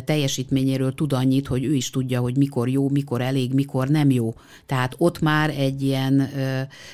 teljesítményéről 0.05 0.93
tud 0.93 1.13
annyit, 1.13 1.47
hogy 1.47 1.63
ő 1.63 1.73
is 1.73 1.89
tudja, 1.89 2.19
hogy 2.21 2.37
mikor 2.37 2.69
jó, 2.69 2.89
mikor 2.89 3.21
elég, 3.21 3.53
mikor 3.53 3.87
nem 3.87 4.09
jó. 4.09 4.33
Tehát 4.65 4.95
ott 4.97 5.19
már 5.19 5.49
egy 5.49 5.81
ilyen 5.81 6.29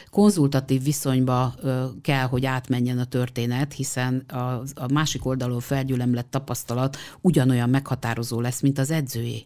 konzultatív 0.10 0.84
viszonyba 0.84 1.56
kell, 2.02 2.26
hogy 2.26 2.46
átmenjen 2.46 3.00
a 3.00 3.06
történet, 3.06 3.74
hiszen 3.74 4.24
a, 4.28 4.62
a 4.74 4.92
másik 4.94 5.26
oldalon 5.26 5.60
felgyülemlett 5.60 6.32
tapasztalat 6.32 6.98
ugyanolyan 7.22 7.70
meghatározó 7.70 8.40
lesz, 8.40 8.62
mint 8.62 8.80
az 8.80 8.92
edzőjé. 8.92 9.46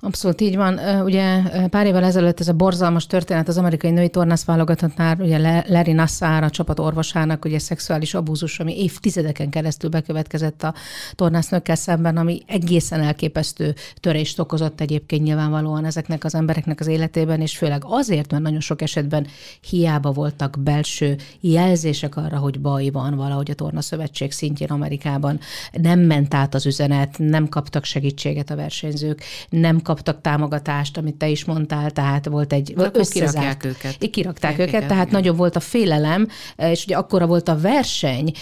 Abszolút 0.00 0.40
így 0.40 0.56
van. 0.56 1.02
Ugye 1.04 1.42
pár 1.68 1.86
évvel 1.86 2.04
ezelőtt 2.04 2.40
ez 2.40 2.48
a 2.48 2.52
borzalmas 2.52 3.06
történet 3.06 3.48
az 3.48 3.58
amerikai 3.58 3.90
női 3.90 4.08
tornász 4.08 4.44
válogatottnál, 4.44 5.16
ugye 5.20 5.62
Larry 5.68 5.92
Nassar, 5.92 6.42
a 6.42 6.50
csapat 6.50 6.78
orvosának, 6.78 7.44
ugye 7.44 7.58
szexuális 7.58 8.14
abúzus, 8.14 8.60
ami 8.60 8.82
évtizedeken 8.82 9.50
keresztül 9.50 9.90
bekövetkezett 9.90 10.62
a 10.62 10.74
tornásznőkkel 11.14 11.74
szemben, 11.74 12.16
ami 12.16 12.42
egészen 12.46 13.00
elképesztő 13.00 13.74
törést 14.00 14.38
okozott 14.38 14.80
egyébként 14.80 15.22
nyilvánvalóan 15.22 15.84
ezeknek 15.84 16.24
az 16.24 16.34
embereknek 16.34 16.80
az 16.80 16.86
életében, 16.86 17.40
és 17.40 17.56
főleg 17.56 17.82
azért, 17.84 18.30
mert 18.30 18.42
nagyon 18.42 18.60
sok 18.60 18.82
esetben 18.82 19.26
hiába 19.68 20.12
voltak 20.12 20.56
belső 20.58 21.16
jelzések 21.40 22.16
arra, 22.16 22.38
hogy 22.38 22.60
baj 22.60 22.90
van 22.90 23.14
valahogy 23.14 23.50
a 23.50 23.54
tornaszövetség 23.54 24.32
szintjén 24.32 24.68
Amerikában. 24.68 25.40
Nem 25.72 26.00
ment 26.00 26.34
át 26.34 26.54
az 26.54 26.66
üzenet, 26.66 27.18
nem 27.18 27.48
kaptak 27.48 27.84
segítséget 27.84 28.50
a 28.50 28.56
versenyzők, 28.56 29.22
nem 29.48 29.84
kaptak 29.86 30.20
támogatást, 30.20 30.96
amit 30.96 31.14
te 31.14 31.28
is 31.28 31.44
mondtál, 31.44 31.90
tehát 31.90 32.26
volt 32.26 32.52
egy 32.52 32.74
összezárt. 32.92 33.64
őket. 33.64 34.10
Kirakták 34.10 34.52
őket, 34.52 34.68
őket, 34.68 34.86
tehát 34.86 35.06
igen. 35.06 35.20
nagyobb 35.20 35.36
volt 35.36 35.56
a 35.56 35.60
félelem, 35.60 36.28
és 36.56 36.84
ugye 36.84 36.96
akkora 36.96 37.26
volt 37.26 37.48
a 37.48 37.58
verseny, 37.58 38.32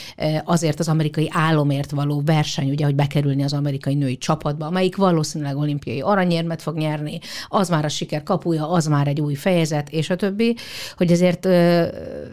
azért 0.44 0.80
az 0.80 0.88
amerikai 0.88 1.28
álomért 1.32 1.90
való 1.90 2.22
verseny, 2.24 2.70
ugye, 2.70 2.84
hogy 2.84 2.94
bekerülni 2.94 3.42
az 3.42 3.52
amerikai 3.52 3.94
női 3.94 4.18
csapatba, 4.18 4.66
amelyik 4.66 4.96
valószínűleg 4.96 5.56
olimpiai 5.56 6.00
aranyérmet 6.00 6.62
fog 6.62 6.76
nyerni, 6.76 7.18
az 7.48 7.68
már 7.68 7.84
a 7.84 7.88
siker 7.88 8.22
kapuja, 8.22 8.70
az 8.70 8.86
már 8.86 9.08
egy 9.08 9.20
új 9.20 9.34
fejezet, 9.34 9.90
és 9.90 10.10
a 10.10 10.16
többi, 10.16 10.56
hogy 10.96 11.12
ezért 11.12 11.46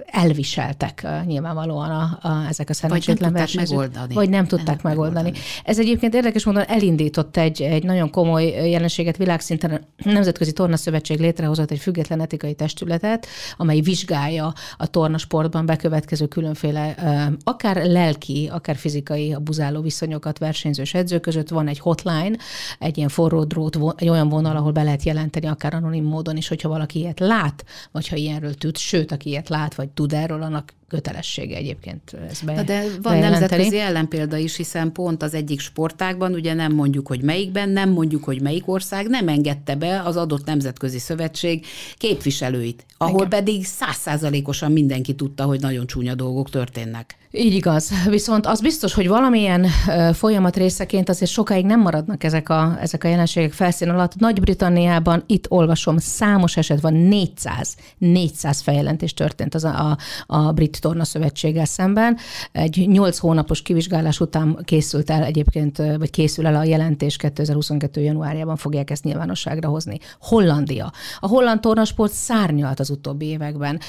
elviseltek 0.06 1.08
nyilvánvalóan 1.26 1.90
a, 1.90 2.28
a, 2.28 2.46
ezek 2.50 2.70
a 2.70 2.74
szerencsétlen 2.74 3.34
versenyzők. 3.34 3.92
Vagy 4.14 4.30
nem 4.30 4.46
tudták 4.46 4.82
megoldani. 4.82 5.32
Ez 5.64 5.80
egyébként 5.80 6.14
érdekes 6.14 6.46
módon 6.46 6.64
elindított 6.64 7.38
egy, 7.38 7.62
egy 7.62 7.84
nagyon 7.84 8.10
komoly 8.10 8.70
jelenség 8.70 9.01
jelenséget 9.02 9.18
világszinten 9.18 9.72
a 9.72 10.10
Nemzetközi 10.10 10.52
Tornaszövetség 10.52 11.20
létrehozott 11.20 11.72
egy 11.72 11.80
független 11.80 12.22
etikai 12.22 12.54
testületet, 12.54 13.28
amely 13.58 13.80
vizsgálja 13.80 14.54
a 14.78 14.88
tornasportban 14.88 15.66
bekövetkező 15.66 16.28
különféle, 16.28 16.96
akár 17.44 17.86
lelki, 17.86 18.50
akár 18.52 18.76
fizikai 18.76 19.34
abuzáló 19.34 19.82
viszonyokat 19.82 20.38
versenyzős 20.38 20.94
edzők 20.94 21.22
között. 21.22 21.50
Van 21.50 21.68
egy 21.68 21.80
hotline, 21.80 22.38
egy 22.80 22.98
ilyen 22.98 23.10
forró 23.10 23.44
drót, 23.44 23.78
egy 23.96 24.10
olyan 24.10 24.30
vonal, 24.30 24.56
ahol 24.56 24.72
be 24.72 24.84
lehet 24.84 25.04
jelenteni 25.04 25.48
akár 25.48 25.74
anonim 25.74 26.04
módon 26.04 26.38
is, 26.38 26.48
hogyha 26.48 26.70
valaki 26.70 27.00
ilyet 27.00 27.20
lát, 27.20 27.66
vagy 27.92 28.08
ha 28.08 28.16
ilyenről 28.16 28.54
tud, 28.54 28.78
sőt, 28.78 29.12
aki 29.12 29.30
ilyet 29.30 29.50
lát, 29.50 29.76
vagy 29.76 29.90
tud 29.90 30.14
erről, 30.14 30.42
annak 30.42 30.74
kötelessége 30.92 31.56
egyébként 31.56 32.14
ezt 32.30 32.46
be, 32.46 32.54
Na 32.54 32.64
de 32.64 32.84
van 33.02 33.18
nemzetközi 33.18 33.80
ellenpélda 33.80 34.38
is, 34.38 34.56
hiszen 34.56 34.92
pont 34.92 35.24
az 35.24 35.34
egyik 35.34 35.60
sportágban, 35.60 36.34
ugye 36.34 36.54
nem 36.54 36.74
mondjuk, 36.74 37.08
hogy 37.08 37.22
melyikben, 37.22 37.70
nem 37.70 37.90
mondjuk, 37.90 38.24
hogy 38.24 38.42
melyik 38.42 38.68
ország 38.68 39.08
nem 39.08 39.28
engedte 39.28 39.76
be 39.76 40.02
az 40.02 40.18
adott 40.18 40.46
nemzetközi 40.46 41.00
szövetség 41.00 41.66
képviselőit, 41.98 42.86
ahol 42.98 43.26
Igen. 43.26 43.30
pedig 43.30 43.66
százszázalékosan 43.66 44.72
mindenki 44.72 45.16
tudta, 45.16 45.44
hogy 45.44 45.60
nagyon 45.60 45.88
csúnya 45.88 46.16
dolgok 46.16 46.50
történnek. 46.50 47.21
Így 47.34 47.54
igaz. 47.54 47.92
Viszont 48.10 48.46
az 48.46 48.62
biztos, 48.62 48.94
hogy 48.94 49.08
valamilyen 49.08 49.68
folyamat 50.14 50.56
részeként 50.56 51.10
azért 51.10 51.32
sokáig 51.32 51.66
nem 51.66 51.80
maradnak 51.80 52.24
ezek 52.24 52.50
a, 52.50 52.78
ezek 52.82 53.04
a 53.04 53.08
jelenségek 53.08 53.52
felszín 53.52 53.90
alatt. 53.90 54.16
Nagy-Britanniában 54.16 55.24
itt 55.28 55.46
olvasom, 55.50 55.98
számos 55.98 56.58
eset 56.58 56.82
van, 56.82 56.94
400, 56.94 57.76
400 57.98 58.62
feljelentés 58.62 59.14
történt 59.14 59.56
az 59.56 59.64
a, 59.64 59.90
a, 59.90 59.98
a 60.36 60.52
brit 60.52 60.82
tornaszövetséggel 60.82 61.66
szemben. 61.66 62.18
Egy 62.52 62.88
8 62.88 63.18
hónapos 63.18 63.62
kivizsgálás 63.62 64.20
után 64.20 64.60
készült 64.64 65.10
el 65.10 65.24
egyébként, 65.24 65.78
vagy 65.78 66.10
készül 66.10 66.48
el 66.48 66.56
a 66.56 66.64
jelentés 66.64 67.16
2022. 67.16 68.02
januárjában 68.02 68.56
fogják 68.56 68.90
ezt 68.90 69.04
nyilvánosságra 69.04 69.70
hozni. 69.70 69.98
Hollandia. 70.20 70.92
A 71.20 71.28
holland 71.28 71.60
tornasport 71.60 72.14
szárnyalt 72.14 72.80
az 72.80 72.90
utóbbi 72.90 73.26
években. 73.26 73.80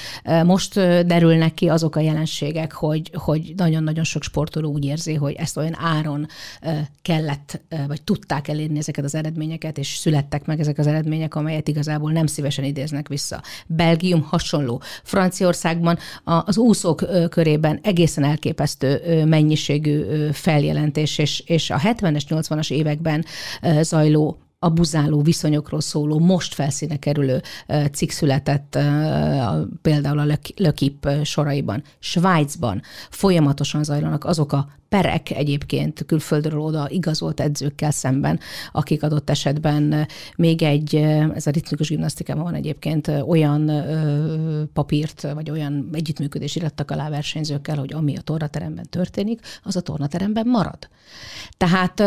Most 0.43 0.73
derülnek 1.05 1.53
ki 1.53 1.69
azok 1.69 1.95
a 1.95 1.99
jelenségek, 1.99 2.71
hogy, 2.71 3.11
hogy 3.13 3.32
hogy 3.33 3.53
nagyon-nagyon 3.57 4.03
sok 4.03 4.23
sportoló 4.23 4.71
úgy 4.71 4.85
érzi, 4.85 5.13
hogy 5.13 5.33
ezt 5.33 5.57
olyan 5.57 5.75
áron 5.79 6.27
kellett, 7.01 7.61
vagy 7.87 8.01
tudták 8.01 8.47
elérni 8.47 8.77
ezeket 8.77 9.03
az 9.03 9.15
eredményeket, 9.15 9.77
és 9.77 9.87
születtek 9.87 10.45
meg 10.45 10.59
ezek 10.59 10.77
az 10.77 10.87
eredmények, 10.87 11.35
amelyet 11.35 11.67
igazából 11.67 12.11
nem 12.11 12.25
szívesen 12.25 12.63
idéznek 12.63 13.07
vissza. 13.07 13.41
Belgium 13.67 14.21
hasonló. 14.21 14.81
Franciaországban 15.03 15.97
az 16.23 16.57
úszók 16.57 17.05
körében 17.29 17.79
egészen 17.83 18.23
elképesztő 18.23 19.23
mennyiségű 19.25 20.03
feljelentés, 20.31 21.17
és, 21.17 21.39
és 21.39 21.69
a 21.69 21.77
70-es, 21.77 22.23
80-as 22.29 22.71
években 22.71 23.25
zajló 23.81 24.37
abuzáló 24.63 25.21
viszonyokról 25.21 25.81
szóló, 25.81 26.19
most 26.19 26.53
felszíne 26.53 26.97
kerülő 26.97 27.41
cikk 27.91 28.09
született 28.09 28.77
például 29.81 30.19
a 30.19 30.37
Lökip 30.55 31.09
soraiban. 31.23 31.83
Svájcban 31.99 32.81
folyamatosan 33.09 33.83
zajlanak 33.83 34.25
azok 34.25 34.51
a 34.51 34.67
perek 34.89 35.29
egyébként 35.29 36.05
külföldről 36.05 36.59
oda 36.59 36.89
igazolt 36.89 37.39
edzőkkel 37.39 37.91
szemben, 37.91 38.39
akik 38.71 39.03
adott 39.03 39.29
esetben 39.29 40.07
még 40.35 40.61
egy, 40.61 40.95
ez 41.33 41.47
a 41.47 41.51
ritmikus 41.51 41.87
gimnasztikában 41.87 42.43
van 42.43 42.53
egyébként 42.53 43.07
olyan 43.07 43.71
papírt, 44.73 45.21
vagy 45.33 45.49
olyan 45.49 45.89
együttműködés 45.93 46.55
irattak 46.55 46.91
alá 46.91 47.09
versenyzőkkel, 47.09 47.77
hogy 47.77 47.93
ami 47.93 48.17
a 48.17 48.21
tornateremben 48.21 48.85
történik, 48.89 49.39
az 49.63 49.75
a 49.75 49.81
tornateremben 49.81 50.47
marad. 50.47 50.89
Tehát 51.57 52.03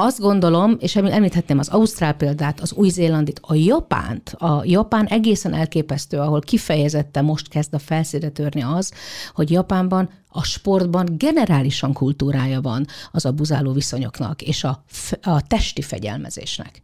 azt 0.00 0.20
gondolom, 0.20 0.76
és 0.80 0.96
említhetném 0.96 1.58
az 1.58 1.68
Ausztrál 1.68 2.14
példát, 2.14 2.60
az 2.60 2.72
Új-Zélandit, 2.72 3.40
a 3.42 3.54
Japánt. 3.54 4.28
A 4.28 4.62
Japán 4.64 5.06
egészen 5.06 5.54
elképesztő, 5.54 6.18
ahol 6.18 6.40
kifejezetten 6.40 7.24
most 7.24 7.48
kezd 7.48 7.74
a 7.74 7.78
felszíre 7.78 8.28
törni 8.28 8.62
az, 8.62 8.92
hogy 9.34 9.50
Japánban 9.50 10.10
a 10.28 10.44
sportban 10.44 11.06
generálisan 11.16 11.92
kultúrája 11.92 12.60
van 12.60 12.86
az 13.12 13.26
abuzáló 13.26 13.72
viszonyoknak 13.72 14.42
és 14.42 14.64
a, 14.64 14.84
a 15.22 15.46
testi 15.46 15.82
fegyelmezésnek. 15.82 16.80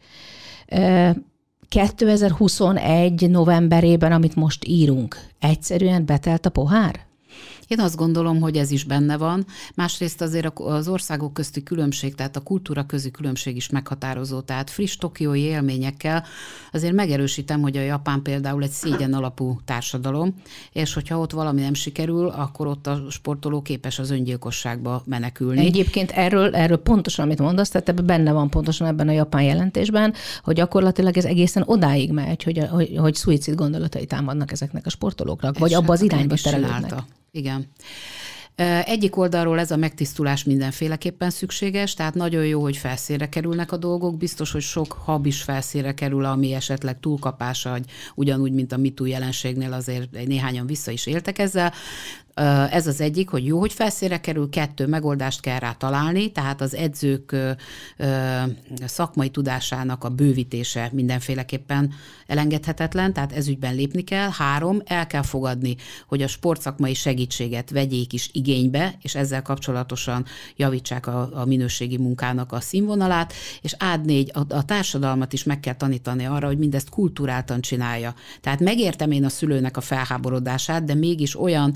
2021 1.68 3.30
novemberében, 3.30 4.12
amit 4.12 4.34
most 4.34 4.64
írunk, 4.64 5.16
egyszerűen 5.38 6.06
betelt 6.06 6.46
a 6.46 6.50
pohár? 6.50 7.06
Én 7.68 7.80
azt 7.80 7.96
gondolom, 7.96 8.40
hogy 8.40 8.56
ez 8.56 8.70
is 8.70 8.84
benne 8.84 9.16
van. 9.16 9.46
Másrészt 9.74 10.20
azért 10.20 10.58
az 10.58 10.88
országok 10.88 11.32
közti 11.32 11.62
különbség, 11.62 12.14
tehát 12.14 12.36
a 12.36 12.40
kultúra 12.40 12.86
közi 12.86 13.10
különbség 13.10 13.56
is 13.56 13.68
meghatározó. 13.68 14.40
Tehát 14.40 14.70
friss 14.70 14.96
tokiói 14.96 15.40
élményekkel 15.40 16.24
azért 16.72 16.94
megerősítem, 16.94 17.60
hogy 17.60 17.76
a 17.76 17.80
Japán 17.80 18.22
például 18.22 18.62
egy 18.62 18.70
szégyen 18.70 19.14
alapú 19.14 19.60
társadalom, 19.64 20.34
és 20.72 20.94
hogyha 20.94 21.18
ott 21.18 21.32
valami 21.32 21.60
nem 21.60 21.74
sikerül, 21.74 22.28
akkor 22.28 22.66
ott 22.66 22.86
a 22.86 23.02
sportoló 23.10 23.62
képes 23.62 23.98
az 23.98 24.10
öngyilkosságba 24.10 25.02
menekülni. 25.06 25.66
Egyébként 25.66 26.10
erről, 26.10 26.54
erről 26.54 26.76
pontosan, 26.76 27.24
amit 27.24 27.38
mondasz, 27.38 27.68
tehát 27.68 27.88
ebben 27.88 28.06
benne 28.06 28.32
van 28.32 28.50
pontosan 28.50 28.86
ebben 28.86 29.08
a 29.08 29.12
japán 29.12 29.42
jelentésben, 29.42 30.14
hogy 30.42 30.54
gyakorlatilag 30.54 31.16
ez 31.16 31.24
egészen 31.24 31.62
odáig 31.66 32.12
megy, 32.12 32.42
hogy, 32.42 32.58
hogy, 32.70 32.96
hogy 32.96 33.14
szuicid 33.14 33.54
gondolatai 33.54 34.06
támadnak 34.06 34.52
ezeknek 34.52 34.86
a 34.86 34.90
sportolóknak, 34.90 35.58
vagy 35.58 35.74
abba 35.74 35.92
az 35.92 36.02
irányba 36.02 36.34
terelődnek. 36.42 36.94
Igen. 37.34 37.66
Egyik 38.84 39.16
oldalról 39.16 39.58
ez 39.58 39.70
a 39.70 39.76
megtisztulás 39.76 40.44
mindenféleképpen 40.44 41.30
szükséges, 41.30 41.94
tehát 41.94 42.14
nagyon 42.14 42.46
jó, 42.46 42.62
hogy 42.62 42.76
felszínre 42.76 43.28
kerülnek 43.28 43.72
a 43.72 43.76
dolgok, 43.76 44.16
biztos, 44.16 44.52
hogy 44.52 44.62
sok 44.62 44.92
hab 44.92 45.26
is 45.26 45.42
felszínre 45.42 45.94
kerül, 45.94 46.24
ami 46.24 46.52
esetleg 46.52 47.00
túlkapása, 47.00 47.78
ugyanúgy, 48.14 48.52
mint 48.52 48.72
a 48.72 48.76
MeToo 48.76 49.06
jelenségnél 49.06 49.72
azért 49.72 50.26
néhányan 50.26 50.66
vissza 50.66 50.90
is 50.90 51.06
éltek 51.06 51.38
ezzel, 51.38 51.72
ez 52.70 52.86
az 52.86 53.00
egyik, 53.00 53.28
hogy 53.28 53.46
jó, 53.46 53.58
hogy 53.58 53.72
felszínre 53.72 54.20
kerül, 54.20 54.48
kettő, 54.48 54.86
megoldást 54.86 55.40
kell 55.40 55.58
rá 55.58 55.72
találni, 55.72 56.32
tehát 56.32 56.60
az 56.60 56.74
edzők 56.74 57.36
szakmai 58.84 59.28
tudásának 59.28 60.04
a 60.04 60.08
bővítése 60.08 60.90
mindenféleképpen 60.92 61.92
elengedhetetlen, 62.26 63.12
tehát 63.12 63.32
ezügyben 63.32 63.74
lépni 63.74 64.02
kell. 64.02 64.30
Három, 64.30 64.80
el 64.84 65.06
kell 65.06 65.22
fogadni, 65.22 65.76
hogy 66.06 66.22
a 66.22 66.26
sportszakmai 66.26 66.94
segítséget 66.94 67.70
vegyék 67.70 68.12
is 68.12 68.30
igénybe, 68.32 68.94
és 69.02 69.14
ezzel 69.14 69.42
kapcsolatosan 69.42 70.24
javítsák 70.56 71.06
a, 71.06 71.28
a 71.32 71.44
minőségi 71.44 71.96
munkának 71.96 72.52
a 72.52 72.60
színvonalát, 72.60 73.32
és 73.60 73.74
ád 73.78 74.04
négy, 74.04 74.30
a, 74.32 74.54
a 74.54 74.64
társadalmat 74.64 75.32
is 75.32 75.44
meg 75.44 75.60
kell 75.60 75.74
tanítani 75.74 76.26
arra, 76.26 76.46
hogy 76.46 76.58
mindezt 76.58 76.88
kulturáltan 76.88 77.60
csinálja. 77.60 78.14
Tehát 78.40 78.60
megértem 78.60 79.10
én 79.10 79.24
a 79.24 79.28
szülőnek 79.28 79.76
a 79.76 79.80
felháborodását, 79.80 80.84
de 80.84 80.94
mégis 80.94 81.40
olyan 81.40 81.74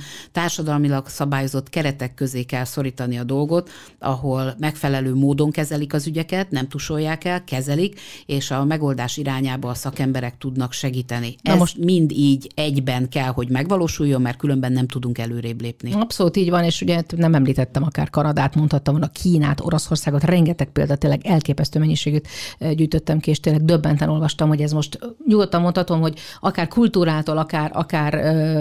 társadalmilag 0.49 1.09
szabályozott 1.09 1.69
keretek 1.69 2.15
közé 2.15 2.43
kell 2.43 2.65
szorítani 2.65 3.19
a 3.19 3.25
dolgot, 3.25 3.71
ahol 3.99 4.55
megfelelő 4.59 5.15
módon 5.15 5.51
kezelik 5.51 5.95
az 5.95 6.07
ügyeket, 6.07 6.51
nem 6.51 6.69
tusolják 6.69 7.25
el, 7.25 7.45
kezelik, 7.45 8.01
és 8.27 8.51
a 8.51 8.65
megoldás 8.65 9.17
irányába 9.17 9.69
a 9.69 9.75
szakemberek 9.75 10.39
tudnak 10.39 10.73
segíteni. 10.73 11.37
Na 11.43 11.53
Ez 11.53 11.59
most 11.59 11.79
mind 11.79 12.13
így 12.13 12.51
egyben 12.55 13.09
kell, 13.09 13.29
hogy 13.29 13.49
megvalósuljon, 13.49 14.21
mert 14.21 14.37
különben 14.37 14.73
nem 14.73 14.87
tudunk 14.87 15.19
előrébb 15.19 15.61
lépni. 15.61 15.93
Abszolút 15.93 16.37
így 16.37 16.51
van, 16.51 16.65
és 16.65 16.81
ugye 16.83 17.03
nem 17.17 17.35
említettem 17.35 17.83
akár 17.83 18.11
Kanadát, 18.11 18.55
mondhattam 18.55 18.95
volna 18.95 19.11
Kínát, 19.13 19.61
Oroszországot, 19.61 20.25
rengeteg 20.25 20.69
példát, 20.69 20.99
tényleg 20.99 21.27
elképesztő 21.27 21.79
mennyiségűt 21.79 22.29
gyűjtöttem 22.59 23.19
ki, 23.19 23.31
és 23.31 23.41
tényleg 23.41 23.65
döbbenten 23.65 24.09
olvastam, 24.09 24.49
hogy 24.49 24.61
ez 24.61 24.73
most 24.73 24.99
nyugodtan 25.27 25.61
mondhatom, 25.61 26.01
hogy 26.01 26.19
akár 26.41 26.69
kultúrától, 26.69 27.39
akár, 27.39 27.71
akár 27.75 28.13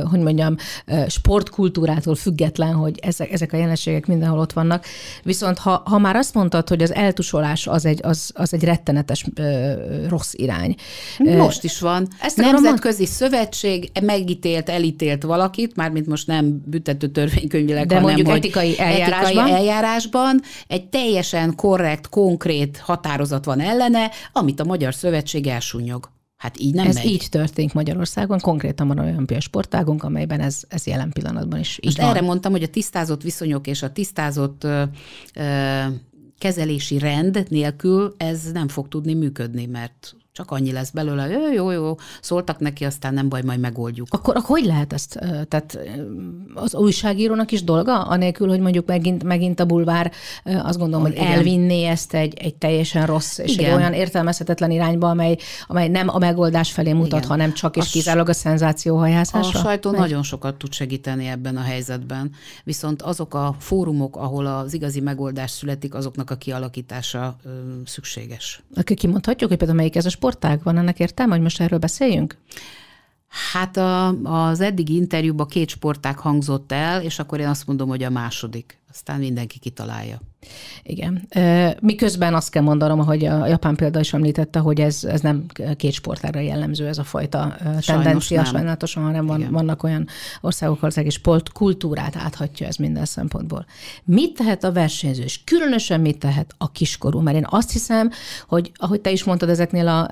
hogy 0.09 0.19
mondjam, 0.19 0.55
sportkultúrától, 1.07 1.75
kultúrától 1.78 2.15
független, 2.15 2.73
hogy 2.73 2.99
ezek, 3.01 3.32
ezek 3.32 3.53
a 3.53 3.57
jelenségek 3.57 4.05
mindenhol 4.05 4.39
ott 4.39 4.53
vannak. 4.53 4.86
Viszont 5.23 5.57
ha, 5.57 5.82
ha 5.86 5.97
már 5.97 6.15
azt 6.15 6.34
mondtad, 6.34 6.69
hogy 6.69 6.82
az 6.82 6.93
eltusolás 6.93 7.67
az 7.67 7.86
egy, 7.86 7.99
az, 8.03 8.32
az 8.34 8.53
egy 8.53 8.63
rettenetes 8.63 9.25
ö, 9.36 9.73
rossz 10.07 10.34
irány. 10.34 10.75
Most 11.17 11.63
is 11.63 11.80
van. 11.80 12.07
Ezt 12.21 12.38
Nemzetközi 12.38 13.03
mond... 13.03 13.13
Szövetség 13.13 13.91
megítélt, 14.01 14.69
elítélt 14.69 15.23
valakit, 15.23 15.75
mármint 15.75 16.07
most 16.07 16.28
nem 16.28 16.61
büntető 16.65 17.07
törvénykönyvileg, 17.07 17.88
De 17.88 17.95
hanem, 17.95 18.13
mondjuk 18.13 18.38
etikai 18.38 18.80
eljárásban. 18.80 19.25
etikai 19.25 19.51
eljárásban 19.51 20.41
egy 20.67 20.86
teljesen 20.86 21.55
korrekt, 21.55 22.09
konkrét 22.09 22.78
határozat 22.78 23.45
van 23.45 23.59
ellene, 23.59 24.11
amit 24.32 24.59
a 24.59 24.63
Magyar 24.63 24.93
Szövetség 24.93 25.47
elsúnyog. 25.47 26.09
Hát 26.38 26.59
így 26.59 26.73
nem 26.73 26.88
Ez 26.88 26.95
megy. 26.95 27.05
így 27.05 27.27
történik 27.29 27.73
Magyarországon, 27.73 28.39
konkrétan 28.39 28.88
van 28.88 28.99
olyan 28.99 29.27
sportágunk, 29.39 30.03
amelyben 30.03 30.39
ez, 30.39 30.61
ez 30.67 30.85
jelen 30.85 31.09
pillanatban 31.11 31.59
is 31.59 31.79
így 31.81 31.97
van. 31.97 32.09
erre 32.09 32.21
mondtam, 32.21 32.51
hogy 32.51 32.63
a 32.63 32.67
tisztázott 32.67 33.21
viszonyok 33.21 33.67
és 33.67 33.81
a 33.83 33.91
tisztázott 33.91 34.63
ö, 34.63 34.83
ö, 35.33 35.83
kezelési 36.38 36.99
rend 36.99 37.45
nélkül 37.49 38.15
ez 38.17 38.51
nem 38.51 38.67
fog 38.67 38.88
tudni 38.88 39.13
működni, 39.13 39.65
mert 39.65 40.15
csak 40.38 40.51
annyi 40.51 40.71
lesz 40.71 40.89
belőle, 40.89 41.27
jó, 41.27 41.51
jó, 41.51 41.71
jó, 41.71 41.95
szóltak 42.21 42.59
neki, 42.59 42.85
aztán 42.85 43.13
nem 43.13 43.29
baj, 43.29 43.41
majd 43.41 43.59
megoldjuk. 43.59 44.07
Akkor, 44.09 44.35
akkor 44.35 44.57
hogy 44.57 44.65
lehet 44.65 44.93
ezt? 44.93 45.19
Tehát 45.47 45.79
az 46.53 46.75
újságírónak 46.75 47.51
is 47.51 47.63
dolga, 47.63 48.01
anélkül, 48.01 48.47
hogy 48.47 48.59
mondjuk 48.59 48.88
megint, 48.88 49.23
megint 49.23 49.59
a 49.59 49.65
bulvár 49.65 50.11
azt 50.43 50.77
gondolom, 50.77 51.05
hogy 51.05 51.15
Igen. 51.15 51.27
elvinné 51.27 51.85
ezt 51.85 52.13
egy, 52.13 52.33
egy 52.38 52.55
teljesen 52.55 53.05
rossz 53.05 53.38
és 53.38 53.53
Igen. 53.53 53.65
egy 53.65 53.77
olyan 53.77 53.93
értelmezhetetlen 53.93 54.71
irányba, 54.71 55.09
amely, 55.09 55.38
amely 55.67 55.88
nem 55.88 56.09
a 56.09 56.17
megoldás 56.17 56.71
felé 56.71 56.93
mutat, 56.93 57.17
Igen. 57.17 57.29
hanem 57.29 57.53
csak 57.53 57.77
és 57.77 57.89
kizárólag 57.89 58.29
a 58.29 58.33
szenzációhajászásra? 58.33 59.59
A 59.59 59.63
sajtó 59.63 59.91
Meg? 59.91 59.99
nagyon 59.99 60.23
sokat 60.23 60.55
tud 60.55 60.73
segíteni 60.73 61.27
ebben 61.27 61.57
a 61.57 61.61
helyzetben, 61.61 62.31
viszont 62.63 63.01
azok 63.01 63.33
a 63.33 63.55
fórumok, 63.59 64.15
ahol 64.15 64.45
az 64.45 64.73
igazi 64.73 64.99
megoldás 64.99 65.51
születik, 65.51 65.93
azoknak 65.93 66.29
a 66.29 66.35
kialakítása 66.35 67.35
ö, 67.43 67.49
szükséges. 67.85 68.61
Akkor 68.75 68.95
kimondhatjuk, 68.95 69.49
hogy 69.49 69.57
például 69.57 69.79
melyik 69.79 69.95
ez 69.95 70.05
a 70.05 70.09
sport 70.09 70.26
sportág? 70.28 70.63
Van 70.63 70.78
ennek 70.78 70.99
értelme, 70.99 71.34
hogy 71.34 71.41
most 71.41 71.61
erről 71.61 71.80
beszéljünk? 71.80 72.38
Hát 73.51 73.78
a, 73.78 74.07
az 74.23 74.61
eddigi 74.61 74.95
interjúban 74.95 75.47
két 75.47 75.69
sportág 75.69 76.19
hangzott 76.19 76.71
el, 76.71 77.01
és 77.01 77.19
akkor 77.19 77.39
én 77.39 77.47
azt 77.47 77.67
mondom, 77.67 77.89
hogy 77.89 78.03
a 78.03 78.09
második. 78.09 78.78
Aztán 78.89 79.19
mindenki 79.19 79.59
kitalálja. 79.59 80.19
Igen. 80.83 81.27
Miközben 81.79 82.33
azt 82.33 82.49
kell 82.49 82.63
mondanom, 82.63 82.99
hogy 82.99 83.25
a 83.25 83.47
japán 83.47 83.75
példa 83.75 83.99
is 83.99 84.13
említette, 84.13 84.59
hogy 84.59 84.79
ez, 84.79 85.03
ez 85.03 85.21
nem 85.21 85.45
két 85.77 85.91
sportára 85.91 86.39
jellemző 86.39 86.87
ez 86.87 86.97
a 86.97 87.03
fajta 87.03 87.55
tendencia, 87.85 88.43
sajnálatosan, 88.43 89.03
hanem 89.03 89.25
van, 89.25 89.47
vannak 89.51 89.83
olyan 89.83 90.07
országok, 90.41 90.83
az 90.83 90.97
egész 90.97 91.13
sport 91.13 91.51
kultúrát 91.51 92.15
áthatja 92.15 92.67
ez 92.67 92.75
minden 92.75 93.05
szempontból. 93.05 93.65
Mit 94.03 94.33
tehet 94.33 94.63
a 94.63 94.71
versenyző, 94.71 95.23
és 95.23 95.43
különösen 95.43 96.01
mit 96.01 96.19
tehet 96.19 96.53
a 96.57 96.71
kiskorú? 96.71 97.19
Mert 97.19 97.37
én 97.37 97.45
azt 97.49 97.71
hiszem, 97.71 98.09
hogy 98.47 98.71
ahogy 98.75 99.01
te 99.01 99.11
is 99.11 99.23
mondtad, 99.23 99.49
ezeknél 99.49 99.87
a 99.87 100.07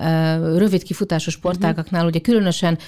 rövid 0.58 0.82
kifutásos 0.82 1.32
sportágaknál, 1.32 2.04
uh-huh. 2.04 2.16
ugye 2.16 2.20
különösen 2.20 2.78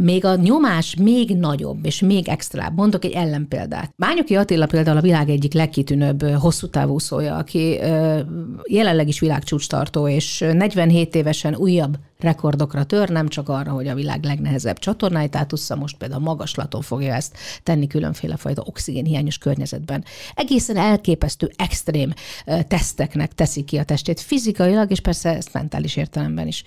még 0.00 0.24
a 0.24 0.36
nyomás 0.36 0.94
még 0.94 1.36
nagyobb, 1.36 1.86
és 1.86 2.00
még 2.00 2.28
extrább. 2.28 2.76
Mondok 2.76 3.04
egy 3.04 3.12
ellenpéldát. 3.12 3.92
Bányoki 3.96 4.36
Attila 4.36 4.66
például 4.66 4.96
a 4.96 5.00
világ 5.00 5.28
egyik 5.28 5.52
legkitűnőbb 5.52 6.22
hosszú 6.52 6.66
távúszója, 6.66 7.36
aki 7.36 7.78
jelenleg 8.64 9.08
is 9.08 9.20
világcsúcstartó, 9.20 10.08
és 10.08 10.38
47 10.38 11.14
évesen 11.14 11.56
újabb 11.56 11.98
rekordokra 12.18 12.84
tör, 12.84 13.08
nem 13.08 13.28
csak 13.28 13.48
arra, 13.48 13.70
hogy 13.70 13.88
a 13.88 13.94
világ 13.94 14.24
legnehezebb 14.24 14.78
csatornáit 14.78 15.36
átussza, 15.36 15.76
most 15.76 15.96
például 15.96 16.20
magaslaton 16.20 16.82
fogja 16.82 17.14
ezt 17.14 17.36
tenni 17.62 17.86
különféle 17.86 18.36
fajta 18.36 18.62
oxigénhiányos 18.66 19.38
környezetben. 19.38 20.04
Egészen 20.34 20.76
elképesztő, 20.76 21.52
extrém 21.56 22.12
teszteknek 22.68 23.32
teszik 23.32 23.64
ki 23.64 23.76
a 23.76 23.84
testét 23.84 24.20
fizikailag, 24.20 24.90
és 24.90 25.00
persze 25.00 25.36
ezt 25.36 25.52
mentális 25.52 25.96
értelemben 25.96 26.46
is 26.46 26.64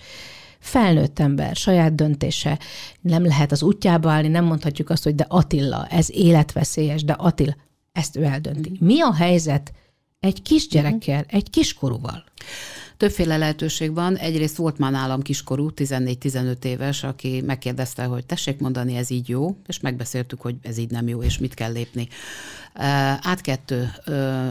felnőtt 0.58 1.18
ember, 1.18 1.56
saját 1.56 1.94
döntése, 1.94 2.58
nem 3.00 3.24
lehet 3.24 3.52
az 3.52 3.62
útjába 3.62 4.10
állni, 4.10 4.28
nem 4.28 4.44
mondhatjuk 4.44 4.90
azt, 4.90 5.04
hogy 5.04 5.14
de 5.14 5.26
Attila, 5.28 5.86
ez 5.90 6.10
életveszélyes, 6.10 7.04
de 7.04 7.12
Attila, 7.12 7.54
ezt 7.96 8.16
ő 8.16 8.22
eldönti. 8.24 8.70
Mhm. 8.70 8.84
Mi 8.84 9.00
a 9.00 9.14
helyzet 9.14 9.72
egy 10.20 10.42
kisgyerekkel, 10.42 11.24
mhm. 11.26 11.36
egy 11.36 11.50
kiskorúval? 11.50 12.24
Többféle 12.96 13.36
lehetőség 13.36 13.94
van. 13.94 14.16
Egyrészt 14.16 14.56
volt 14.56 14.78
már 14.78 14.92
nálam 14.92 15.22
kiskorú, 15.22 15.70
14-15 15.76 16.64
éves, 16.64 17.02
aki 17.02 17.42
megkérdezte, 17.46 18.04
hogy 18.04 18.26
tessék 18.26 18.60
mondani, 18.60 18.96
ez 18.96 19.10
így 19.10 19.28
jó, 19.28 19.56
és 19.66 19.80
megbeszéltük, 19.80 20.40
hogy 20.40 20.56
ez 20.62 20.78
így 20.78 20.90
nem 20.90 21.08
jó, 21.08 21.22
és 21.22 21.38
mit 21.38 21.54
kell 21.54 21.72
lépni. 21.72 22.08
Átkettő, 23.20 23.92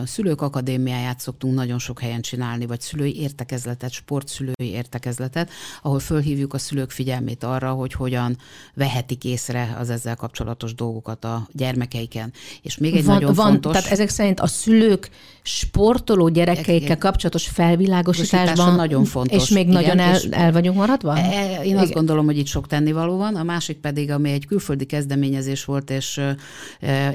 szülők 0.06 0.42
akadémiáját 0.42 1.20
szoktunk 1.20 1.56
nagyon 1.56 1.80
sok 1.80 2.00
helyen 2.00 2.22
csinálni, 2.22 2.66
vagy 2.66 2.82
szülői 2.82 3.20
értekezletet, 3.20 3.92
sportszülői 3.92 4.54
értekezletet, 4.72 5.50
ahol 5.82 6.00
fölhívjuk 6.00 6.54
a 6.54 6.58
szülők 6.58 6.92
figyelmét 6.92 7.44
arra, 7.44 7.72
hogy 7.72 7.94
hogyan 7.94 8.38
vehetik 8.74 9.24
észre 9.24 9.76
az 9.80 9.90
ezzel 9.90 10.16
kapcsolatos 10.16 10.74
dolgokat 10.76 11.26
a 11.26 11.48
gyermekeiken. 11.52 12.34
És 12.62 12.78
még 12.78 12.96
egy 12.96 13.06
van, 13.06 13.14
nagyon 13.14 13.34
van, 13.34 13.48
fontos... 13.48 13.72
Tehát 13.72 13.92
ezek 13.92 14.10
szerint 14.10 14.40
a 14.40 14.48
szülők 14.48 15.10
sportoló 15.42 16.30
gyerekeikkel 16.30 16.98
kapcsolatos 16.98 17.48
felvilágosításban 17.48 18.76
nagyon 18.76 19.06
fontos. 19.06 19.44
És 19.44 19.50
még 19.50 19.68
igen, 19.68 19.82
nagyon 19.82 20.00
el, 20.00 20.20
el 20.32 20.52
vagyunk 20.52 20.78
maradva? 20.78 21.18
E, 21.18 21.60
én 21.60 21.66
igen. 21.66 21.78
azt 21.78 21.94
gondolom, 21.94 22.26
hogy 22.26 22.38
itt 22.38 22.46
sok 22.46 22.68
tennivaló 22.68 23.18
van. 23.18 23.36
A 23.36 23.44
másik 23.44 23.78
pedig, 23.78 24.12
ami 24.12 24.32
egy 24.32 24.46
külföldi 24.46 24.86
kezdeményezés 24.86 25.66
volt, 25.66 25.90
és 25.90 26.22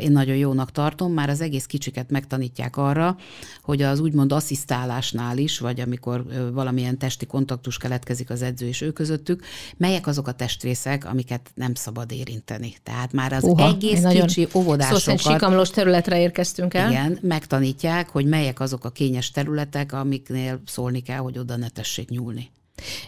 én 0.01 0.13
nagyon 0.13 0.37
jónak 0.37 0.73
tartom, 0.73 1.00
látom, 1.01 1.15
már 1.15 1.29
az 1.29 1.41
egész 1.41 1.67
kicsiket 1.67 2.11
megtanítják 2.11 2.77
arra, 2.77 3.17
hogy 3.63 3.83
az 3.83 4.01
úgymond 4.01 4.33
asszisztálásnál 4.33 5.39
is, 5.39 5.59
vagy 5.59 5.81
amikor 5.81 6.25
valamilyen 6.53 6.99
testi 6.99 7.27
kontaktus 7.27 7.77
keletkezik 7.77 8.31
az 8.31 8.43
edző 8.43 8.67
és 8.67 8.81
ő 8.81 8.91
közöttük, 8.91 9.45
melyek 9.77 10.07
azok 10.07 10.29
a 10.29 10.33
testrészek, 10.33 11.05
amiket 11.05 11.51
nem 11.55 11.75
szabad 11.75 12.13
érinteni. 12.13 12.75
Tehát 12.83 13.13
már 13.13 13.33
az 13.33 13.45
Uha, 13.45 13.69
egész 13.69 14.03
kicsi 14.03 14.49
óvodásokat... 14.55 15.01
Szóval 15.01 15.35
sikamlós 15.35 15.71
területre 15.71 16.21
érkeztünk 16.21 16.75
el. 16.75 16.91
Igen, 16.91 17.19
megtanítják, 17.23 18.09
hogy 18.09 18.27
melyek 18.27 18.61
azok 18.61 18.85
a 18.85 18.91
kényes 18.91 19.31
területek, 19.31 19.93
amiknél 19.93 20.61
szólni 20.67 21.01
kell, 21.01 21.19
hogy 21.19 21.39
oda 21.39 21.57
ne 21.57 21.69
tessék 21.69 22.09
nyúlni. 22.09 22.51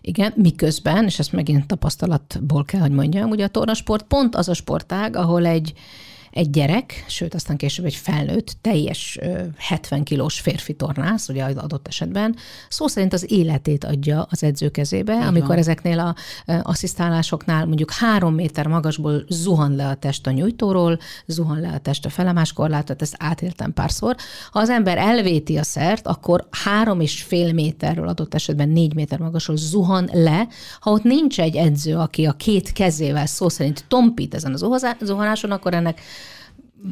Igen, 0.00 0.32
miközben, 0.36 1.04
és 1.04 1.18
ezt 1.18 1.32
megint 1.32 1.66
tapasztalatból 1.66 2.64
kell, 2.64 2.80
hogy 2.80 2.90
mondjam, 2.90 3.30
ugye 3.30 3.44
a 3.44 3.48
tornasport 3.48 4.04
pont 4.04 4.36
az 4.36 4.48
a 4.48 4.54
sportág, 4.54 5.16
ahol 5.16 5.46
egy 5.46 5.72
egy 6.32 6.50
gyerek, 6.50 7.04
sőt, 7.08 7.34
aztán 7.34 7.56
később 7.56 7.84
egy 7.84 7.94
felnőtt, 7.94 8.56
teljes 8.60 9.18
70 9.56 10.02
kilós 10.02 10.40
férfi 10.40 10.74
tornász, 10.74 11.28
ugye 11.28 11.44
adott 11.44 11.88
esetben, 11.88 12.36
szó 12.68 12.86
szerint 12.86 13.12
az 13.12 13.30
életét 13.30 13.84
adja 13.84 14.26
az 14.30 14.42
edző 14.42 14.68
kezébe, 14.68 15.14
Így 15.14 15.26
amikor 15.26 15.48
van. 15.48 15.58
ezeknél 15.58 15.98
a 15.98 16.14
asszisztálásoknál 16.62 17.66
mondjuk 17.66 17.90
három 17.90 18.34
méter 18.34 18.66
magasból 18.66 19.24
zuhan 19.28 19.74
le 19.76 19.86
a 19.86 19.94
test 19.94 20.26
a 20.26 20.30
nyújtóról, 20.30 20.98
zuhan 21.26 21.60
le 21.60 21.68
a 21.68 21.78
test 21.78 22.04
a 22.04 22.10
felemás 22.10 22.52
korlátot, 22.52 23.02
ezt 23.02 23.16
átéltem 23.18 23.72
párszor. 23.72 24.16
Ha 24.50 24.60
az 24.60 24.68
ember 24.68 24.98
elvéti 24.98 25.56
a 25.56 25.62
szert, 25.62 26.06
akkor 26.06 26.46
három 26.50 27.00
és 27.00 27.22
fél 27.22 27.52
méterről 27.52 28.08
adott 28.08 28.34
esetben 28.34 28.68
négy 28.68 28.94
méter 28.94 29.18
magasról 29.18 29.56
zuhan 29.56 30.08
le. 30.12 30.48
Ha 30.80 30.90
ott 30.90 31.02
nincs 31.02 31.40
egy 31.40 31.56
edző, 31.56 31.96
aki 31.96 32.24
a 32.24 32.32
két 32.32 32.72
kezével 32.72 33.26
szó 33.26 33.48
szerint 33.48 33.84
tompít 33.88 34.34
ezen 34.34 34.52
az 34.52 34.86
zuhanáson, 35.00 35.50
akkor 35.50 35.74
ennek 35.74 36.00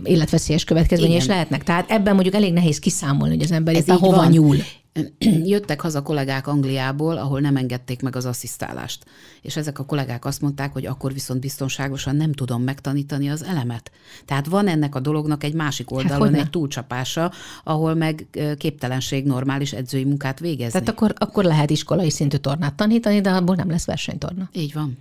életveszélyes 0.05 0.64
következménye 0.64 1.16
is 1.16 1.26
lehetnek. 1.26 1.64
Tehát 1.64 1.91
ebben 1.91 2.14
mondjuk 2.14 2.34
elég 2.34 2.53
nehéz 2.53 2.78
kiszámolni, 2.78 3.34
hogy 3.34 3.45
az 3.45 3.53
ember 3.53 3.74
itt 3.74 3.91
hova 3.91 4.16
van. 4.16 4.30
nyúl. 4.30 4.57
Jöttek 5.45 5.80
haza 5.80 6.03
kollégák 6.03 6.47
Angliából, 6.47 7.16
ahol 7.16 7.41
nem 7.41 7.57
engedték 7.57 8.03
meg 8.03 8.16
az 8.16 8.24
asszisztálást. 8.24 9.05
És 9.43 9.57
ezek 9.57 9.78
a 9.78 9.84
kollégák 9.84 10.24
azt 10.24 10.41
mondták, 10.41 10.72
hogy 10.72 10.86
akkor 10.86 11.12
viszont 11.12 11.41
biztonságosan 11.41 12.16
nem 12.16 12.32
tudom 12.32 12.62
megtanítani 12.62 13.30
az 13.30 13.45
elemet. 13.45 13.91
Tehát 14.24 14.47
van 14.47 14.68
ennek 14.68 14.95
a 14.95 15.01
dolognak 15.01 15.45
egy 15.45 15.55
másik 15.55 15.91
hát 15.91 15.99
oldalon 15.99 16.34
hát, 16.34 16.45
egy 16.45 16.51
túlcsapása, 16.51 17.32
ahol 17.64 17.95
meg 17.95 18.26
képtelenség 18.59 19.24
normális 19.24 19.72
edzői 19.72 20.05
munkát 20.05 20.41
végezni. 20.41 20.72
Tehát 20.72 20.88
akkor, 20.88 21.14
akkor 21.18 21.45
lehet 21.45 21.70
iskolai 21.70 22.11
szintű 22.11 22.36
tornát 22.36 22.74
tanítani, 22.74 23.20
de 23.20 23.30
abból 23.30 23.55
nem 23.55 23.70
lesz 23.70 23.86
versenytorna. 23.86 24.49
Így 24.53 24.72
van. 24.72 24.99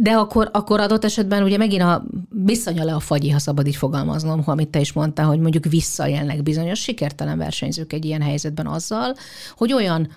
De 0.00 0.10
akkor, 0.10 0.50
akkor 0.52 0.80
adott 0.80 1.04
esetben 1.04 1.42
ugye 1.42 1.56
megint 1.56 1.82
a 1.82 2.04
visszanya 2.28 2.84
le 2.84 2.94
a 2.94 3.00
fagyi, 3.00 3.30
ha 3.30 3.38
szabad 3.38 3.66
így 3.66 3.76
fogalmaznom, 3.76 4.42
ha 4.42 4.52
amit 4.52 4.68
te 4.68 4.80
is 4.80 4.92
mondtál, 4.92 5.26
hogy 5.26 5.38
mondjuk 5.38 5.64
visszajelnek 5.64 6.42
bizonyos 6.42 6.80
sikertelen 6.80 7.38
versenyzők 7.38 7.92
egy 7.92 8.04
ilyen 8.04 8.22
helyzetben 8.22 8.66
azzal, 8.66 9.14
hogy 9.56 9.72
olyan 9.72 10.08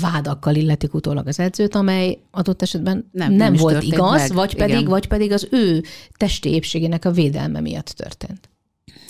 vádakkal 0.00 0.54
illetik 0.54 0.94
utólag 0.94 1.26
az 1.26 1.38
edzőt, 1.38 1.74
amely 1.74 2.18
adott 2.30 2.62
esetben 2.62 3.08
nem, 3.12 3.32
nem, 3.32 3.36
nem 3.36 3.54
volt 3.54 3.82
igaz, 3.82 4.20
meg. 4.20 4.32
vagy 4.32 4.56
pedig, 4.56 4.88
vagy 4.88 5.06
pedig 5.06 5.32
az 5.32 5.48
ő 5.50 5.82
testi 6.16 6.48
épségének 6.48 7.04
a 7.04 7.10
védelme 7.10 7.60
miatt 7.60 7.88
történt. 7.88 8.48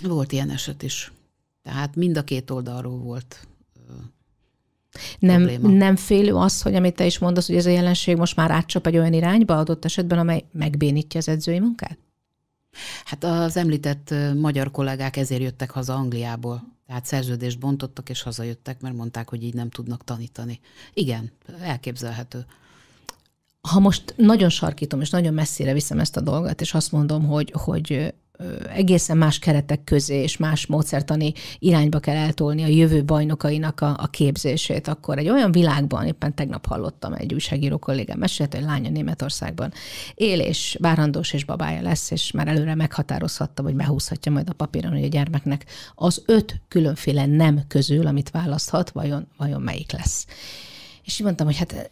Volt 0.03 0.33
ilyen 0.33 0.51
eset 0.51 0.83
is. 0.83 1.13
Tehát 1.63 1.97
mind 1.97 2.17
a 2.17 2.23
két 2.23 2.51
oldalról 2.51 2.99
volt 2.99 3.47
nem, 5.19 5.51
nem 5.63 5.97
félő 5.97 6.35
az, 6.35 6.63
hogy 6.63 6.75
amit 6.75 6.95
te 6.95 7.07
is 7.07 7.19
mondasz, 7.19 7.47
hogy 7.47 7.57
ez 7.57 7.67
a 7.67 7.71
jelenség 7.71 8.17
most 8.17 8.37
már 8.37 8.51
átcsap 8.51 8.87
egy 8.87 8.97
olyan 8.97 9.13
irányba 9.13 9.59
adott 9.59 9.85
esetben, 9.85 10.19
amely 10.19 10.45
megbénítja 10.53 11.21
az 11.21 11.29
edzői 11.29 11.59
munkát? 11.59 11.99
Hát 13.05 13.25
az 13.25 13.57
említett 13.57 14.15
magyar 14.37 14.71
kollégák 14.71 15.17
ezért 15.17 15.43
jöttek 15.43 15.71
haza 15.71 15.95
Angliából. 15.95 16.73
Tehát 16.87 17.07
szerződést 17.07 17.59
bontottak 17.59 18.09
és 18.09 18.23
hazajöttek, 18.23 18.81
mert 18.81 18.95
mondták, 18.97 19.29
hogy 19.29 19.43
így 19.43 19.55
nem 19.55 19.71
tudnak 19.71 20.05
tanítani. 20.05 20.61
Igen, 20.95 21.31
elképzelhető. 21.61 22.47
Ha 23.61 23.81
most 23.81 24.15
nagyon 24.17 24.49
sarkítom, 24.49 25.01
és 25.01 25.11
nagyon 25.11 25.35
messzire 25.35 25.73
viszem 25.73 25.99
ezt 25.99 26.17
a 26.17 26.21
dolgot, 26.21 26.61
és 26.61 26.75
azt 26.75 26.93
mondom, 26.93 27.27
hogy, 27.27 27.53
hogy 27.57 28.15
egészen 28.73 29.17
más 29.17 29.39
keretek 29.39 29.85
közé 29.85 30.23
és 30.23 30.37
más 30.37 30.67
módszertani 30.67 31.33
irányba 31.59 31.99
kell 31.99 32.17
eltolni 32.17 32.63
a 32.63 32.67
jövő 32.67 33.05
bajnokainak 33.05 33.81
a, 33.81 33.97
a 33.99 34.07
képzését, 34.07 34.89
akkor 34.89 35.19
egy 35.19 35.29
olyan 35.29 35.53
világban, 35.53 36.07
éppen 36.07 36.35
tegnap 36.35 36.67
hallottam 36.67 37.13
egy 37.13 37.35
újságíró 37.35 37.79
kollégám 37.79 38.19
mesélt, 38.19 38.55
hogy 38.55 38.63
lánya 38.63 38.91
Németországban 38.91 39.73
él, 40.15 40.41
és 40.41 40.77
várandós 40.81 41.33
és 41.33 41.45
babája 41.45 41.83
lesz, 41.83 42.11
és 42.11 42.31
már 42.31 42.49
előre 42.49 42.75
meghatározhatta, 42.75 43.63
hogy 43.63 43.75
behúzhatja 43.75 44.33
majd 44.33 44.49
a 44.49 44.53
papíron, 44.53 44.93
hogy 44.93 45.05
a 45.05 45.09
gyermeknek 45.09 45.65
az 45.95 46.23
öt 46.27 46.61
különféle 46.69 47.27
nem 47.27 47.61
közül, 47.69 48.07
amit 48.07 48.31
választhat, 48.31 48.91
vajon, 48.91 49.29
vajon 49.37 49.63
melyik 49.63 49.93
lesz. 49.93 50.27
És 51.05 51.15
így 51.19 51.25
mondtam, 51.25 51.47
hogy 51.47 51.57
hát 51.57 51.91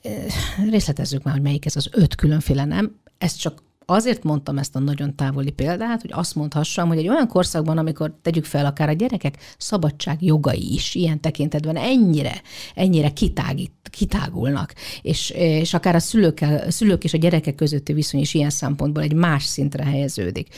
részletezzük 0.71 1.23
már, 1.23 1.35
hogy 1.35 1.43
melyik 1.43 1.67
ez 1.67 1.77
az 1.77 1.89
öt 1.93 2.15
különféle 2.15 2.65
nem. 2.65 3.01
Ez 3.19 3.35
csak 3.35 3.63
azért 3.87 4.23
mondtam 4.23 4.59
ezt 4.59 4.77
a 4.77 4.79
nagyon 4.79 5.17
távoli 5.17 5.51
példát, 5.51 6.01
hogy 6.01 6.11
azt 6.15 6.35
mondhassam, 6.35 6.89
hogy 6.89 6.99
egy 6.99 7.09
olyan 7.09 7.29
korszakban, 7.29 7.79
amikor 7.79 8.15
tegyük 8.23 8.45
fel 8.45 8.67
akár 8.67 8.89
a 8.89 8.93
gyerekek 8.93 9.37
szabadság 9.59 10.23
jogai 10.23 10.73
is 10.73 10.95
ilyen 10.95 11.21
tekintetben 11.21 11.77
ennyire, 11.77 12.43
ennyire 12.75 13.11
kitágít, 13.11 13.73
kitágulnak, 13.91 14.75
és, 15.03 15.31
és 15.31 15.75
akár 15.75 15.95
a 15.95 15.99
szülők, 15.99 16.45
szülők 16.69 17.05
és 17.05 17.13
a 17.13 17.19
gyerekek 17.19 17.55
közötti 17.55 17.93
viszony 17.93 18.21
is 18.21 18.35
ilyen 18.35 18.51
szempontból 18.51 19.03
egy 19.03 19.15
más 19.15 19.45
szintre 19.45 19.85
helyeződik. 19.85 20.55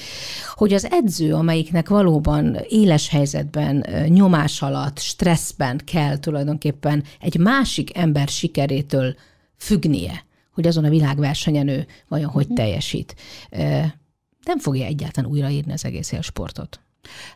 Hogy 0.54 0.72
az 0.72 0.88
edző, 0.90 1.34
amelyiknek 1.34 1.88
valóban 1.88 2.58
éles 2.68 3.08
helyzetben, 3.08 3.86
nyomás 4.08 4.62
alatt, 4.62 4.98
stresszben 4.98 5.80
kell 5.84 6.18
tulajdonképpen 6.18 7.04
egy 7.20 7.38
másik 7.38 7.96
ember 7.96 8.28
sikerétől 8.28 9.14
függnie, 9.56 10.24
hogy 10.54 10.66
azon 10.66 10.84
a 10.84 10.88
világversenyen 10.88 11.68
ő 11.68 11.86
vajon 12.08 12.30
hogy 12.30 12.46
mhm. 12.46 12.54
teljesít. 12.54 13.14
Nem 14.44 14.58
fogja 14.58 14.84
egyáltalán 14.84 15.30
újraírni 15.30 15.72
az 15.72 15.84
egész 15.84 16.12
élsportot. 16.12 16.83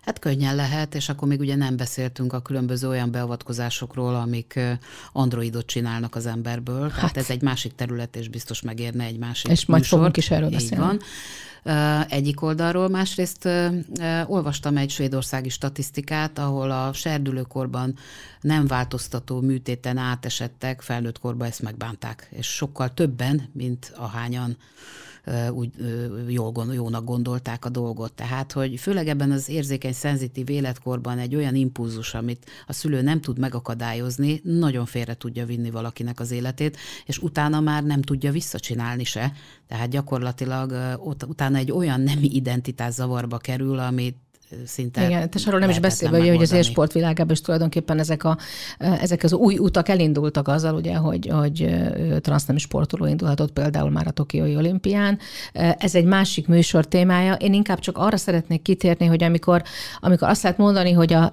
Hát 0.00 0.18
könnyen 0.18 0.56
lehet, 0.56 0.94
és 0.94 1.08
akkor 1.08 1.28
még 1.28 1.40
ugye 1.40 1.56
nem 1.56 1.76
beszéltünk 1.76 2.32
a 2.32 2.40
különböző 2.40 2.88
olyan 2.88 3.10
beavatkozásokról, 3.10 4.14
amik 4.14 4.60
androidot 5.12 5.66
csinálnak 5.66 6.14
az 6.14 6.26
emberből. 6.26 6.88
Hát. 6.88 6.94
Tehát 6.94 7.16
ez 7.16 7.30
egy 7.30 7.42
másik 7.42 7.74
terület, 7.74 8.16
és 8.16 8.28
biztos 8.28 8.62
megérne 8.62 9.04
egy 9.04 9.18
másik 9.18 9.50
És 9.50 9.66
majd 9.66 9.84
fogunk 9.84 10.16
is 10.16 10.30
erről 10.30 10.50
beszélni. 10.50 10.84
van 10.84 11.00
egyik 12.08 12.42
oldalról. 12.42 12.88
Másrészt 12.88 13.48
olvastam 14.26 14.76
egy 14.76 14.90
svédországi 14.90 15.48
statisztikát, 15.48 16.38
ahol 16.38 16.70
a 16.70 16.92
serdülőkorban 16.92 17.94
nem 18.40 18.66
változtató 18.66 19.40
műtéten 19.40 19.96
átesettek, 19.96 20.80
felnőtt 20.80 21.18
korban 21.18 21.46
ezt 21.46 21.62
megbánták, 21.62 22.28
és 22.30 22.46
sokkal 22.46 22.94
többen, 22.94 23.50
mint 23.52 23.92
ahányan 23.96 24.56
úgy 25.50 25.70
jól, 26.28 26.66
jónak 26.72 27.04
gondolták 27.04 27.64
a 27.64 27.68
dolgot. 27.68 28.12
Tehát, 28.12 28.52
hogy 28.52 28.80
főleg 28.80 29.08
ebben 29.08 29.30
az 29.30 29.48
érzékeny, 29.48 29.92
szenzitív 29.92 30.50
életkorban 30.50 31.18
egy 31.18 31.34
olyan 31.34 31.54
impulzus, 31.54 32.14
amit 32.14 32.46
a 32.66 32.72
szülő 32.72 33.02
nem 33.02 33.20
tud 33.20 33.38
megakadályozni, 33.38 34.40
nagyon 34.44 34.86
félre 34.86 35.14
tudja 35.14 35.46
vinni 35.46 35.70
valakinek 35.70 36.20
az 36.20 36.30
életét, 36.30 36.76
és 37.06 37.18
utána 37.18 37.60
már 37.60 37.84
nem 37.84 38.02
tudja 38.02 38.32
visszacsinálni 38.32 39.04
se. 39.04 39.32
Tehát 39.66 39.90
gyakorlatilag 39.90 40.98
ott, 41.04 41.26
utána 41.26 41.56
egy 41.56 41.72
olyan 41.72 42.00
nemi 42.00 42.34
identitás 42.34 42.92
zavarba 42.92 43.38
kerül, 43.38 43.78
amit 43.78 44.16
szinte. 44.66 45.04
Igen, 45.06 45.28
és 45.34 45.46
arról 45.46 45.60
nem 45.60 45.70
is 45.70 45.78
beszélve, 45.78 46.18
ugye, 46.18 46.32
hogy 46.32 46.42
az 46.42 46.52
élsport 46.52 46.92
világában 46.92 47.32
is 47.32 47.40
tulajdonképpen 47.40 47.98
ezek, 47.98 48.24
a, 48.24 48.38
ezek 48.78 49.22
az 49.22 49.32
új 49.32 49.58
utak 49.58 49.88
elindultak 49.88 50.48
azzal, 50.48 50.74
ugye, 50.74 50.94
hogy, 50.94 51.28
hogy 51.28 51.76
transznemű 52.20 52.58
sportoló 52.58 53.06
indulhatott 53.06 53.52
például 53.52 53.90
már 53.90 54.06
a 54.06 54.10
Tokiói 54.10 54.56
olimpián. 54.56 55.18
Ez 55.52 55.94
egy 55.94 56.04
másik 56.04 56.46
műsor 56.46 56.86
témája. 56.86 57.34
Én 57.34 57.52
inkább 57.52 57.78
csak 57.78 57.98
arra 57.98 58.16
szeretnék 58.16 58.62
kitérni, 58.62 59.06
hogy 59.06 59.22
amikor, 59.22 59.62
amikor 60.00 60.28
azt 60.28 60.42
lehet 60.42 60.58
mondani, 60.58 60.92
hogy 60.92 61.12
a 61.12 61.32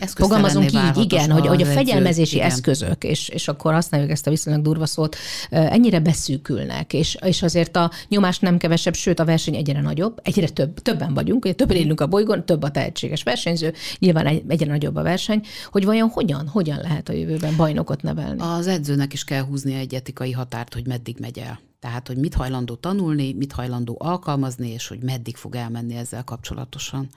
Fogalmazunk 0.00 0.72
így, 0.72 0.96
igen, 0.96 1.30
hogy, 1.30 1.46
hogy 1.46 1.62
a 1.62 1.66
fegyelmezési 1.66 2.36
igen. 2.36 2.46
eszközök, 2.46 3.04
és, 3.04 3.28
és 3.28 3.48
akkor 3.48 3.72
használjuk 3.72 4.10
ezt 4.10 4.26
a 4.26 4.30
viszonylag 4.30 4.62
durva 4.62 4.86
szót, 4.86 5.16
ennyire 5.50 6.00
beszűkülnek, 6.00 6.92
és, 6.92 7.16
és 7.24 7.42
azért 7.42 7.76
a 7.76 7.90
nyomás 8.08 8.38
nem 8.38 8.58
kevesebb, 8.58 8.94
sőt 8.94 9.18
a 9.20 9.24
verseny 9.24 9.54
egyre 9.56 9.80
nagyobb, 9.80 10.20
egyre 10.22 10.48
több, 10.48 10.80
többen 10.80 11.14
vagyunk, 11.14 11.44
ugye 11.44 11.54
többen 11.54 11.76
élünk 11.76 12.00
a 12.00 12.06
bolygón, 12.06 12.44
több 12.44 12.62
a 12.62 12.70
tehetséges 12.70 13.22
versenyző, 13.22 13.72
nyilván 13.98 14.26
egyre 14.26 14.70
nagyobb 14.70 14.96
a 14.96 15.02
verseny, 15.02 15.42
hogy 15.70 15.84
vajon 15.84 16.08
hogyan, 16.08 16.48
hogyan 16.48 16.78
lehet 16.82 17.08
a 17.08 17.12
jövőben 17.12 17.56
bajnokot 17.56 18.02
nevelni? 18.02 18.40
Az 18.40 18.66
edzőnek 18.66 19.12
is 19.12 19.24
kell 19.24 19.42
húzni 19.42 19.74
egy 19.74 19.94
etikai 19.94 20.32
határt, 20.32 20.74
hogy 20.74 20.86
meddig 20.86 21.16
megy 21.20 21.38
el. 21.38 21.60
Tehát, 21.80 22.06
hogy 22.06 22.16
mit 22.16 22.34
hajlandó 22.34 22.74
tanulni, 22.74 23.32
mit 23.32 23.52
hajlandó 23.52 23.96
alkalmazni, 23.98 24.68
és 24.68 24.88
hogy 24.88 25.02
meddig 25.02 25.36
fog 25.36 25.54
elmenni 25.54 25.96
ezzel 25.96 26.24
kapcsolatosan. 26.24 27.08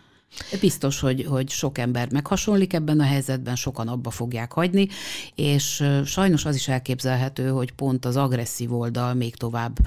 Biztos, 0.59 0.99
hogy, 0.99 1.25
hogy 1.29 1.49
sok 1.49 1.77
ember 1.77 2.11
meghasonlik 2.11 2.73
ebben 2.73 2.99
a 2.99 3.03
helyzetben, 3.03 3.55
sokan 3.55 3.87
abba 3.87 4.09
fogják 4.09 4.51
hagyni, 4.51 4.87
és 5.35 5.83
sajnos 6.05 6.45
az 6.45 6.55
is 6.55 6.67
elképzelhető, 6.67 7.49
hogy 7.49 7.71
pont 7.71 8.05
az 8.05 8.15
agresszív 8.15 8.73
oldal 8.73 9.13
még 9.13 9.35
tovább 9.35 9.77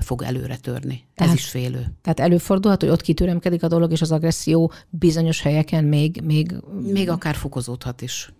fog 0.00 0.22
előre 0.22 0.56
törni. 0.56 1.04
Tehát, 1.14 1.32
Ez 1.32 1.38
is 1.38 1.48
félő. 1.48 1.92
Tehát 2.02 2.20
előfordulhat, 2.20 2.80
hogy 2.80 2.90
ott 2.90 3.00
kitüremkedik 3.00 3.62
a 3.62 3.68
dolog, 3.68 3.92
és 3.92 4.00
az 4.00 4.12
agresszió 4.12 4.72
bizonyos 4.88 5.42
helyeken 5.42 5.84
még... 5.84 6.20
Még, 6.24 6.54
még 6.80 7.08
akár 7.08 7.34
fokozódhat 7.34 8.02
is. 8.02 8.32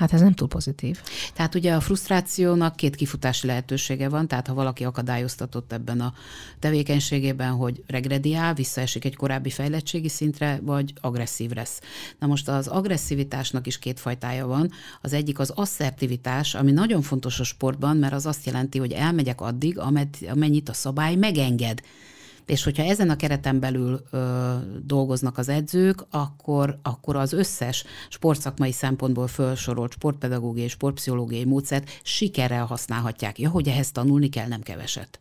Hát 0.00 0.12
ez 0.12 0.20
nem 0.20 0.34
túl 0.34 0.48
pozitív. 0.48 0.98
Tehát 1.34 1.54
ugye 1.54 1.74
a 1.74 1.80
frusztrációnak 1.80 2.76
két 2.76 2.96
kifutási 2.96 3.46
lehetősége 3.46 4.08
van, 4.08 4.28
tehát 4.28 4.46
ha 4.46 4.54
valaki 4.54 4.84
akadályoztatott 4.84 5.72
ebben 5.72 6.00
a 6.00 6.14
tevékenységében, 6.58 7.50
hogy 7.52 7.82
regrediál, 7.86 8.54
visszaesik 8.54 9.04
egy 9.04 9.16
korábbi 9.16 9.50
fejlettségi 9.50 10.08
szintre, 10.08 10.60
vagy 10.62 10.92
agresszív 11.00 11.50
lesz. 11.50 11.80
Na 12.18 12.26
most 12.26 12.48
az 12.48 12.66
agresszivitásnak 12.66 13.66
is 13.66 13.78
két 13.78 14.00
fajtája 14.00 14.46
van. 14.46 14.70
Az 15.00 15.12
egyik 15.12 15.38
az 15.38 15.50
asszertivitás, 15.50 16.54
ami 16.54 16.72
nagyon 16.72 17.02
fontos 17.02 17.40
a 17.40 17.44
sportban, 17.44 17.96
mert 17.96 18.12
az 18.12 18.26
azt 18.26 18.46
jelenti, 18.46 18.78
hogy 18.78 18.92
elmegyek 18.92 19.40
addig, 19.40 19.78
amennyit 20.28 20.68
a 20.68 20.72
szabály 20.72 21.14
megenged. 21.14 21.80
És 22.50 22.62
hogyha 22.62 22.82
ezen 22.82 23.10
a 23.10 23.16
kereten 23.16 23.60
belül 23.60 24.00
ö, 24.10 24.54
dolgoznak 24.82 25.38
az 25.38 25.48
edzők, 25.48 26.04
akkor, 26.10 26.78
akkor 26.82 27.16
az 27.16 27.32
összes 27.32 27.84
sportszakmai 28.08 28.72
szempontból 28.72 29.26
felsorolt 29.26 29.92
sportpedagógiai, 29.92 30.68
sportpszichológiai 30.68 31.44
módszert 31.44 31.90
sikerrel 32.02 32.64
használhatják. 32.64 33.38
Ja, 33.38 33.50
hogy 33.50 33.68
ehhez 33.68 33.90
tanulni 33.90 34.28
kell, 34.28 34.48
nem 34.48 34.60
keveset. 34.60 35.20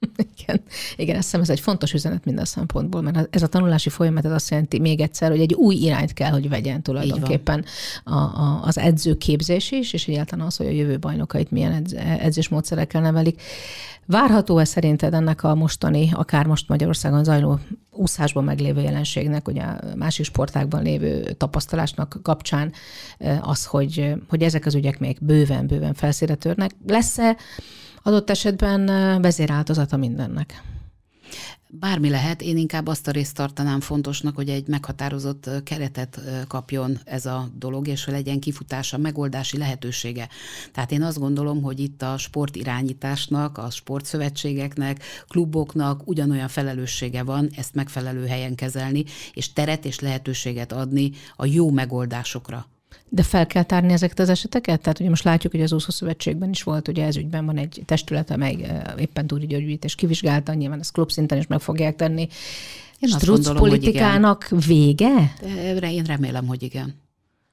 Igen, 0.36 0.60
igen, 0.96 1.16
azt 1.16 1.24
hiszem 1.24 1.40
ez 1.40 1.50
egy 1.50 1.60
fontos 1.60 1.92
üzenet 1.92 2.24
minden 2.24 2.44
szempontból, 2.44 3.00
mert 3.00 3.36
ez 3.36 3.42
a 3.42 3.46
tanulási 3.46 3.88
folyamat 3.88 4.24
az 4.24 4.32
azt 4.32 4.50
jelenti 4.50 4.78
még 4.78 5.00
egyszer, 5.00 5.30
hogy 5.30 5.40
egy 5.40 5.54
új 5.54 5.74
irányt 5.74 6.12
kell, 6.12 6.30
hogy 6.30 6.48
vegyen 6.48 6.82
tulajdonképpen 6.82 7.64
a, 8.04 8.14
a, 8.14 8.60
az 8.62 8.78
edzőképzés 8.78 9.70
is, 9.70 9.92
és 9.92 10.08
egyáltalán 10.08 10.46
az, 10.46 10.56
hogy 10.56 10.66
a 10.66 10.70
jövő 10.70 10.98
bajnokait 10.98 11.50
milyen 11.50 11.72
edz, 11.72 11.92
edzésmódszerekkel 11.94 13.00
nevelik. 13.00 13.42
Várható-e 14.06 14.64
szerinted 14.64 15.14
ennek 15.14 15.42
a 15.44 15.54
mostani, 15.54 16.10
akár 16.12 16.46
most 16.46 16.68
Magyarországon 16.68 17.24
zajló 17.24 17.58
úszásban 17.90 18.44
meglévő 18.44 18.80
jelenségnek, 18.80 19.48
ugye 19.48 19.62
a 19.62 19.80
másik 19.96 20.24
sportákban 20.24 20.82
lévő 20.82 21.32
tapasztalásnak 21.32 22.18
kapcsán 22.22 22.72
az, 23.40 23.64
hogy, 23.64 24.14
hogy 24.28 24.42
ezek 24.42 24.66
az 24.66 24.74
ügyek 24.74 24.98
még 24.98 25.18
bőven-bőven 25.20 25.94
felszíre 25.94 26.34
törnek? 26.34 26.70
Lesz-e 26.86 27.36
adott 28.02 28.30
esetben 28.30 28.86
vezéráltozata 29.22 29.96
mindennek? 29.96 30.62
Bármi 31.72 32.08
lehet, 32.08 32.42
én 32.42 32.56
inkább 32.56 32.86
azt 32.86 33.08
a 33.08 33.10
részt 33.10 33.34
tartanám 33.34 33.80
fontosnak, 33.80 34.34
hogy 34.34 34.48
egy 34.48 34.66
meghatározott 34.66 35.50
keretet 35.64 36.20
kapjon 36.48 36.98
ez 37.04 37.26
a 37.26 37.48
dolog, 37.54 37.88
és 37.88 38.04
hogy 38.04 38.14
legyen 38.14 38.40
kifutása, 38.40 38.98
megoldási 38.98 39.58
lehetősége. 39.58 40.28
Tehát 40.72 40.92
én 40.92 41.02
azt 41.02 41.18
gondolom, 41.18 41.62
hogy 41.62 41.80
itt 41.80 42.02
a 42.02 42.18
sportirányításnak, 42.18 43.58
a 43.58 43.70
sportszövetségeknek, 43.70 45.02
kluboknak 45.28 46.08
ugyanolyan 46.08 46.48
felelőssége 46.48 47.22
van 47.22 47.50
ezt 47.56 47.74
megfelelő 47.74 48.26
helyen 48.26 48.54
kezelni, 48.54 49.04
és 49.32 49.52
teret 49.52 49.84
és 49.84 50.00
lehetőséget 50.00 50.72
adni 50.72 51.10
a 51.36 51.46
jó 51.46 51.70
megoldásokra. 51.70 52.66
De 53.08 53.22
fel 53.22 53.46
kell 53.46 53.62
tárni 53.62 53.92
ezeket 53.92 54.18
az 54.18 54.28
eseteket? 54.28 54.80
Tehát 54.80 55.00
ugye 55.00 55.08
most 55.08 55.24
látjuk, 55.24 55.52
hogy 55.52 55.62
az 55.62 55.72
úszó 55.72 55.90
szövetségben 55.90 56.50
is 56.50 56.62
volt, 56.62 56.88
ugye 56.88 57.04
ez 57.04 57.16
ügyben 57.16 57.46
van 57.46 57.56
egy 57.56 57.82
testület, 57.84 58.30
amely 58.30 58.82
éppen 58.98 59.26
túri 59.26 59.46
gyógyítás 59.46 59.94
kivizsgálta, 59.94 60.54
nyilván 60.54 60.78
ezt 60.78 60.92
klub 60.92 61.10
szinten 61.10 61.38
is 61.38 61.46
meg 61.46 61.60
fogják 61.60 61.96
tenni. 61.96 62.28
Én 62.98 63.08
Struc 63.08 63.58
politikának 63.58 64.44
hogy 64.44 64.66
vége? 64.66 65.34
De 65.78 65.92
én 65.92 66.04
remélem, 66.04 66.46
hogy 66.46 66.62
igen. 66.62 66.94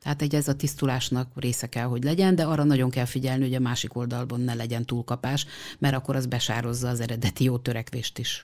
Tehát 0.02 0.22
egy 0.22 0.36
ez 0.36 0.48
a 0.48 0.56
tisztulásnak 0.56 1.28
része 1.36 1.68
kell, 1.68 1.86
hogy 1.86 2.04
legyen, 2.04 2.36
de 2.36 2.44
arra 2.44 2.64
nagyon 2.64 2.90
kell 2.90 3.06
figyelni, 3.06 3.44
hogy 3.44 3.54
a 3.54 3.60
másik 3.60 3.96
oldalban 3.96 4.42
ne 4.42 4.54
legyen 4.54 4.86
túlkapás, 4.86 5.46
mert 5.80 5.96
akkor 5.96 6.16
az 6.16 6.26
besározza 6.26 6.88
az 6.88 7.00
eredeti 7.00 7.44
jó 7.44 7.58
törekvést 7.58 8.18
is. 8.18 8.44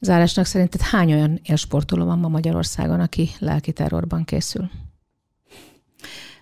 Zárásnak 0.00 0.44
szerinted 0.44 0.80
hány 0.80 1.12
olyan 1.12 1.40
élsportoló 1.42 2.04
van 2.04 2.18
ma 2.18 2.28
Magyarországon, 2.28 3.00
aki 3.00 3.30
lelki 3.38 3.72
terrorban 3.72 4.24
készül? 4.24 4.70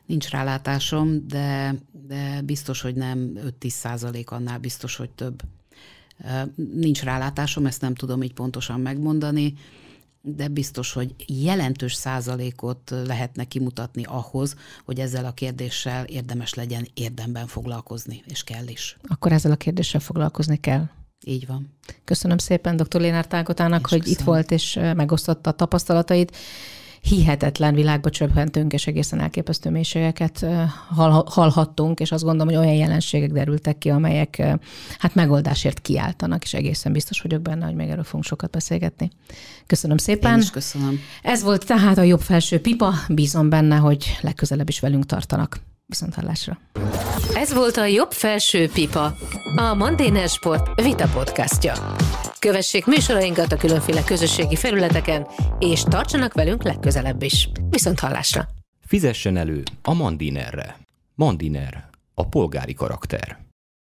Nincs 0.06 0.28
rálátásom, 0.28 1.28
de, 1.28 1.74
de 2.06 2.40
biztos, 2.44 2.80
hogy 2.80 2.94
nem 2.94 3.32
5-10 3.60 3.68
százalék, 3.68 4.30
annál 4.30 4.58
biztos, 4.58 4.96
hogy 4.96 5.10
több. 5.10 5.42
Nincs 6.74 7.02
rálátásom, 7.02 7.66
ezt 7.66 7.80
nem 7.80 7.94
tudom 7.94 8.22
így 8.22 8.32
pontosan 8.32 8.80
megmondani, 8.80 9.54
de 10.22 10.48
biztos, 10.48 10.92
hogy 10.92 11.14
jelentős 11.26 11.94
százalékot 11.94 12.94
lehetne 13.06 13.44
kimutatni 13.44 14.02
ahhoz, 14.04 14.56
hogy 14.84 15.00
ezzel 15.00 15.24
a 15.24 15.32
kérdéssel 15.32 16.04
érdemes 16.04 16.54
legyen 16.54 16.88
érdemben 16.94 17.46
foglalkozni, 17.46 18.22
és 18.26 18.44
kell 18.44 18.66
is. 18.66 18.96
Akkor 19.08 19.32
ezzel 19.32 19.52
a 19.52 19.56
kérdéssel 19.56 20.00
foglalkozni 20.00 20.60
kell. 20.60 20.88
Így 21.24 21.46
van. 21.46 21.68
Köszönöm 22.04 22.38
szépen 22.38 22.76
dr. 22.76 23.00
Lénár 23.00 23.26
Tágotának, 23.26 23.86
hogy 23.86 23.98
köszönöm. 23.98 24.20
itt 24.20 24.26
volt 24.26 24.50
és 24.50 24.74
megosztotta 24.74 25.50
a 25.50 25.54
tapasztalatait 25.54 26.36
hihetetlen 27.08 27.74
világba 27.74 28.10
csöppentünk, 28.10 28.72
és 28.72 28.86
egészen 28.86 29.20
elképesztő 29.20 29.70
mélységeket 29.70 30.46
hallhattunk, 31.26 32.00
és 32.00 32.12
azt 32.12 32.24
gondolom, 32.24 32.54
hogy 32.54 32.64
olyan 32.64 32.78
jelenségek 32.78 33.32
derültek 33.32 33.78
ki, 33.78 33.88
amelyek 33.90 34.42
hát 34.98 35.14
megoldásért 35.14 35.80
kiáltanak, 35.80 36.42
és 36.42 36.54
egészen 36.54 36.92
biztos 36.92 37.20
vagyok 37.20 37.42
benne, 37.42 37.64
hogy 37.64 37.74
még 37.74 37.88
erről 37.88 38.04
fogunk 38.04 38.24
sokat 38.24 38.50
beszélgetni. 38.50 39.10
Köszönöm 39.66 39.96
szépen. 39.96 40.32
Én 40.32 40.38
is 40.38 40.50
köszönöm. 40.50 40.98
Ez 41.22 41.42
volt 41.42 41.66
tehát 41.66 41.98
a 41.98 42.02
jobb 42.02 42.20
felső 42.20 42.60
pipa. 42.60 42.92
Bízom 43.08 43.48
benne, 43.48 43.76
hogy 43.76 44.18
legközelebb 44.20 44.68
is 44.68 44.80
velünk 44.80 45.06
tartanak. 45.06 45.60
Viszont 45.88 46.14
hallásra. 46.14 46.58
Ez 47.34 47.54
volt 47.54 47.76
a 47.76 47.84
Jobb 47.84 48.12
Felső 48.12 48.68
Pipa, 48.68 49.16
a 49.56 49.74
Mandéner 49.74 50.28
Sport 50.28 50.82
Vita 50.82 51.08
podcastja. 51.08 51.96
Kövessék 52.38 52.86
műsorainkat 52.86 53.52
a 53.52 53.56
különféle 53.56 54.04
közösségi 54.04 54.56
felületeken, 54.56 55.26
és 55.58 55.82
tartsanak 55.82 56.32
velünk 56.32 56.62
legközelebb 56.62 57.22
is. 57.22 57.48
Viszont 57.70 58.00
hallásra! 58.00 58.48
Fizessen 58.86 59.36
elő 59.36 59.62
a 59.82 59.94
Mandinerre. 59.94 60.76
Mandiner, 61.14 61.88
a 62.14 62.28
polgári 62.28 62.74
karakter. 62.74 63.45